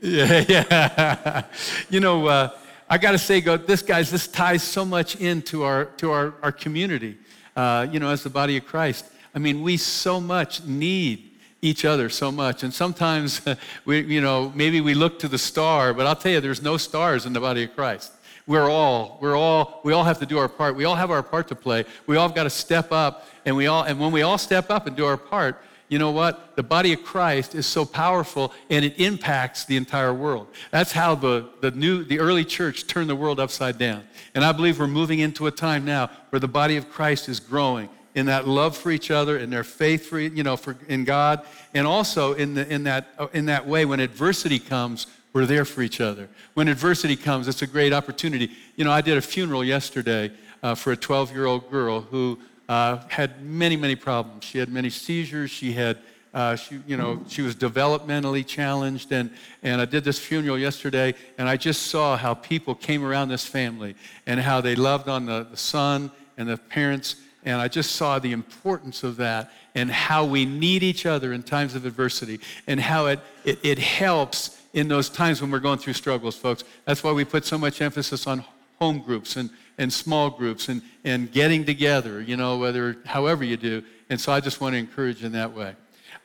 yeah, 0.01 0.45
yeah. 0.49 1.45
you 1.91 2.01
know, 2.01 2.27
uh, 2.27 2.51
I 2.89 2.99
got 2.99 3.13
to 3.13 3.19
say, 3.19 3.41
go, 3.41 3.57
this 3.57 3.83
guys, 3.83 4.11
this 4.11 4.29
ties 4.29 4.63
so 4.63 4.85
much 4.85 5.17
into 5.17 5.65
our 5.65 5.87
to 5.97 6.13
our, 6.13 6.35
our 6.43 6.53
community. 6.53 7.19
Uh, 7.57 7.87
you 7.91 8.01
know, 8.01 8.11
as 8.11 8.25
the 8.25 8.31
body 8.31 8.57
of 8.57 8.67
Christ. 8.67 9.05
I 9.33 9.39
mean, 9.39 9.63
we 9.63 9.77
so 9.77 10.21
much 10.21 10.65
need 10.65 11.31
each 11.63 11.85
other 11.85 12.09
so 12.09 12.33
much, 12.33 12.65
and 12.65 12.75
sometimes 12.75 13.41
we, 13.85 14.01
you 14.01 14.21
know, 14.21 14.53
maybe 14.57 14.81
we 14.81 14.93
look 14.93 15.21
to 15.21 15.29
the 15.29 15.39
star, 15.39 15.95
but 15.95 16.05
I'll 16.05 16.17
tell 16.17 16.33
you, 16.33 16.41
there's 16.41 16.63
no 16.63 16.77
stars 16.77 17.27
in 17.27 17.33
the 17.33 17.41
body 17.41 17.63
of 17.63 17.75
Christ. 17.75 18.13
We're 18.47 18.69
all, 18.69 19.19
we're 19.23 19.37
all, 19.37 19.81
we 19.85 19.93
all 19.93 20.05
have 20.05 20.19
to 20.19 20.27
do 20.27 20.39
our 20.39 20.49
part. 20.49 20.77
We 20.77 20.85
all 20.85 20.95
have 20.95 21.11
our 21.11 21.23
part 21.23 21.49
to 21.49 21.55
play. 21.55 21.85
We 22.07 22.17
all 22.17 22.29
got 22.29 22.45
to 22.45 22.51
step 22.51 22.93
up, 22.93 23.27
and 23.47 23.57
we 23.57 23.67
all, 23.67 23.85
and 23.85 23.99
when 23.99 24.13
we 24.13 24.23
all 24.23 24.37
step 24.37 24.71
up 24.71 24.87
and 24.87 24.95
do 24.95 25.07
our 25.07 25.17
part, 25.17 25.61
you 25.89 25.99
know 25.99 26.11
what? 26.11 26.57
The 26.57 26.63
body 26.63 26.93
of 26.93 27.05
Christ 27.05 27.55
is 27.55 27.67
so 27.67 27.85
powerful 27.85 28.53
and 28.71 28.85
it 28.85 28.99
impacts 28.99 29.65
the 29.65 29.77
entire 29.77 30.15
world. 30.15 30.49
That's 30.71 30.93
how 30.93 31.15
the, 31.15 31.49
the 31.61 31.71
new 31.73 32.05
the 32.05 32.19
early 32.21 32.45
church 32.45 32.87
turned 32.87 33.11
the 33.11 33.15
world 33.15 33.39
upside 33.39 33.79
down. 33.79 34.03
And 34.35 34.45
I 34.45 34.53
believe 34.53 34.81
we're 34.81 34.87
moving 34.87 35.21
into 35.21 35.47
a 35.47 35.51
time 35.51 35.85
now 35.85 36.11
where 36.31 36.41
the 36.41 36.49
body 36.49 36.77
of 36.77 36.91
Christ 36.91 37.29
is 37.29 37.39
growing 37.39 37.91
in 38.15 38.27
that 38.27 38.49
love 38.49 38.77
for 38.77 38.91
each 38.91 39.11
other, 39.11 39.37
and 39.37 39.53
their 39.53 39.65
faith 39.65 40.07
for 40.07 40.19
you 40.19 40.43
know 40.43 40.57
for 40.57 40.77
in 40.89 41.05
God, 41.05 41.45
and 41.75 41.87
also 41.87 42.33
in 42.33 42.55
the, 42.55 42.73
in 42.73 42.85
that 42.85 43.09
in 43.33 43.47
that 43.47 43.67
way 43.67 43.85
when 43.85 44.01
adversity 44.01 44.59
comes, 44.59 45.07
we're 45.35 45.47
there 45.47 45.65
for 45.65 45.83
each 45.83 46.01
other. 46.01 46.29
When 46.55 46.69
adversity 46.69 47.17
comes, 47.17 47.49
it's 47.49 47.61
a 47.61 47.67
great 47.67 47.93
opportunity. 47.93 48.53
You 48.77 48.85
know, 48.85 48.93
I 48.93 49.01
did 49.01 49.19
a 49.19 49.21
funeral 49.21 49.65
yesterday 49.65 50.31
uh, 50.63 50.77
for 50.77 50.93
a 50.93 50.97
12-year-old 50.97 51.71
girl 51.71 52.03
who 52.03 52.39
uh, 52.69 52.99
had 53.09 53.43
many, 53.45 53.77
many 53.77 53.97
problems. 53.97 54.45
She 54.45 54.59
had 54.59 54.69
many 54.69 54.91
seizures. 54.91 55.51
She 55.51 55.73
had, 55.73 55.99
uh, 56.33 56.55
she, 56.55 56.81
you 56.87 56.97
know, 56.97 57.21
she 57.27 57.43
was 57.43 57.57
developmentally 57.57 58.47
challenged. 58.47 59.11
And, 59.11 59.29
and 59.65 59.81
I 59.81 59.87
did 59.87 60.05
this 60.05 60.21
funeral 60.21 60.57
yesterday, 60.57 61.17
and 61.37 61.49
I 61.49 61.57
just 61.57 61.89
saw 61.89 62.17
how 62.17 62.35
people 62.35 62.77
came 62.77 63.05
around 63.05 63.29
this 63.29 63.45
family 63.45 63.97
and 64.27 64.39
how 64.39 64.61
they 64.61 64.77
loved 64.77 65.09
on 65.09 65.27
the, 65.27 65.49
the 65.51 65.57
son 65.57 66.13
and 66.39 66.49
the 66.49 66.57
parents. 66.57 67.17
And 67.45 67.61
I 67.61 67.67
just 67.67 67.97
saw 67.97 68.21
the 68.21 68.31
importance 68.31 69.03
of 69.03 69.17
that 69.17 69.53
and 69.75 69.91
how 69.91 70.25
we 70.25 70.47
need 70.47 70.85
each 70.85 71.07
other 71.07 71.33
in 71.33 71.43
times 71.43 71.75
of 71.75 71.85
adversity 71.85 72.39
and 72.69 72.79
how 72.81 73.07
it, 73.07 73.19
it, 73.45 73.59
it 73.65 73.79
helps 73.81 74.61
in 74.75 74.89
those 74.89 75.09
times 75.09 75.41
when 75.41 75.51
we're 75.51 75.61
going 75.61 75.79
through 75.79 75.95
struggles, 75.95 76.37
folks. 76.37 76.65
That's 76.85 77.03
why 77.03 77.13
we 77.13 77.25
put 77.25 77.47
so 77.47 77.57
much 77.57 77.81
emphasis 77.81 78.27
on 78.27 78.45
home 78.79 78.99
groups 78.99 79.37
and 79.37 79.51
and 79.79 79.93
small 79.93 80.31
groups 80.31 80.69
and, 80.69 80.83
and 81.05 81.31
getting 81.33 81.65
together, 81.65 82.21
you 82.21 82.37
know, 82.37 82.59
whether, 82.59 82.99
however 83.05 83.45
you 83.45 83.57
do. 83.57 83.83
And 84.11 84.21
so 84.21 84.33
I 84.33 84.41
just 84.41 84.61
want 84.61 84.75
to 84.75 84.79
encourage 84.79 85.25
in 85.25 85.33
that 85.33 85.53
way. 85.53 85.75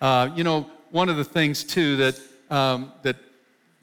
Uh, 0.02 0.30
you 0.36 0.44
know, 0.44 0.70
one 0.92 1.10
of 1.10 1.18
the 1.18 1.24
things 1.24 1.64
too 1.64 1.98
that, 1.98 2.22
um, 2.50 2.92
that, 3.04 3.18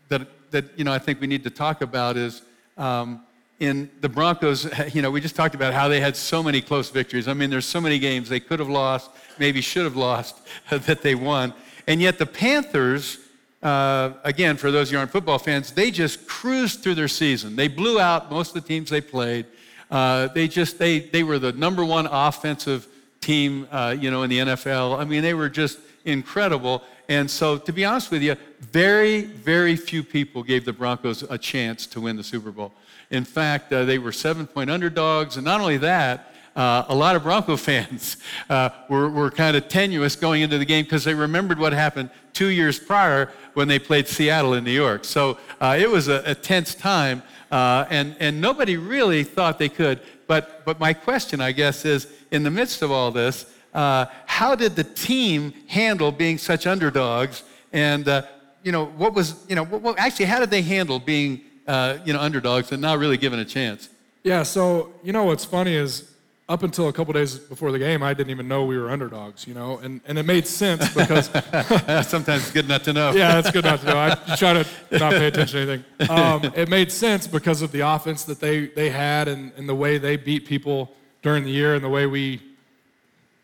that, 0.09 0.29
that, 0.51 0.79
you 0.79 0.85
know, 0.85 0.93
I 0.93 0.99
think 0.99 1.21
we 1.21 1.27
need 1.27 1.45
to 1.45 1.51
talk 1.51 1.83
about 1.83 2.17
is 2.17 2.43
um, 2.77 3.23
in 3.59 3.91
the 4.01 4.09
Broncos, 4.09 4.69
you 4.95 5.03
know, 5.03 5.11
we 5.11 5.21
just 5.21 5.37
talked 5.37 5.55
about 5.55 5.75
how 5.75 5.89
they 5.89 6.01
had 6.01 6.17
so 6.17 6.43
many 6.43 6.61
close 6.61 6.91
victories. 6.91 7.29
I 7.29 7.35
mean, 7.35 7.51
there's 7.51 7.67
so 7.67 7.81
many 7.81 7.99
games 7.99 8.29
they 8.29 8.41
could 8.41 8.61
have 8.61 8.69
lost, 8.69 9.11
maybe 9.39 9.61
should 9.61 9.85
have 9.85 9.97
lost, 9.97 10.41
that 10.71 11.03
they 11.03 11.15
won. 11.15 11.55
And 11.89 12.01
yet 12.01 12.19
the 12.19 12.27
Panthers, 12.27 13.19
uh, 13.67 14.15
again, 14.23 14.57
for 14.57 14.71
those 14.71 14.87
of 14.87 14.93
you 14.93 14.97
who 14.97 15.01
aren't 15.01 15.11
football 15.11 15.41
fans, 15.41 15.73
they 15.73 15.91
just 15.91 16.29
cruised 16.29 16.85
through 16.85 16.95
their 16.95 17.09
season. 17.09 17.57
They 17.57 17.67
blew 17.67 17.99
out 17.99 18.31
most 18.31 18.55
of 18.55 18.63
the 18.63 18.69
teams 18.69 18.91
they 18.91 19.01
played. 19.01 19.45
Uh, 19.91 20.29
they 20.29 20.47
just 20.47 20.79
they 20.79 21.01
they 21.01 21.25
were 21.25 21.41
the 21.41 21.51
number 21.51 21.85
one 21.85 22.07
offensive 22.07 22.87
team, 23.21 23.67
uh, 23.73 23.97
you 23.99 24.13
know, 24.13 24.23
in 24.23 24.31
the 24.31 24.39
NFL. 24.39 24.97
I 25.01 25.05
mean, 25.05 25.21
they 25.21 25.35
were 25.35 25.49
just 25.49 25.81
incredible. 26.05 26.85
And 27.09 27.29
so, 27.29 27.59
to 27.59 27.73
be 27.73 27.85
honest 27.85 28.13
with 28.13 28.23
you, 28.23 28.37
very 28.61 29.23
very 29.23 29.75
few 29.75 30.05
people 30.05 30.45
gave 30.45 30.65
the 30.65 30.73
Broncos 30.73 31.25
a 31.25 31.37
chance 31.37 31.89
to 31.89 32.01
win 32.01 32.17
the 32.17 32.23
Super 32.23 32.53
Bowl. 32.53 32.73
In 33.11 33.25
fact, 33.25 33.73
uh, 33.73 33.85
they 33.85 33.99
were 33.99 34.13
seven 34.13 34.47
point 34.47 34.71
underdogs, 34.71 35.39
and 35.39 35.45
not 35.45 35.61
only 35.61 35.79
that. 35.79 36.33
Uh, 36.57 36.87
a 36.89 36.95
lot 36.95 37.15
of 37.15 37.23
Bronco 37.23 37.57
fans 37.69 38.17
uh, 38.49 38.71
were, 38.89 39.11
were 39.11 39.31
kind 39.31 39.57
of 39.57 39.69
tenuous 39.69 40.17
going 40.17 40.41
into 40.41 40.57
the 40.57 40.65
game 40.65 40.85
because 40.85 41.05
they 41.05 41.15
remembered 41.15 41.59
what 41.59 41.73
happened 41.75 42.11
two 42.33 42.49
years 42.49 42.79
prior 42.79 43.31
when 43.55 43.69
they 43.69 43.79
played 43.79 44.09
Seattle 44.09 44.55
in 44.55 44.65
New 44.65 44.71
York. 44.71 45.05
So 45.05 45.39
uh, 45.61 45.77
it 45.79 45.91
was 45.91 46.09
a, 46.09 46.23
a 46.25 46.35
tense 46.35 46.75
time. 46.75 47.23
Uh, 47.51 47.87
and, 47.91 48.17
and 48.19 48.41
nobody 48.41 48.77
really 48.77 49.23
thought 49.23 49.59
they 49.59 49.69
could. 49.69 50.01
But, 50.27 50.65
but 50.65 50.81
my 50.81 50.93
question, 50.93 51.41
I 51.41 51.53
guess, 51.53 51.85
is 51.85 52.09
in 52.33 52.43
the 52.43 52.51
midst 52.51 52.83
of 52.83 52.91
all 52.91 53.13
this, 53.13 53.47
uh, 53.73 54.07
how 54.25 54.55
did 54.57 54.75
the 54.75 54.83
team 54.83 55.53
handle 55.69 56.11
being 56.11 56.39
such 56.39 56.67
underdogs? 56.67 57.45
And, 57.73 58.09
uh, 58.09 58.23
you 58.65 58.73
know, 58.73 58.87
what 58.87 59.15
was, 59.15 59.45
you 59.49 59.55
know, 59.55 59.65
what, 59.65 59.99
actually, 59.99 60.25
how 60.25 60.41
did 60.41 60.51
they 60.51 60.63
handle 60.63 60.99
being, 60.99 61.43
you 61.69 62.13
know, 62.13 62.21
underdogs 62.21 62.73
and 62.73 62.83
not 62.83 62.99
really 62.99 63.17
given 63.17 63.39
a 63.39 63.45
chance? 63.45 63.91
Yeah, 64.25 64.43
so, 64.43 64.95
you 65.05 65.13
know, 65.13 65.25
what's 65.25 65.45
funny 65.45 65.75
is 65.75 66.16
up 66.49 66.63
until 66.63 66.89
a 66.89 66.93
couple 66.93 67.13
days 67.13 67.39
before 67.39 67.73
the 67.73 67.79
game, 67.79 68.03
I 68.05 68.15
didn't 68.15 68.31
even 68.31 68.47
know 68.47 68.65
we 68.65 68.79
were 68.79 68.89
underdogs, 68.89 69.49
you 69.49 69.55
know, 69.55 69.79
and, 69.79 70.01
and 70.07 70.17
it 70.17 70.23
made 70.23 70.47
sense 70.47 70.89
because 70.95 71.27
sometimes 72.09 72.43
it's 72.43 72.53
good 72.53 72.69
not 72.69 72.85
to 72.85 72.93
know. 72.93 73.11
yeah, 73.13 73.39
it's 73.41 73.51
good 73.51 73.65
not 73.65 73.81
to 73.81 73.87
know. 73.87 73.99
I 73.99 74.15
try 74.37 74.53
to 74.53 74.67
not 74.93 75.13
pay 75.13 75.27
attention 75.27 75.67
to 75.67 75.73
anything. 75.73 76.11
Um, 76.11 76.45
it 76.55 76.69
made 76.69 76.93
sense 76.93 77.27
because 77.27 77.63
of 77.63 77.73
the 77.73 77.81
offense 77.81 78.23
that 78.25 78.39
they, 78.39 78.67
they 78.67 78.91
had 78.91 79.27
and, 79.27 79.53
and 79.57 79.69
the 79.69 79.75
way 79.75 79.99
they 79.99 80.17
beat 80.17 80.47
people 80.47 80.93
during 81.23 81.43
the 81.43 81.51
year 81.51 81.75
and 81.75 81.83
the 81.83 81.89
way 81.89 82.07
we 82.07 82.41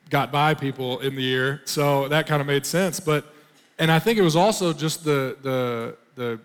got 0.08 0.30
by 0.30 0.54
people 0.54 1.00
in 1.00 1.16
the 1.16 1.22
year. 1.22 1.60
So 1.64 2.06
that 2.08 2.28
kind 2.28 2.40
of 2.40 2.46
made 2.46 2.64
sense. 2.66 3.00
But 3.00 3.26
and 3.80 3.90
I 3.90 3.98
think 3.98 4.18
it 4.18 4.22
was 4.22 4.36
also 4.36 4.72
just 4.72 5.02
the 5.02 5.36
the 5.42 5.96
the 6.14 6.38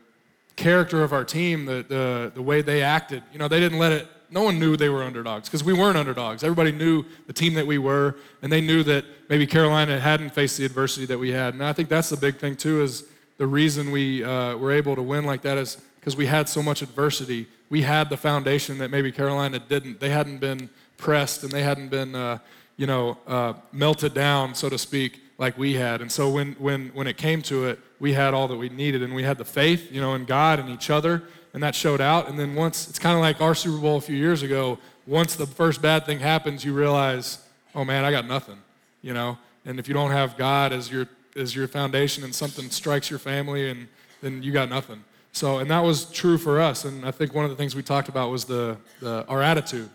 character 0.55 1.03
of 1.03 1.13
our 1.13 1.23
team, 1.23 1.65
the 1.65 1.85
the 1.87 2.31
the 2.33 2.41
way 2.41 2.63
they 2.63 2.81
acted. 2.81 3.21
You 3.31 3.37
know, 3.37 3.47
they 3.47 3.59
didn't 3.59 3.77
let 3.77 3.91
it 3.91 4.07
no 4.29 4.41
one 4.41 4.59
knew 4.59 4.75
they 4.75 4.89
were 4.89 5.03
underdogs 5.03 5.47
because 5.47 5.63
we 5.63 5.73
weren't 5.73 5.97
underdogs. 5.97 6.43
Everybody 6.43 6.71
knew 6.71 7.05
the 7.27 7.33
team 7.33 7.53
that 7.53 7.65
we 7.65 7.77
were, 7.77 8.15
and 8.41 8.51
they 8.51 8.61
knew 8.61 8.83
that 8.83 9.05
maybe 9.29 9.47
Carolina 9.47 9.99
hadn't 9.99 10.31
faced 10.31 10.57
the 10.57 10.65
adversity 10.65 11.05
that 11.05 11.17
we 11.17 11.31
had. 11.31 11.53
And 11.53 11.63
I 11.63 11.73
think 11.73 11.89
that's 11.89 12.09
the 12.09 12.17
big 12.17 12.37
thing 12.37 12.55
too. 12.55 12.81
Is 12.81 13.05
the 13.37 13.47
reason 13.47 13.91
we 13.91 14.23
uh, 14.23 14.57
were 14.57 14.71
able 14.71 14.95
to 14.95 15.01
win 15.01 15.25
like 15.25 15.41
that 15.43 15.57
is 15.57 15.77
because 15.99 16.15
we 16.15 16.25
had 16.25 16.49
so 16.49 16.61
much 16.61 16.81
adversity. 16.81 17.47
We 17.69 17.81
had 17.81 18.09
the 18.09 18.17
foundation 18.17 18.77
that 18.79 18.91
maybe 18.91 19.11
Carolina 19.11 19.59
didn't. 19.59 19.99
They 19.99 20.09
hadn't 20.09 20.39
been 20.39 20.69
pressed 20.97 21.43
and 21.43 21.51
they 21.51 21.63
hadn't 21.63 21.89
been, 21.89 22.15
uh, 22.15 22.39
you 22.77 22.87
know, 22.87 23.17
uh, 23.27 23.53
melted 23.71 24.13
down, 24.13 24.55
so 24.55 24.69
to 24.69 24.77
speak, 24.77 25.21
like 25.37 25.57
we 25.57 25.73
had. 25.73 26.01
And 26.01 26.11
so 26.11 26.29
when 26.29 26.53
when 26.53 26.89
when 26.89 27.07
it 27.07 27.17
came 27.17 27.41
to 27.43 27.65
it, 27.65 27.79
we 27.99 28.13
had 28.13 28.33
all 28.33 28.47
that 28.47 28.57
we 28.57 28.69
needed, 28.69 29.03
and 29.03 29.15
we 29.15 29.23
had 29.23 29.37
the 29.37 29.45
faith, 29.45 29.91
you 29.91 30.01
know, 30.01 30.13
in 30.15 30.25
God 30.25 30.59
and 30.59 30.69
each 30.69 30.89
other 30.89 31.23
and 31.53 31.63
that 31.63 31.75
showed 31.75 32.01
out. 32.01 32.29
And 32.29 32.37
then 32.37 32.55
once, 32.55 32.89
it's 32.89 32.99
kind 32.99 33.15
of 33.15 33.21
like 33.21 33.41
our 33.41 33.55
Super 33.55 33.79
Bowl 33.79 33.97
a 33.97 34.01
few 34.01 34.15
years 34.15 34.43
ago, 34.43 34.77
once 35.05 35.35
the 35.35 35.47
first 35.47 35.81
bad 35.81 36.05
thing 36.05 36.19
happens, 36.19 36.65
you 36.65 36.73
realize, 36.73 37.39
oh 37.73 37.85
man, 37.85 38.03
I 38.03 38.11
got 38.11 38.27
nothing, 38.27 38.57
you 39.01 39.13
know. 39.13 39.37
And 39.65 39.79
if 39.79 39.87
you 39.87 39.93
don't 39.93 40.11
have 40.11 40.37
God 40.37 40.73
as 40.73 40.91
your 40.91 41.07
as 41.35 41.55
your 41.55 41.67
foundation, 41.67 42.23
and 42.23 42.33
something 42.33 42.69
strikes 42.69 43.09
your 43.09 43.19
family, 43.19 43.69
and 43.69 43.87
then 44.21 44.41
you 44.41 44.51
got 44.51 44.69
nothing. 44.69 45.03
So, 45.31 45.59
and 45.59 45.69
that 45.69 45.83
was 45.83 46.05
true 46.05 46.37
for 46.37 46.59
us. 46.59 46.83
And 46.83 47.05
I 47.05 47.11
think 47.11 47.35
one 47.35 47.45
of 47.45 47.51
the 47.51 47.57
things 47.57 47.75
we 47.75 47.83
talked 47.83 48.09
about 48.09 48.31
was 48.31 48.45
the, 48.45 48.77
the 49.01 49.23
our 49.27 49.43
attitude 49.43 49.89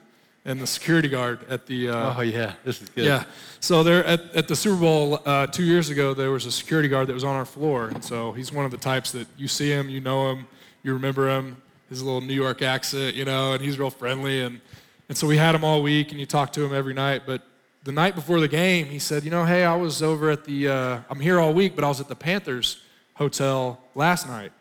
and 0.45 0.61
the 0.61 0.67
security 0.67 1.09
guard 1.09 1.41
at 1.49 1.67
the. 1.67 1.89
Uh, 1.89 2.15
oh 2.17 2.21
yeah, 2.21 2.55
this 2.65 2.81
is 2.81 2.89
good. 2.91 3.05
Yeah. 3.05 3.25
So 3.61 3.83
there 3.83 4.05
at, 4.05 4.21
at 4.35 4.49
the 4.49 4.57
Super 4.57 4.77
Bowl 4.77 5.21
uh, 5.27 5.47
two 5.49 5.65
years 5.65 5.91
ago, 5.91 6.15
there 6.15 6.31
was 6.31 6.47
a 6.47 6.53
security 6.53 6.89
guard 6.89 7.09
that 7.09 7.15
was 7.15 7.25
on 7.25 7.35
our 7.35 7.45
floor, 7.45 7.89
and 7.89 8.05
so 8.05 8.33
he's 8.33 8.53
one 8.53 8.65
of 8.65 8.71
the 8.71 8.77
types 8.77 9.11
that 9.13 9.27
you 9.37 9.49
see 9.49 9.71
him, 9.71 9.89
you 9.89 10.01
know 10.01 10.31
him, 10.31 10.47
you 10.83 10.93
remember 10.93 11.29
him, 11.29 11.57
his 11.89 12.03
little 12.03 12.21
New 12.21 12.35
York 12.35 12.63
accent, 12.63 13.15
you 13.15 13.25
know, 13.25 13.53
and 13.53 13.63
he's 13.63 13.79
real 13.79 13.91
friendly, 13.91 14.43
and 14.43 14.61
and 15.09 15.19
so 15.19 15.27
we 15.27 15.37
had 15.37 15.55
him 15.55 15.65
all 15.65 15.83
week, 15.83 16.11
and 16.11 16.21
you 16.21 16.27
talk 16.27 16.53
to 16.55 16.65
him 16.65 16.73
every 16.75 16.95
night. 16.95 17.23
But 17.27 17.43
the 17.85 17.93
night 17.93 18.15
before 18.15 18.41
the 18.41 18.49
game, 18.49 18.87
he 18.87 18.99
said, 18.99 19.25
you 19.25 19.31
know, 19.31 19.45
hey, 19.45 19.65
I 19.65 19.77
was 19.77 20.03
over 20.03 20.31
at 20.31 20.45
the, 20.45 20.69
uh, 20.69 21.01
I'm 21.11 21.21
here 21.21 21.39
all 21.39 21.53
week, 21.53 21.75
but 21.75 21.85
I 21.85 21.89
was 21.89 22.01
at 22.01 22.09
the 22.09 22.17
Panthers 22.17 22.81
hotel 23.15 23.83
last 23.95 24.27
night, 24.27 24.53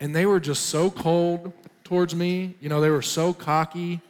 and 0.00 0.16
they 0.16 0.26
were 0.26 0.40
just 0.40 0.66
so 0.66 0.90
cold 0.90 1.52
towards 1.84 2.14
me. 2.14 2.56
You 2.60 2.70
know, 2.70 2.80
they 2.80 2.90
were 2.90 3.02
so 3.02 3.32
cocky 3.32 4.00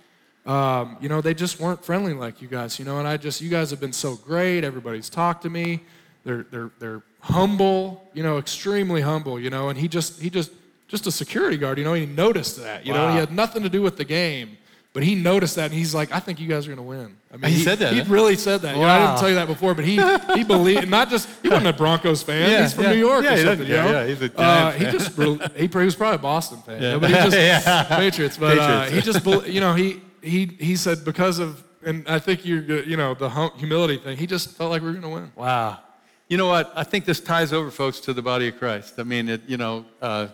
um, 0.47 0.99
you 1.01 1.09
know, 1.09 1.21
they 1.21 1.33
just 1.33 1.59
weren't 1.59 1.83
friendly 1.85 2.12
like 2.12 2.43
you 2.43 2.49
guys, 2.49 2.79
you 2.79 2.85
know, 2.85 2.99
and 2.99 3.09
I 3.09 3.17
just, 3.17 3.40
you 3.40 3.49
guys 3.49 3.71
have 3.71 3.81
been 3.81 3.95
so 3.95 4.17
great. 4.17 4.62
Everybody's 4.62 5.09
talked 5.09 5.43
to 5.43 5.51
me. 5.51 5.81
They're, 6.25 6.45
they're, 6.51 6.71
they're 6.79 7.03
humble, 7.21 8.11
you 8.12 8.23
know, 8.23 8.37
extremely 8.37 9.01
humble, 9.01 9.40
you 9.40 9.49
know, 9.49 9.71
and 9.71 9.79
he 9.79 9.88
just, 9.88 10.21
he 10.21 10.29
just, 10.29 10.51
just 10.94 11.07
a 11.09 11.12
security 11.12 11.57
guard, 11.57 11.78
you 11.78 11.85
know, 11.85 11.94
he 11.94 12.07
noticed 12.07 12.62
that, 12.62 12.87
you 12.87 12.92
wow. 12.92 13.07
know, 13.07 13.12
he 13.12 13.18
had 13.18 13.33
nothing 13.33 13.64
to 13.64 13.68
do 13.68 13.83
with 13.83 13.96
the 13.96 14.04
game. 14.04 14.57
But 14.92 15.02
he 15.02 15.16
noticed 15.16 15.57
that, 15.57 15.64
and 15.64 15.74
he's 15.74 15.92
like, 15.92 16.12
"I 16.12 16.20
think 16.20 16.38
you 16.38 16.46
guys 16.46 16.68
are 16.68 16.70
going 16.72 16.76
to 16.76 16.85
win." 16.85 17.16
I 17.33 17.37
mean, 17.37 17.50
he, 17.50 17.57
he, 17.59 17.64
said 17.64 17.80
that. 17.80 17.92
He 17.92 18.02
really 18.02 18.37
said 18.37 18.61
that. 18.61 18.76
Wow. 18.76 18.80
You 18.80 18.87
know, 18.87 18.92
I 18.92 19.07
didn't 19.07 19.18
tell 19.18 19.28
you 19.28 19.35
that 19.35 19.48
before, 19.48 19.74
but 19.74 19.85
he 19.85 20.00
he 20.37 20.44
believed. 20.57 20.88
Not 20.88 21.11
just 21.11 21.28
he 21.42 21.48
wasn't 21.48 21.66
a 21.66 21.72
Broncos 21.72 22.22
fan. 22.22 22.48
Yeah, 22.48 22.62
he's 22.62 22.74
from 22.74 22.85
yeah. 22.85 22.92
New 22.92 22.98
York 22.98 23.24
yeah, 23.24 23.35
or 23.35 23.37
something. 23.38 23.66
Yeah, 23.66 23.87
you 23.87 23.92
know? 23.92 24.00
yeah, 24.00 24.07
he's 24.07 24.22
a 24.22 24.40
uh, 24.40 24.70
He 24.70 24.85
just 24.85 25.16
he, 25.57 25.66
he 25.66 25.85
was 25.85 25.96
probably 25.96 26.14
a 26.14 26.18
Boston 26.18 26.59
fan. 26.59 26.80
Yeah. 26.80 26.98
but 26.98 27.11
he 27.11 27.16
just 27.28 27.37
yeah. 27.37 27.83
Patriots. 27.96 28.37
But 28.37 28.57
Patriots. 28.57 28.92
Uh, 28.92 28.94
he 28.94 29.00
just 29.00 29.48
you 29.52 29.61
know 29.61 29.74
he 29.74 30.00
he, 30.22 30.46
he 30.61 30.76
said 30.76 31.04
because 31.04 31.40
of, 31.40 31.64
and 31.85 32.09
I 32.09 32.20
think 32.20 32.44
you 32.44 32.61
you 32.87 32.96
know 32.96 33.14
the 33.14 33.28
humility 33.57 33.96
thing. 33.96 34.16
He 34.16 34.28
just 34.28 34.52
felt 34.52 34.70
like 34.70 34.80
we 34.80 34.87
were 34.87 35.00
going 35.00 35.02
to 35.02 35.09
win. 35.09 35.33
Wow. 35.35 35.80
You 36.28 36.38
know 36.38 36.46
what? 36.46 36.72
I 36.76 36.85
think 36.85 37.04
this 37.04 37.18
ties 37.18 37.52
over, 37.52 37.72
folks, 37.72 37.98
to 38.00 38.12
the 38.12 38.22
body 38.22 38.46
of 38.48 38.59
Christ. 38.59 38.94
I 38.98 39.02
mean, 39.02 39.28
it, 39.28 39.42
you 39.46 39.57
know, 39.57 39.85
uh, 40.00 40.28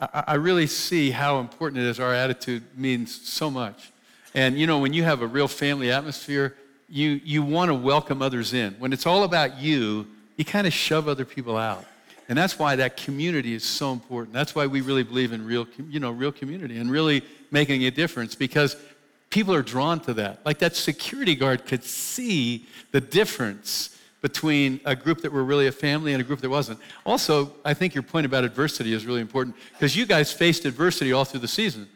I, 0.00 0.24
I 0.28 0.34
really 0.34 0.66
see 0.66 1.10
how 1.10 1.40
important 1.40 1.82
it 1.82 1.88
is. 1.88 2.00
Our 2.00 2.14
attitude 2.14 2.62
means 2.76 3.28
so 3.28 3.50
much. 3.50 3.92
And 4.34 4.58
you 4.58 4.66
know, 4.66 4.78
when 4.78 4.92
you 4.92 5.02
have 5.04 5.22
a 5.22 5.26
real 5.26 5.48
family 5.48 5.90
atmosphere, 5.90 6.56
you 6.88 7.20
you 7.24 7.42
want 7.42 7.68
to 7.68 7.74
welcome 7.74 8.22
others 8.22 8.54
in. 8.54 8.74
When 8.78 8.92
it's 8.92 9.06
all 9.06 9.24
about 9.24 9.58
you, 9.58 10.06
you 10.36 10.44
kind 10.44 10.66
of 10.66 10.72
shove 10.72 11.08
other 11.08 11.24
people 11.24 11.56
out. 11.56 11.84
And 12.28 12.38
that's 12.38 12.58
why 12.58 12.76
that 12.76 12.96
community 12.96 13.54
is 13.54 13.64
so 13.64 13.92
important. 13.92 14.32
That's 14.32 14.54
why 14.54 14.66
we 14.66 14.82
really 14.82 15.02
believe 15.02 15.32
in 15.32 15.44
real, 15.44 15.66
you 15.88 15.98
know, 15.98 16.12
real 16.12 16.30
community 16.30 16.78
and 16.78 16.88
really 16.88 17.24
making 17.50 17.84
a 17.84 17.90
difference 17.90 18.36
because 18.36 18.76
people 19.30 19.52
are 19.52 19.62
drawn 19.62 19.98
to 20.00 20.14
that. 20.14 20.46
Like 20.46 20.60
that 20.60 20.76
security 20.76 21.34
guard 21.34 21.66
could 21.66 21.82
see 21.82 22.66
the 22.92 23.00
difference 23.00 23.96
between 24.20 24.80
a 24.84 24.94
group 24.94 25.22
that 25.22 25.32
were 25.32 25.44
really 25.44 25.66
a 25.66 25.72
family 25.72 26.12
and 26.12 26.20
a 26.20 26.24
group 26.24 26.40
that 26.40 26.50
wasn't. 26.50 26.78
Also, 27.06 27.54
I 27.64 27.74
think 27.74 27.94
your 27.94 28.02
point 28.02 28.26
about 28.26 28.44
adversity 28.44 28.92
is 28.92 29.06
really 29.06 29.20
important 29.20 29.56
because 29.72 29.96
you 29.96 30.06
guys 30.06 30.32
faced 30.32 30.64
adversity 30.64 31.12
all 31.12 31.24
through 31.24 31.40
the 31.40 31.48
season. 31.48 31.88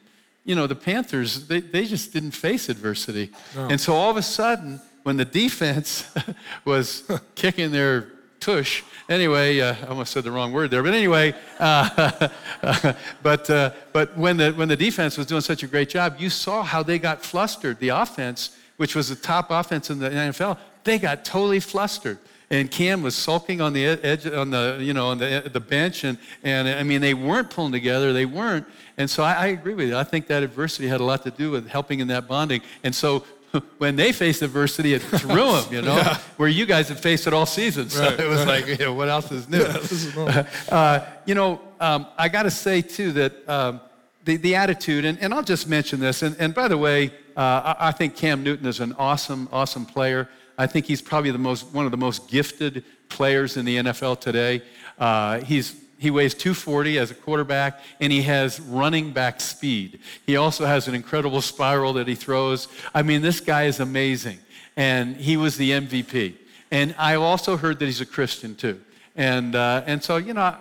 You 0.44 0.54
know, 0.54 0.66
the 0.66 0.74
Panthers, 0.74 1.46
they, 1.46 1.60
they 1.60 1.86
just 1.86 2.12
didn't 2.12 2.32
face 2.32 2.68
adversity. 2.68 3.30
No. 3.54 3.68
And 3.68 3.80
so 3.80 3.94
all 3.94 4.10
of 4.10 4.16
a 4.16 4.22
sudden, 4.22 4.80
when 5.02 5.16
the 5.16 5.24
defense 5.24 6.10
was 6.64 7.10
kicking 7.34 7.70
their 7.70 8.12
tush. 8.44 8.82
Anyway, 9.08 9.60
uh, 9.60 9.74
I 9.82 9.86
almost 9.86 10.12
said 10.12 10.24
the 10.24 10.30
wrong 10.30 10.52
word 10.52 10.70
there, 10.70 10.82
but 10.82 10.92
anyway, 10.92 11.34
uh, 11.58 12.28
but, 13.22 13.48
uh, 13.48 13.70
but 13.92 14.16
when, 14.18 14.36
the, 14.36 14.52
when 14.52 14.68
the 14.68 14.76
defense 14.76 15.16
was 15.16 15.26
doing 15.26 15.40
such 15.40 15.62
a 15.62 15.66
great 15.66 15.88
job, 15.88 16.16
you 16.18 16.28
saw 16.28 16.62
how 16.62 16.82
they 16.82 16.98
got 16.98 17.22
flustered. 17.22 17.78
The 17.80 17.88
offense, 17.88 18.56
which 18.76 18.94
was 18.94 19.08
the 19.08 19.16
top 19.16 19.50
offense 19.50 19.88
in 19.88 19.98
the 19.98 20.10
NFL, 20.10 20.58
they 20.84 20.98
got 20.98 21.24
totally 21.24 21.60
flustered. 21.60 22.18
And 22.50 22.70
Cam 22.70 23.02
was 23.02 23.14
sulking 23.14 23.60
on 23.60 23.72
the 23.72 23.84
edge, 23.84 24.26
on 24.26 24.50
the, 24.50 24.78
you 24.80 24.92
know, 24.92 25.08
on 25.08 25.18
the, 25.18 25.50
the 25.52 25.60
bench. 25.60 26.04
And, 26.04 26.18
and 26.42 26.68
I 26.68 26.82
mean, 26.82 27.00
they 27.00 27.14
weren't 27.14 27.50
pulling 27.50 27.72
together. 27.72 28.12
They 28.12 28.26
weren't. 28.26 28.66
And 28.96 29.08
so 29.10 29.24
I, 29.24 29.32
I 29.32 29.46
agree 29.46 29.74
with 29.74 29.88
you. 29.88 29.96
I 29.96 30.04
think 30.04 30.26
that 30.28 30.42
adversity 30.42 30.86
had 30.86 31.00
a 31.00 31.04
lot 31.04 31.24
to 31.24 31.30
do 31.30 31.50
with 31.50 31.68
helping 31.68 32.00
in 32.00 32.08
that 32.08 32.28
bonding. 32.28 32.60
And 32.84 32.94
so 32.94 33.24
when 33.78 33.96
they 33.96 34.12
faced 34.12 34.42
adversity, 34.42 34.94
it 34.94 35.02
threw 35.02 35.52
them, 35.52 35.64
you 35.72 35.82
know, 35.82 35.96
yeah. 35.96 36.18
where 36.36 36.48
you 36.48 36.66
guys 36.66 36.88
have 36.88 37.00
faced 37.00 37.26
it 37.26 37.32
all 37.32 37.46
season. 37.46 37.88
So 37.88 38.02
right, 38.02 38.20
it 38.20 38.28
was 38.28 38.40
right. 38.40 38.66
like, 38.66 38.78
you 38.78 38.84
know, 38.84 38.94
what 38.94 39.08
else 39.08 39.32
is 39.32 39.48
new? 39.48 39.58
Yeah, 39.58 39.78
is 39.78 40.16
uh, 40.68 41.06
you 41.24 41.34
know, 41.34 41.60
um, 41.80 42.06
I 42.18 42.28
got 42.28 42.44
to 42.44 42.50
say, 42.50 42.82
too, 42.82 43.12
that 43.12 43.48
um, 43.48 43.80
the, 44.24 44.36
the 44.36 44.54
attitude, 44.54 45.04
and, 45.04 45.18
and 45.20 45.32
I'll 45.34 45.42
just 45.42 45.68
mention 45.68 46.00
this, 46.00 46.22
and, 46.22 46.36
and 46.38 46.54
by 46.54 46.68
the 46.68 46.78
way, 46.78 47.10
uh, 47.36 47.74
I, 47.78 47.88
I 47.88 47.92
think 47.92 48.16
Cam 48.16 48.42
Newton 48.42 48.66
is 48.66 48.80
an 48.80 48.94
awesome, 48.98 49.48
awesome 49.52 49.86
player. 49.86 50.28
I 50.56 50.66
think 50.66 50.86
he's 50.86 51.02
probably 51.02 51.30
the 51.30 51.38
most, 51.38 51.66
one 51.72 51.84
of 51.84 51.90
the 51.90 51.96
most 51.96 52.28
gifted 52.28 52.84
players 53.08 53.56
in 53.56 53.64
the 53.64 53.76
NFL 53.78 54.20
today. 54.20 54.62
Uh, 54.98 55.40
he's 55.40 55.76
he 56.04 56.10
weighs 56.10 56.34
240 56.34 56.98
as 56.98 57.10
a 57.10 57.14
quarterback, 57.14 57.80
and 57.98 58.12
he 58.12 58.22
has 58.22 58.60
running 58.60 59.12
back 59.12 59.40
speed. 59.40 60.00
He 60.26 60.36
also 60.36 60.66
has 60.66 60.86
an 60.86 60.94
incredible 60.94 61.40
spiral 61.40 61.94
that 61.94 62.06
he 62.06 62.14
throws. 62.14 62.68
I 62.94 63.02
mean, 63.02 63.22
this 63.22 63.40
guy 63.40 63.64
is 63.64 63.80
amazing. 63.80 64.38
And 64.76 65.16
he 65.16 65.36
was 65.36 65.56
the 65.56 65.70
MVP. 65.70 66.34
And 66.70 66.94
I 66.98 67.14
also 67.14 67.56
heard 67.56 67.78
that 67.78 67.86
he's 67.86 68.00
a 68.02 68.06
Christian 68.06 68.54
too. 68.54 68.80
And, 69.16 69.54
uh, 69.54 69.82
and 69.86 70.02
so, 70.02 70.16
you 70.16 70.34
know, 70.34 70.56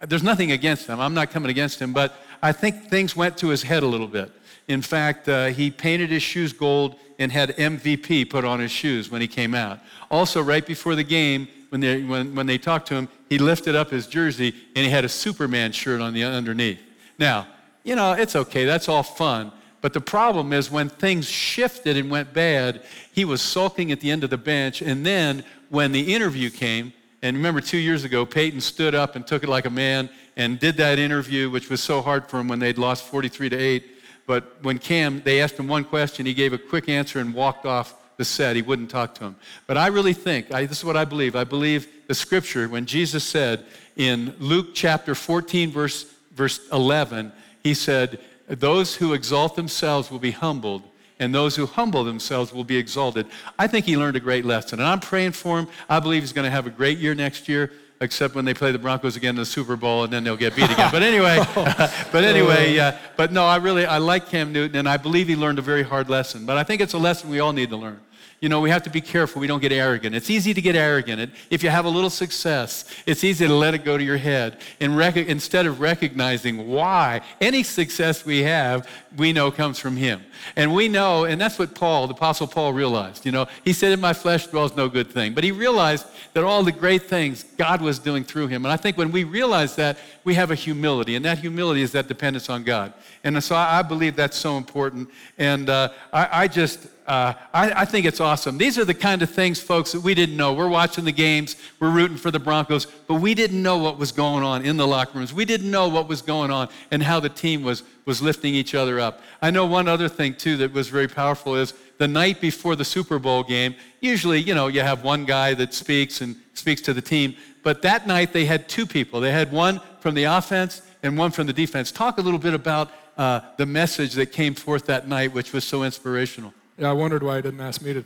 there's 0.00 0.24
nothing 0.24 0.52
against 0.52 0.88
him. 0.88 1.00
I'm 1.00 1.14
not 1.14 1.30
coming 1.30 1.50
against 1.50 1.80
him, 1.80 1.92
but 1.92 2.14
I 2.42 2.52
think 2.52 2.90
things 2.90 3.14
went 3.14 3.38
to 3.38 3.48
his 3.48 3.62
head 3.62 3.84
a 3.84 3.86
little 3.86 4.08
bit. 4.08 4.32
In 4.66 4.82
fact, 4.82 5.28
uh, 5.28 5.46
he 5.46 5.70
painted 5.70 6.10
his 6.10 6.22
shoes 6.22 6.52
gold 6.52 6.96
and 7.22 7.30
had 7.30 7.56
MVP 7.56 8.28
put 8.28 8.44
on 8.44 8.58
his 8.60 8.72
shoes 8.72 9.10
when 9.10 9.20
he 9.20 9.28
came 9.28 9.54
out. 9.54 9.78
Also, 10.10 10.42
right 10.42 10.66
before 10.66 10.94
the 10.96 11.04
game, 11.04 11.46
when 11.68 11.80
they, 11.80 12.02
when, 12.02 12.34
when 12.34 12.46
they 12.46 12.58
talked 12.58 12.88
to 12.88 12.94
him, 12.94 13.08
he 13.28 13.38
lifted 13.38 13.74
up 13.76 13.90
his 13.90 14.06
jersey 14.06 14.54
and 14.74 14.84
he 14.84 14.90
had 14.90 15.04
a 15.04 15.08
Superman 15.08 15.72
shirt 15.72 16.00
on 16.00 16.12
the 16.12 16.24
underneath. 16.24 16.80
Now, 17.18 17.46
you 17.84 17.94
know, 17.96 18.12
it's 18.12 18.36
okay, 18.36 18.64
that's 18.64 18.88
all 18.88 19.02
fun. 19.02 19.52
But 19.80 19.92
the 19.92 20.00
problem 20.00 20.52
is 20.52 20.70
when 20.70 20.88
things 20.88 21.28
shifted 21.28 21.96
and 21.96 22.10
went 22.10 22.32
bad, 22.32 22.82
he 23.12 23.24
was 23.24 23.40
sulking 23.40 23.90
at 23.92 24.00
the 24.00 24.10
end 24.10 24.22
of 24.22 24.30
the 24.30 24.38
bench. 24.38 24.82
And 24.82 25.04
then 25.06 25.44
when 25.70 25.92
the 25.92 26.14
interview 26.14 26.50
came, 26.50 26.92
and 27.22 27.36
remember 27.36 27.60
two 27.60 27.78
years 27.78 28.04
ago, 28.04 28.26
Peyton 28.26 28.60
stood 28.60 28.94
up 28.94 29.16
and 29.16 29.26
took 29.26 29.44
it 29.44 29.48
like 29.48 29.64
a 29.64 29.70
man 29.70 30.10
and 30.36 30.58
did 30.58 30.76
that 30.78 30.98
interview, 30.98 31.50
which 31.50 31.70
was 31.70 31.82
so 31.82 32.00
hard 32.02 32.26
for 32.26 32.40
him 32.40 32.48
when 32.48 32.58
they'd 32.58 32.78
lost 32.78 33.04
43 33.04 33.48
to 33.50 33.56
8. 33.56 33.84
But 34.32 34.62
when 34.62 34.78
Cam, 34.78 35.20
they 35.20 35.42
asked 35.42 35.58
him 35.58 35.68
one 35.68 35.84
question, 35.84 36.24
he 36.24 36.32
gave 36.32 36.54
a 36.54 36.58
quick 36.58 36.88
answer 36.88 37.18
and 37.18 37.34
walked 37.34 37.66
off 37.66 37.94
the 38.16 38.24
set. 38.24 38.56
He 38.56 38.62
wouldn't 38.62 38.88
talk 38.88 39.14
to 39.16 39.24
him. 39.24 39.36
But 39.66 39.76
I 39.76 39.88
really 39.88 40.14
think, 40.14 40.50
I, 40.54 40.64
this 40.64 40.78
is 40.78 40.86
what 40.86 40.96
I 40.96 41.04
believe. 41.04 41.36
I 41.36 41.44
believe 41.44 41.86
the 42.08 42.14
scripture, 42.14 42.66
when 42.66 42.86
Jesus 42.86 43.24
said 43.24 43.66
in 43.94 44.34
Luke 44.38 44.68
chapter 44.72 45.14
14, 45.14 45.70
verse, 45.70 46.04
verse 46.34 46.66
11, 46.72 47.30
he 47.62 47.74
said, 47.74 48.20
Those 48.48 48.96
who 48.96 49.12
exalt 49.12 49.54
themselves 49.54 50.10
will 50.10 50.18
be 50.18 50.30
humbled, 50.30 50.82
and 51.18 51.34
those 51.34 51.54
who 51.54 51.66
humble 51.66 52.02
themselves 52.02 52.54
will 52.54 52.64
be 52.64 52.78
exalted. 52.78 53.26
I 53.58 53.66
think 53.66 53.84
he 53.84 53.98
learned 53.98 54.16
a 54.16 54.20
great 54.20 54.46
lesson, 54.46 54.78
and 54.78 54.88
I'm 54.88 55.00
praying 55.00 55.32
for 55.32 55.58
him. 55.58 55.68
I 55.90 56.00
believe 56.00 56.22
he's 56.22 56.32
going 56.32 56.46
to 56.46 56.50
have 56.50 56.66
a 56.66 56.70
great 56.70 56.96
year 56.96 57.14
next 57.14 57.50
year 57.50 57.70
except 58.02 58.34
when 58.34 58.44
they 58.44 58.52
play 58.52 58.72
the 58.72 58.78
Broncos 58.78 59.16
again 59.16 59.30
in 59.30 59.36
the 59.36 59.46
Super 59.46 59.76
Bowl 59.76 60.04
and 60.04 60.12
then 60.12 60.24
they'll 60.24 60.36
get 60.36 60.54
beat 60.54 60.70
again. 60.70 60.90
But 60.90 61.02
anyway, 61.02 61.38
but 61.54 62.24
anyway, 62.24 62.78
uh, 62.78 62.92
but 63.16 63.32
no, 63.32 63.46
I 63.46 63.56
really 63.56 63.86
I 63.86 63.98
like 63.98 64.28
Cam 64.28 64.52
Newton 64.52 64.76
and 64.76 64.88
I 64.88 64.96
believe 64.96 65.28
he 65.28 65.36
learned 65.36 65.58
a 65.58 65.62
very 65.62 65.82
hard 65.82 66.10
lesson. 66.10 66.44
But 66.44 66.58
I 66.58 66.64
think 66.64 66.82
it's 66.82 66.94
a 66.94 66.98
lesson 66.98 67.30
we 67.30 67.40
all 67.40 67.52
need 67.52 67.70
to 67.70 67.76
learn 67.76 68.00
you 68.42 68.48
know, 68.48 68.60
we 68.60 68.70
have 68.70 68.82
to 68.82 68.90
be 68.90 69.00
careful 69.00 69.40
we 69.40 69.46
don't 69.46 69.60
get 69.60 69.70
arrogant. 69.70 70.16
It's 70.16 70.28
easy 70.28 70.52
to 70.52 70.60
get 70.60 70.74
arrogant. 70.74 71.32
If 71.48 71.62
you 71.62 71.70
have 71.70 71.84
a 71.84 71.88
little 71.88 72.10
success, 72.10 72.84
it's 73.06 73.22
easy 73.22 73.46
to 73.46 73.54
let 73.54 73.72
it 73.72 73.84
go 73.84 73.96
to 73.96 74.02
your 74.02 74.16
head. 74.16 74.58
And 74.80 74.96
rec- 74.96 75.16
instead 75.16 75.64
of 75.64 75.78
recognizing 75.78 76.66
why 76.66 77.20
any 77.40 77.62
success 77.62 78.26
we 78.26 78.42
have, 78.42 78.88
we 79.16 79.32
know 79.32 79.52
comes 79.52 79.78
from 79.78 79.96
Him. 79.96 80.24
And 80.56 80.74
we 80.74 80.88
know, 80.88 81.22
and 81.22 81.40
that's 81.40 81.56
what 81.56 81.76
Paul, 81.76 82.08
the 82.08 82.14
Apostle 82.14 82.48
Paul, 82.48 82.72
realized. 82.72 83.24
You 83.24 83.30
know, 83.30 83.46
he 83.64 83.72
said, 83.72 83.92
In 83.92 84.00
my 84.00 84.12
flesh 84.12 84.48
dwells 84.48 84.74
no 84.74 84.88
good 84.88 85.08
thing. 85.08 85.34
But 85.34 85.44
he 85.44 85.52
realized 85.52 86.06
that 86.32 86.42
all 86.42 86.64
the 86.64 86.72
great 86.72 87.02
things 87.02 87.44
God 87.56 87.80
was 87.80 88.00
doing 88.00 88.24
through 88.24 88.48
him. 88.48 88.64
And 88.64 88.72
I 88.72 88.76
think 88.76 88.98
when 88.98 89.12
we 89.12 89.22
realize 89.22 89.76
that, 89.76 89.98
we 90.24 90.34
have 90.34 90.50
a 90.50 90.54
humility. 90.54 91.14
And 91.14 91.24
that 91.24 91.38
humility 91.38 91.82
is 91.82 91.92
that 91.92 92.08
dependence 92.08 92.50
on 92.50 92.64
God. 92.64 92.92
And 93.22 93.42
so 93.42 93.54
I, 93.54 93.82
believe 93.82 94.16
that's 94.16 94.36
so 94.36 94.56
important. 94.56 95.10
And 95.38 95.68
uh, 95.68 95.90
I, 96.12 96.42
I 96.44 96.48
just, 96.48 96.88
uh, 97.06 97.34
I, 97.52 97.82
I, 97.82 97.84
think 97.84 98.06
it's 98.06 98.20
awesome. 98.20 98.58
These 98.58 98.78
are 98.78 98.84
the 98.84 98.94
kind 98.94 99.22
of 99.22 99.30
things, 99.30 99.60
folks, 99.60 99.92
that 99.92 100.00
we 100.00 100.14
didn't 100.14 100.36
know. 100.36 100.52
We're 100.52 100.68
watching 100.68 101.04
the 101.04 101.12
games, 101.12 101.56
we're 101.80 101.90
rooting 101.90 102.16
for 102.16 102.30
the 102.30 102.38
Broncos, 102.38 102.86
but 102.86 103.14
we 103.14 103.34
didn't 103.34 103.60
know 103.60 103.78
what 103.78 103.98
was 103.98 104.12
going 104.12 104.44
on 104.44 104.64
in 104.64 104.76
the 104.76 104.86
locker 104.86 105.18
rooms. 105.18 105.32
We 105.32 105.44
didn't 105.44 105.70
know 105.70 105.88
what 105.88 106.08
was 106.08 106.22
going 106.22 106.50
on 106.50 106.68
and 106.90 107.02
how 107.02 107.18
the 107.18 107.28
team 107.28 107.64
was, 107.64 107.82
was 108.04 108.22
lifting 108.22 108.54
each 108.54 108.74
other 108.74 109.00
up. 109.00 109.20
I 109.40 109.50
know 109.50 109.66
one 109.66 109.88
other 109.88 110.08
thing, 110.08 110.34
too, 110.34 110.56
that 110.58 110.72
was 110.72 110.88
very 110.88 111.08
powerful 111.08 111.56
is 111.56 111.74
the 111.98 112.06
night 112.08 112.40
before 112.40 112.76
the 112.76 112.84
Super 112.84 113.18
Bowl 113.18 113.42
game, 113.42 113.74
usually, 114.00 114.40
you 114.40 114.54
know, 114.54 114.68
you 114.68 114.80
have 114.80 115.02
one 115.02 115.24
guy 115.24 115.54
that 115.54 115.74
speaks 115.74 116.20
and 116.20 116.36
speaks 116.54 116.80
to 116.82 116.94
the 116.94 117.02
team. 117.02 117.36
But 117.62 117.82
that 117.82 118.06
night 118.06 118.32
they 118.32 118.44
had 118.44 118.68
two 118.68 118.86
people. 118.86 119.20
They 119.20 119.32
had 119.32 119.52
one 119.52 119.80
from 120.00 120.14
the 120.14 120.24
offense 120.24 120.82
and 121.02 121.18
one 121.18 121.30
from 121.30 121.46
the 121.46 121.52
defense. 121.52 121.90
Talk 121.90 122.18
a 122.18 122.20
little 122.20 122.40
bit 122.40 122.54
about 122.54 122.90
uh, 123.16 123.40
the 123.56 123.66
message 123.66 124.14
that 124.14 124.26
came 124.26 124.54
forth 124.54 124.86
that 124.86 125.06
night, 125.08 125.32
which 125.32 125.52
was 125.52 125.64
so 125.64 125.82
inspirational. 125.82 126.54
Yeah, 126.78 126.90
I 126.90 126.92
wondered 126.92 127.22
why 127.22 127.36
he 127.36 127.42
didn't 127.42 127.60
ask 127.60 127.82
me 127.82 127.92
to 127.94 128.04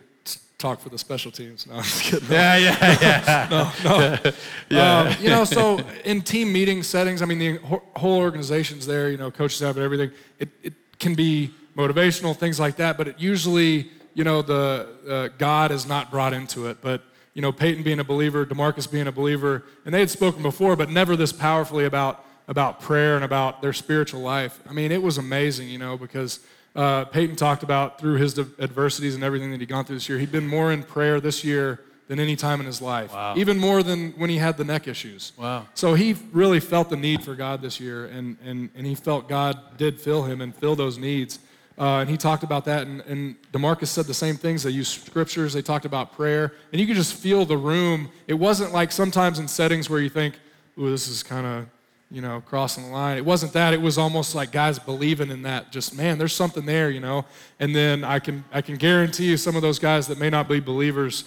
talk 0.59 0.81
for 0.81 0.89
the 0.89 0.99
special 0.99 1.31
teams. 1.31 1.67
No, 1.67 1.75
I'm 1.75 1.83
just 1.83 2.03
kidding. 2.03 2.29
Yeah, 2.31 2.57
yeah, 2.57 2.99
yeah. 3.01 3.49
no, 3.51 3.73
no. 3.85 4.33
yeah. 4.71 4.99
Um, 5.01 5.17
you 5.21 5.29
know, 5.29 5.45
so 5.45 5.81
in 6.05 6.23
team 6.23 6.53
meeting 6.53 6.83
settings, 6.83 7.23
I 7.23 7.27
mean, 7.27 7.39
the 7.39 7.59
whole 7.95 8.19
organization's 8.19 8.87
there, 8.87 9.11
you 9.11 9.19
know, 9.19 9.31
coaches 9.31 9.61
have 9.61 9.77
it, 9.77 9.83
everything. 9.83 10.11
It, 10.39 10.49
it 10.62 10.73
can 10.99 11.14
be 11.14 11.53
motivational, 11.77 12.35
things 12.37 12.59
like 12.59 12.77
that, 12.77 12.97
but 12.97 13.07
it 13.07 13.21
usually, 13.21 13.91
you 14.14 14.25
know, 14.25 14.41
the 14.41 14.89
uh, 15.09 15.29
God 15.37 15.71
is 15.73 15.87
not 15.87 16.11
brought 16.11 16.33
into 16.33 16.69
it. 16.69 16.79
But, 16.81 17.03
you 17.35 17.43
know, 17.43 17.53
Peyton 17.53 17.83
being 17.83 18.01
a 18.01 18.05
believer, 18.05 18.47
DeMarcus 18.47 18.91
being 18.91 19.07
a 19.07 19.12
believer, 19.12 19.64
and 19.85 19.93
they 19.93 20.01
had 20.01 20.11
spoken 20.11 20.43
before, 20.43 20.75
but 20.75 20.89
never 20.89 21.17
this 21.17 21.33
powerfully 21.33 21.85
about, 21.85 22.25
about 22.49 22.81
prayer 22.81 23.17
and 23.17 23.25
about 23.25 23.61
their 23.61 23.75
spiritual 23.75 24.23
life. 24.23 24.59
I 24.67 24.73
mean, 24.73 24.91
it 24.91 25.03
was 25.03 25.19
amazing, 25.19 25.69
you 25.69 25.79
know, 25.79 25.99
because– 25.99 26.41
uh, 26.77 27.07
Peyton 27.07 27.37
talked 27.37 27.62
about 27.62 27.99
through 27.99 28.16
his 28.16 28.39
adversities 28.39 29.14
and 29.14 29.24
everything 29.24 29.51
that 29.51 29.61
he'd 29.61 29.68
gone 29.68 29.85
through 29.85 29.97
this 29.97 30.09
year, 30.09 30.18
he'd 30.18 30.31
been 30.31 30.47
more 30.47 30.72
in 30.72 30.83
prayer 30.83 31.20
this 31.20 31.43
year 31.43 31.81
than 32.07 32.20
any 32.20 32.37
time 32.37 32.61
in 32.61 32.66
his 32.66 32.81
life, 32.81 33.12
wow. 33.12 33.35
even 33.37 33.59
more 33.59 33.83
than 33.83 34.12
when 34.12 34.31
he 34.31 34.37
had 34.37 34.57
the 34.57 34.64
neck 34.64 34.87
issues. 34.87 35.33
Wow. 35.37 35.66
So 35.74 35.95
he 35.95 36.14
really 36.33 36.61
felt 36.61 36.89
the 36.89 36.97
need 36.97 37.24
for 37.24 37.35
God 37.35 37.62
this 37.62 37.81
year, 37.81 38.07
and, 38.07 38.37
and, 38.45 38.68
and 38.77 38.87
he 38.87 38.95
felt 38.95 39.29
God 39.29 39.77
did 39.77 40.01
fill 40.01 40.22
him 40.22 40.41
and 40.41 40.55
fill 40.55 40.77
those 40.77 40.99
needs. 40.99 41.41
Uh, 41.79 41.99
and 41.99 42.09
he 42.09 42.16
talked 42.16 42.43
about 42.43 42.64
that, 42.66 42.87
and, 42.87 43.01
and 43.03 43.37
DeMarcus 43.53 43.89
said 43.89 44.07
the 44.07 44.14
same 44.14 44.37
things. 44.37 44.62
They 44.62 44.70
used 44.70 45.05
scriptures, 45.05 45.53
they 45.53 45.62
talked 45.62 45.85
about 45.85 46.12
prayer, 46.12 46.53
and 46.72 46.81
you 46.81 46.87
could 46.87 46.97
just 46.97 47.14
feel 47.14 47.45
the 47.45 47.57
room. 47.57 48.11
It 48.29 48.35
wasn't 48.35 48.72
like 48.72 48.93
sometimes 48.93 49.39
in 49.39 49.49
settings 49.49 49.91
where 49.91 50.01
you 50.01 50.09
think, 50.09 50.39
ooh, 50.79 50.91
this 50.91 51.09
is 51.09 51.22
kind 51.22 51.47
of 51.47 51.66
you 52.11 52.21
know, 52.21 52.41
crossing 52.41 52.85
the 52.85 52.91
line. 52.91 53.17
It 53.17 53.25
wasn't 53.25 53.53
that. 53.55 53.75
It 53.75 53.81
was 53.81 53.99
almost 53.99 54.35
like 54.35 54.53
guys 54.53 54.79
believing 54.79 55.31
in 55.31 55.43
that. 55.43 55.73
Just 55.73 55.97
man, 55.97 56.19
there's 56.19 56.33
something 56.33 56.65
there, 56.65 56.91
you 56.91 57.01
know. 57.01 57.25
And 57.59 57.75
then 57.75 58.05
I 58.05 58.19
can 58.19 58.45
I 58.53 58.63
can 58.63 58.77
guarantee 58.77 59.27
you 59.27 59.37
some 59.37 59.57
of 59.57 59.63
those 59.63 59.79
guys 59.79 60.07
that 60.07 60.19
may 60.19 60.31
not 60.31 60.49
be 60.49 60.61
believers, 60.61 61.25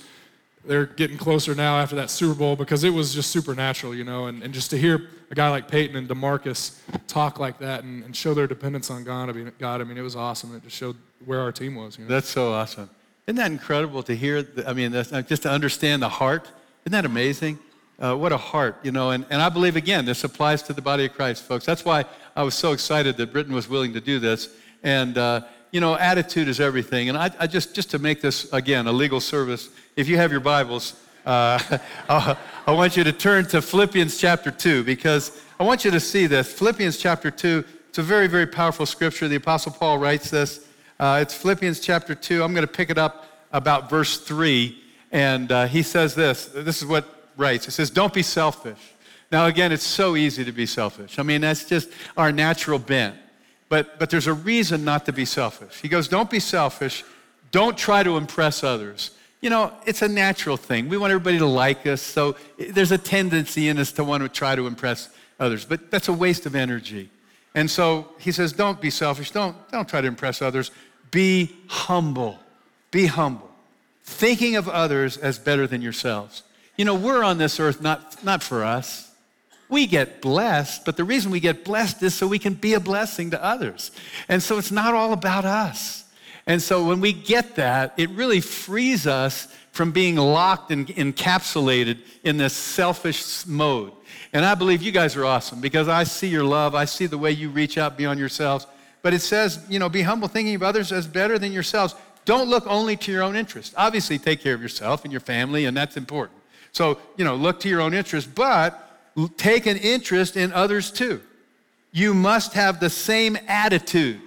they're 0.66 0.86
getting 0.86 1.18
closer 1.18 1.56
now 1.56 1.80
after 1.80 1.96
that 1.96 2.10
Super 2.10 2.36
Bowl 2.36 2.56
because 2.56 2.84
it 2.84 2.92
was 2.92 3.14
just 3.14 3.32
supernatural, 3.32 3.96
you 3.96 4.04
know. 4.04 4.28
And, 4.28 4.44
and 4.44 4.54
just 4.54 4.70
to 4.72 4.78
hear 4.78 5.10
a 5.32 5.36
guy 5.36 5.50
like 5.50 5.68
Peyton 5.68 5.96
and 5.96 6.08
DeMarcus 6.08 6.80
talk 7.08 7.40
like 7.40 7.60
that 7.60 7.84
and, 7.84 8.04
and 8.04 8.16
show 8.16 8.34
their 8.34 8.48
dependence 8.48 8.90
on 8.90 9.04
God, 9.04 9.30
I 9.30 9.34
mean, 9.34 9.52
God, 9.60 9.82
I 9.82 9.84
mean, 9.84 9.98
it 9.98 10.02
was 10.02 10.16
awesome. 10.16 10.56
It 10.56 10.64
just 10.64 10.76
showed 10.76 10.96
where 11.26 11.42
our 11.42 11.52
team 11.52 11.76
was. 11.76 11.98
You 11.98 12.06
know? 12.06 12.10
That's 12.10 12.30
so 12.30 12.54
awesome. 12.54 12.90
Isn't 13.28 13.38
that 13.38 13.52
incredible 13.52 14.04
to 14.04 14.16
hear? 14.16 14.48
I 14.66 14.74
mean, 14.74 14.94
uh, 14.96 15.22
just 15.22 15.44
to 15.44 15.50
understand 15.50 16.02
the 16.02 16.10
heart. 16.10 16.50
Isn't 16.86 16.94
that 16.94 17.06
amazing? 17.06 17.60
Uh, 18.00 18.16
what 18.16 18.32
a 18.32 18.38
heart, 18.38 18.78
you 18.82 18.94
know. 18.94 19.12
And, 19.12 19.26
and 19.30 19.42
I 19.42 19.50
believe, 19.50 19.76
again, 19.76 20.06
this 20.06 20.24
applies 20.24 20.64
to 20.64 20.74
the 20.74 20.82
body 20.82 21.06
of 21.06 21.14
Christ, 21.14 21.44
folks. 21.44 21.66
That's 21.66 21.84
why 21.84 22.06
I 22.34 22.44
was 22.44 22.56
so 22.56 22.72
excited 22.72 23.18
that 23.18 23.34
Britton 23.34 23.54
was 23.54 23.68
willing 23.68 23.94
to 23.94 24.00
do 24.00 24.20
this. 24.20 24.50
And, 24.84 25.18
uh, 25.18 25.42
you 25.72 25.82
know, 25.82 25.98
attitude 25.98 26.48
is 26.48 26.62
everything. 26.62 27.10
And 27.10 27.18
I, 27.18 27.30
I, 27.40 27.48
just, 27.48 27.76
just 27.76 27.92
to 27.92 28.00
make 28.00 28.22
this, 28.22 28.52
again, 28.54 28.88
a 28.88 28.92
legal 28.94 29.20
service, 29.20 29.70
if 29.98 30.08
you 30.08 30.16
have 30.16 30.32
your 30.32 30.40
Bibles, 30.40 30.94
uh, 31.26 31.60
I 32.10 32.72
want 32.72 32.96
you 32.96 33.04
to 33.04 33.12
turn 33.12 33.46
to 33.48 33.62
Philippians 33.62 34.18
chapter 34.18 34.50
2 34.50 34.86
because 34.86 35.38
I 35.60 35.64
want 35.64 35.84
you 35.84 35.92
to 35.92 36.00
see 36.00 36.26
this. 36.26 36.54
Philippians 36.54 36.98
chapter 36.98 37.30
2, 37.30 37.66
it's 37.90 37.98
a 37.98 38.04
very, 38.04 38.28
very 38.28 38.48
powerful 38.48 38.86
scripture. 38.86 39.28
The 39.28 39.36
Apostle 39.36 39.74
Paul 39.74 39.98
writes 39.98 40.30
this. 40.30 40.66
Uh, 41.02 41.20
it's 41.22 41.34
Philippians 41.34 41.82
chapter 41.82 42.16
2. 42.16 42.44
I'm 42.44 42.54
going 42.54 42.66
to 42.66 42.72
pick 42.72 42.90
it 42.90 42.98
up 42.98 43.26
about 43.52 43.90
verse 43.90 44.20
3. 44.20 44.82
And 45.12 45.52
uh, 45.52 45.68
he 45.68 45.84
says 45.84 46.16
this. 46.16 46.46
This 46.46 46.82
is 46.82 46.86
what 46.86 47.19
writes. 47.40 47.68
It 47.68 47.72
says, 47.72 47.90
Don't 47.90 48.14
be 48.14 48.22
selfish. 48.22 48.94
Now, 49.32 49.46
again, 49.46 49.72
it's 49.72 49.86
so 49.86 50.16
easy 50.16 50.44
to 50.44 50.52
be 50.52 50.66
selfish. 50.66 51.20
I 51.20 51.24
mean, 51.24 51.42
that's 51.42 51.66
just 51.66 51.90
our 52.18 52.32
natural 52.32 52.80
bent. 52.80 53.16
But, 53.70 54.00
but 54.00 54.10
there's 54.10 54.28
a 54.28 54.34
reason 54.34 54.84
not 54.84 55.06
to 55.06 55.14
be 55.14 55.26
selfish. 55.26 55.80
He 55.82 55.88
goes, 55.88 56.08
Don't 56.08 56.30
be 56.30 56.40
selfish. 56.40 57.04
Don't 57.52 57.78
try 57.78 58.04
to 58.04 58.18
impress 58.18 58.64
others. 58.64 59.12
You 59.42 59.50
know, 59.50 59.72
it's 59.86 60.02
a 60.02 60.08
natural 60.08 60.58
thing. 60.58 60.90
We 60.90 60.98
want 60.98 61.12
everybody 61.12 61.38
to 61.38 61.46
like 61.46 61.88
us, 61.88 62.02
so 62.02 62.36
there's 62.58 62.92
a 62.92 62.98
tendency 62.98 63.70
in 63.70 63.78
us 63.78 63.94
to 63.94 64.04
want 64.04 64.22
to 64.22 64.30
try 64.30 64.56
to 64.56 64.68
impress 64.68 65.10
others, 65.40 65.64
but 65.64 65.90
that's 65.90 66.10
a 66.10 66.14
waste 66.14 66.46
of 66.46 66.56
energy. 66.56 67.10
And 67.56 67.72
so 67.72 68.10
he 68.20 68.32
says, 68.32 68.52
Don't 68.54 68.82
be 68.82 68.90
selfish. 68.90 69.32
Don't, 69.32 69.56
don't 69.72 69.88
try 69.88 70.02
to 70.02 70.08
impress 70.08 70.42
others. 70.42 70.72
Be 71.12 71.56
humble. 71.68 72.40
Be 72.92 73.06
humble. 73.06 73.50
Thinking 74.04 74.56
of 74.56 74.68
others 74.68 75.18
as 75.18 75.40
better 75.40 75.68
than 75.68 75.82
yourselves. 75.82 76.44
You 76.80 76.86
know, 76.86 76.96
we're 76.96 77.26
on 77.26 77.38
this 77.38 77.60
earth 77.60 77.82
not, 77.82 78.24
not 78.24 78.42
for 78.42 78.64
us. 78.64 79.12
We 79.68 79.86
get 79.86 80.22
blessed, 80.22 80.86
but 80.86 80.96
the 80.96 81.04
reason 81.04 81.30
we 81.30 81.42
get 81.42 81.66
blessed 81.66 82.02
is 82.04 82.14
so 82.14 82.26
we 82.26 82.40
can 82.40 82.54
be 82.54 82.74
a 82.74 82.80
blessing 82.80 83.32
to 83.32 83.44
others. 83.44 83.92
And 84.30 84.42
so 84.42 84.58
it's 84.58 84.72
not 84.72 84.94
all 84.94 85.12
about 85.12 85.44
us. 85.44 86.06
And 86.48 86.62
so 86.62 86.86
when 86.86 87.02
we 87.02 87.12
get 87.12 87.56
that, 87.56 87.96
it 87.98 88.10
really 88.12 88.40
frees 88.40 89.08
us 89.08 89.54
from 89.74 89.92
being 89.92 90.16
locked 90.16 90.72
and 90.72 90.88
encapsulated 90.88 91.98
in 92.24 92.38
this 92.38 92.54
selfish 92.54 93.46
mode. 93.46 93.92
And 94.32 94.46
I 94.46 94.56
believe 94.56 94.82
you 94.82 94.94
guys 94.94 95.18
are 95.18 95.26
awesome 95.26 95.60
because 95.60 95.90
I 95.90 96.06
see 96.06 96.30
your 96.30 96.46
love. 96.46 96.76
I 96.76 96.86
see 96.86 97.08
the 97.08 97.18
way 97.18 97.32
you 97.32 97.50
reach 97.50 97.78
out 97.78 97.98
beyond 97.98 98.22
yourselves. 98.22 98.66
But 99.02 99.14
it 99.14 99.20
says, 99.20 99.66
you 99.68 99.80
know, 99.80 99.90
be 99.90 100.04
humble, 100.04 100.30
thinking 100.30 100.56
of 100.56 100.64
others 100.64 100.94
as 100.94 101.08
better 101.08 101.38
than 101.38 101.52
yourselves. 101.52 101.94
Don't 102.24 102.50
look 102.50 102.66
only 102.68 102.96
to 102.96 103.12
your 103.12 103.24
own 103.24 103.36
interest. 103.36 103.74
Obviously, 103.76 104.18
take 104.18 104.40
care 104.40 104.54
of 104.54 104.62
yourself 104.62 105.04
and 105.04 105.12
your 105.12 105.20
family, 105.20 105.66
and 105.66 105.76
that's 105.76 105.98
important. 105.98 106.39
So, 106.72 107.00
you 107.18 107.26
know, 107.26 107.36
look 107.36 107.60
to 107.62 107.70
your 107.70 107.82
own 107.82 107.94
interest, 107.94 108.34
but 108.36 108.86
take 109.38 109.66
an 109.66 109.78
interest 109.78 110.38
in 110.38 110.54
others 110.54 110.92
too. 110.92 111.22
You 111.92 112.14
must 112.14 112.54
have 112.54 112.80
the 112.80 112.90
same 112.90 113.38
attitude 113.48 114.22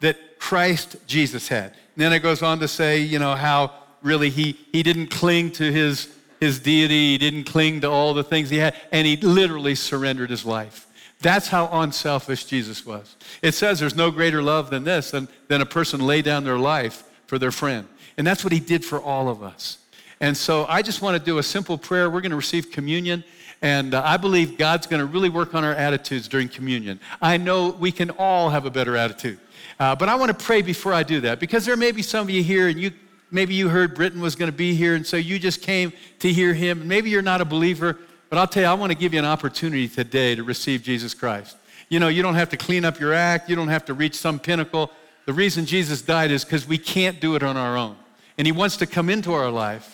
that 0.00 0.38
Christ 0.38 0.96
Jesus 1.06 1.48
had. 1.48 1.74
And 1.94 2.02
then 2.02 2.12
it 2.12 2.20
goes 2.20 2.42
on 2.42 2.58
to 2.60 2.68
say, 2.68 3.00
you 3.00 3.18
know, 3.18 3.34
how 3.34 3.72
really 4.02 4.30
he, 4.30 4.58
he 4.72 4.82
didn't 4.82 5.08
cling 5.08 5.52
to 5.52 5.70
his, 5.70 6.08
his 6.40 6.58
deity, 6.58 7.12
he 7.12 7.18
didn't 7.18 7.44
cling 7.44 7.82
to 7.82 7.90
all 7.90 8.14
the 8.14 8.24
things 8.24 8.50
he 8.50 8.56
had, 8.56 8.74
and 8.90 9.06
he 9.06 9.16
literally 9.16 9.74
surrendered 9.74 10.30
his 10.30 10.44
life. 10.44 10.86
That's 11.20 11.48
how 11.48 11.68
unselfish 11.70 12.46
Jesus 12.46 12.84
was. 12.84 13.16
It 13.42 13.52
says 13.52 13.78
there's 13.78 13.94
no 13.94 14.10
greater 14.10 14.42
love 14.42 14.70
than 14.70 14.82
this, 14.82 15.12
than, 15.12 15.28
than 15.46 15.60
a 15.60 15.66
person 15.66 16.00
lay 16.00 16.20
down 16.20 16.42
their 16.42 16.58
life 16.58 17.04
for 17.26 17.38
their 17.38 17.52
friend. 17.52 17.86
And 18.18 18.26
that's 18.26 18.42
what 18.42 18.52
he 18.52 18.60
did 18.60 18.84
for 18.84 19.00
all 19.00 19.28
of 19.28 19.42
us. 19.42 19.78
And 20.22 20.36
so 20.36 20.66
I 20.68 20.82
just 20.82 21.02
want 21.02 21.18
to 21.18 21.22
do 21.22 21.38
a 21.38 21.42
simple 21.42 21.76
prayer. 21.76 22.08
We're 22.08 22.20
going 22.20 22.30
to 22.30 22.36
receive 22.36 22.70
communion. 22.70 23.24
And 23.60 23.92
uh, 23.92 24.02
I 24.04 24.16
believe 24.16 24.56
God's 24.56 24.86
going 24.86 25.00
to 25.00 25.06
really 25.06 25.28
work 25.28 25.52
on 25.52 25.64
our 25.64 25.74
attitudes 25.74 26.28
during 26.28 26.48
communion. 26.48 27.00
I 27.20 27.38
know 27.38 27.70
we 27.70 27.90
can 27.90 28.10
all 28.10 28.48
have 28.48 28.64
a 28.64 28.70
better 28.70 28.96
attitude. 28.96 29.40
Uh, 29.80 29.96
but 29.96 30.08
I 30.08 30.14
want 30.14 30.36
to 30.36 30.44
pray 30.44 30.62
before 30.62 30.94
I 30.94 31.02
do 31.02 31.20
that 31.22 31.40
because 31.40 31.66
there 31.66 31.76
may 31.76 31.90
be 31.90 32.02
some 32.02 32.22
of 32.22 32.30
you 32.30 32.42
here 32.42 32.68
and 32.68 32.80
you 32.80 32.92
maybe 33.32 33.54
you 33.54 33.68
heard 33.68 33.96
Britton 33.96 34.20
was 34.20 34.36
going 34.36 34.50
to 34.50 34.56
be 34.56 34.74
here 34.74 34.94
and 34.94 35.04
so 35.04 35.16
you 35.16 35.40
just 35.40 35.60
came 35.60 35.92
to 36.20 36.32
hear 36.32 36.54
him. 36.54 36.86
Maybe 36.86 37.10
you're 37.10 37.20
not 37.20 37.40
a 37.40 37.44
believer, 37.44 37.98
but 38.30 38.38
I'll 38.38 38.46
tell 38.46 38.62
you, 38.62 38.68
I 38.68 38.74
want 38.74 38.92
to 38.92 38.98
give 38.98 39.12
you 39.12 39.18
an 39.18 39.24
opportunity 39.24 39.88
today 39.88 40.36
to 40.36 40.44
receive 40.44 40.84
Jesus 40.84 41.14
Christ. 41.14 41.56
You 41.88 41.98
know, 41.98 42.08
you 42.08 42.22
don't 42.22 42.36
have 42.36 42.50
to 42.50 42.56
clean 42.56 42.84
up 42.84 43.00
your 43.00 43.12
act, 43.12 43.50
you 43.50 43.56
don't 43.56 43.68
have 43.68 43.86
to 43.86 43.94
reach 43.94 44.14
some 44.14 44.38
pinnacle. 44.38 44.92
The 45.26 45.32
reason 45.32 45.66
Jesus 45.66 46.00
died 46.00 46.30
is 46.30 46.44
because 46.44 46.64
we 46.68 46.78
can't 46.78 47.20
do 47.20 47.34
it 47.34 47.42
on 47.42 47.56
our 47.56 47.76
own. 47.76 47.96
And 48.38 48.46
he 48.46 48.52
wants 48.52 48.76
to 48.76 48.86
come 48.86 49.10
into 49.10 49.32
our 49.32 49.50
life 49.50 49.91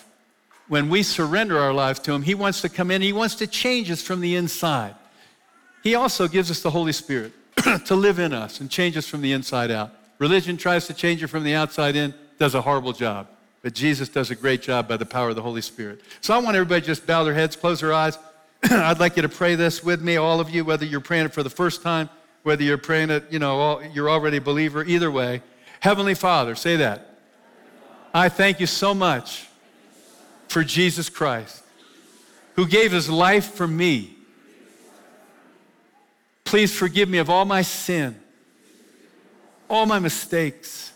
when 0.69 0.91
we 0.91 1.03
surrender 1.03 1.59
our 1.59 1.73
lives 1.73 1.99
to 2.01 2.12
Him, 2.12 2.23
He 2.23 2.35
wants 2.35 2.61
to 2.61 2.69
come 2.69 2.91
in, 2.91 3.03
He 3.03 3.12
wants 3.12 3.35
to 3.37 3.47
change 3.47 3.91
us 3.91 4.03
from 4.03 4.21
the 4.21 4.37
inside. 4.37 4.95
He 5.83 5.95
also 5.95 6.29
gives 6.29 6.51
us 6.51 6.61
the 6.61 6.71
Holy 6.71 6.93
Spirit 6.93 7.33
to 7.87 7.95
live 7.95 8.19
in 8.19 8.33
us 8.33 8.61
and 8.61 8.71
change 8.71 8.97
us 8.97 9.07
from 9.07 9.23
the 9.23 9.33
inside 9.33 9.71
out. 9.71 9.93
Religion 10.19 10.57
tries 10.57 10.87
to 10.87 10.95
change 10.95 11.23
you 11.23 11.29
from 11.29 11.45
the 11.45 11.55
outside 11.55 11.97
in, 11.97 12.12
does 12.39 12.55
a 12.55 12.61
horrible 12.61 12.93
job. 12.93 13.29
But 13.62 13.75
Jesus 13.75 14.09
does 14.09 14.31
a 14.31 14.35
great 14.35 14.62
job 14.62 14.87
by 14.87 14.97
the 14.97 15.07
power 15.07 15.31
of 15.31 15.37
the 15.37 15.43
Holy 15.43 15.62
Spirit. 15.62 16.01
So 16.21 16.35
I 16.35 16.39
want 16.39 16.57
everybody 16.57 16.81
to 16.81 16.87
just 16.87 17.07
bow 17.07 17.25
their 17.25 17.35
heads, 17.35 17.57
close 17.57 17.81
their 17.81 17.93
eyes. 17.93 18.19
I'd 18.62 19.01
like 19.01 19.16
you 19.16 19.23
to 19.23 19.29
pray 19.29 19.55
this 19.55 19.83
with 19.83 20.03
me, 20.03 20.16
all 20.16 20.41
of 20.41 20.51
you, 20.51 20.64
whether 20.64 20.85
you're 20.85 21.01
praying 21.01 21.27
it 21.27 21.35
for 21.35 21.43
the 21.43 21.51
first 21.51 21.83
time, 21.83 22.09
whether 22.43 22.62
you're 22.62 22.79
praying 22.79 23.11
it, 23.11 23.25
you 23.31 23.39
know, 23.39 23.81
you're 23.81 24.11
already 24.11 24.37
a 24.37 24.41
believer, 24.41 24.85
either 24.85 25.11
way. 25.11 25.43
Heavenly 25.81 26.14
Father, 26.14 26.55
say 26.55 26.77
that. 26.77 27.19
I 28.12 28.29
thank 28.29 28.59
you 28.61 28.66
so 28.66 28.95
much 28.95 29.47
for 30.49 30.64
Jesus 30.64 31.09
Christ, 31.09 31.62
who 32.57 32.66
gave 32.66 32.92
his 32.92 33.09
life 33.09 33.53
for 33.55 33.66
me. 33.68 34.16
Please 36.44 36.74
forgive 36.74 37.09
me 37.09 37.18
of 37.18 37.28
all 37.28 37.44
my 37.44 37.62
sin, 37.62 38.18
all 39.68 39.86
my 39.86 39.99
mistakes. 39.99 40.92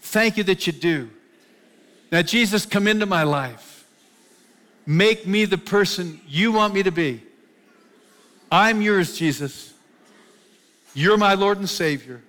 Thank 0.00 0.36
you 0.36 0.44
that 0.44 0.66
you 0.66 0.72
do. 0.72 1.10
Now, 2.10 2.22
Jesus, 2.22 2.64
come 2.66 2.86
into 2.86 3.06
my 3.06 3.24
life. 3.24 3.86
Make 4.86 5.26
me 5.26 5.44
the 5.44 5.58
person 5.58 6.20
you 6.28 6.52
want 6.52 6.74
me 6.74 6.82
to 6.82 6.90
be. 6.90 7.22
I'm 8.50 8.82
yours, 8.82 9.16
Jesus. 9.16 9.72
You're 10.94 11.16
my 11.16 11.34
Lord 11.34 11.58
and 11.58 11.68
Savior. 11.68 12.22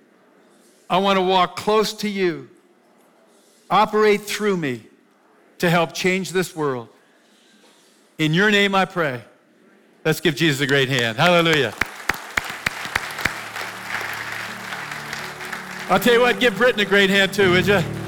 I 0.88 0.98
want 0.98 1.18
to 1.18 1.22
walk 1.22 1.56
close 1.56 1.92
to 1.94 2.08
you. 2.08 2.48
operate 3.70 4.22
through 4.22 4.56
me 4.56 4.82
to 5.64 5.70
help 5.70 5.94
change 5.94 6.30
this 6.30 6.54
world. 6.54 6.88
In 8.18 8.34
your 8.34 8.50
name 8.50 8.74
I 8.74 8.84
pray. 8.84 9.22
Let's 10.04 10.20
give 10.20 10.36
Jesus 10.36 10.60
a 10.60 10.66
great 10.66 10.90
hand. 10.90 11.16
Hallelujah. 11.16 11.72
I'll 15.88 15.98
tell 15.98 16.12
you 16.12 16.20
what, 16.20 16.38
give 16.38 16.56
Britton 16.56 16.80
a 16.80 16.84
great 16.84 17.08
hand 17.08 17.32
too, 17.32 17.52
would 17.52 17.66
you? 17.66 18.03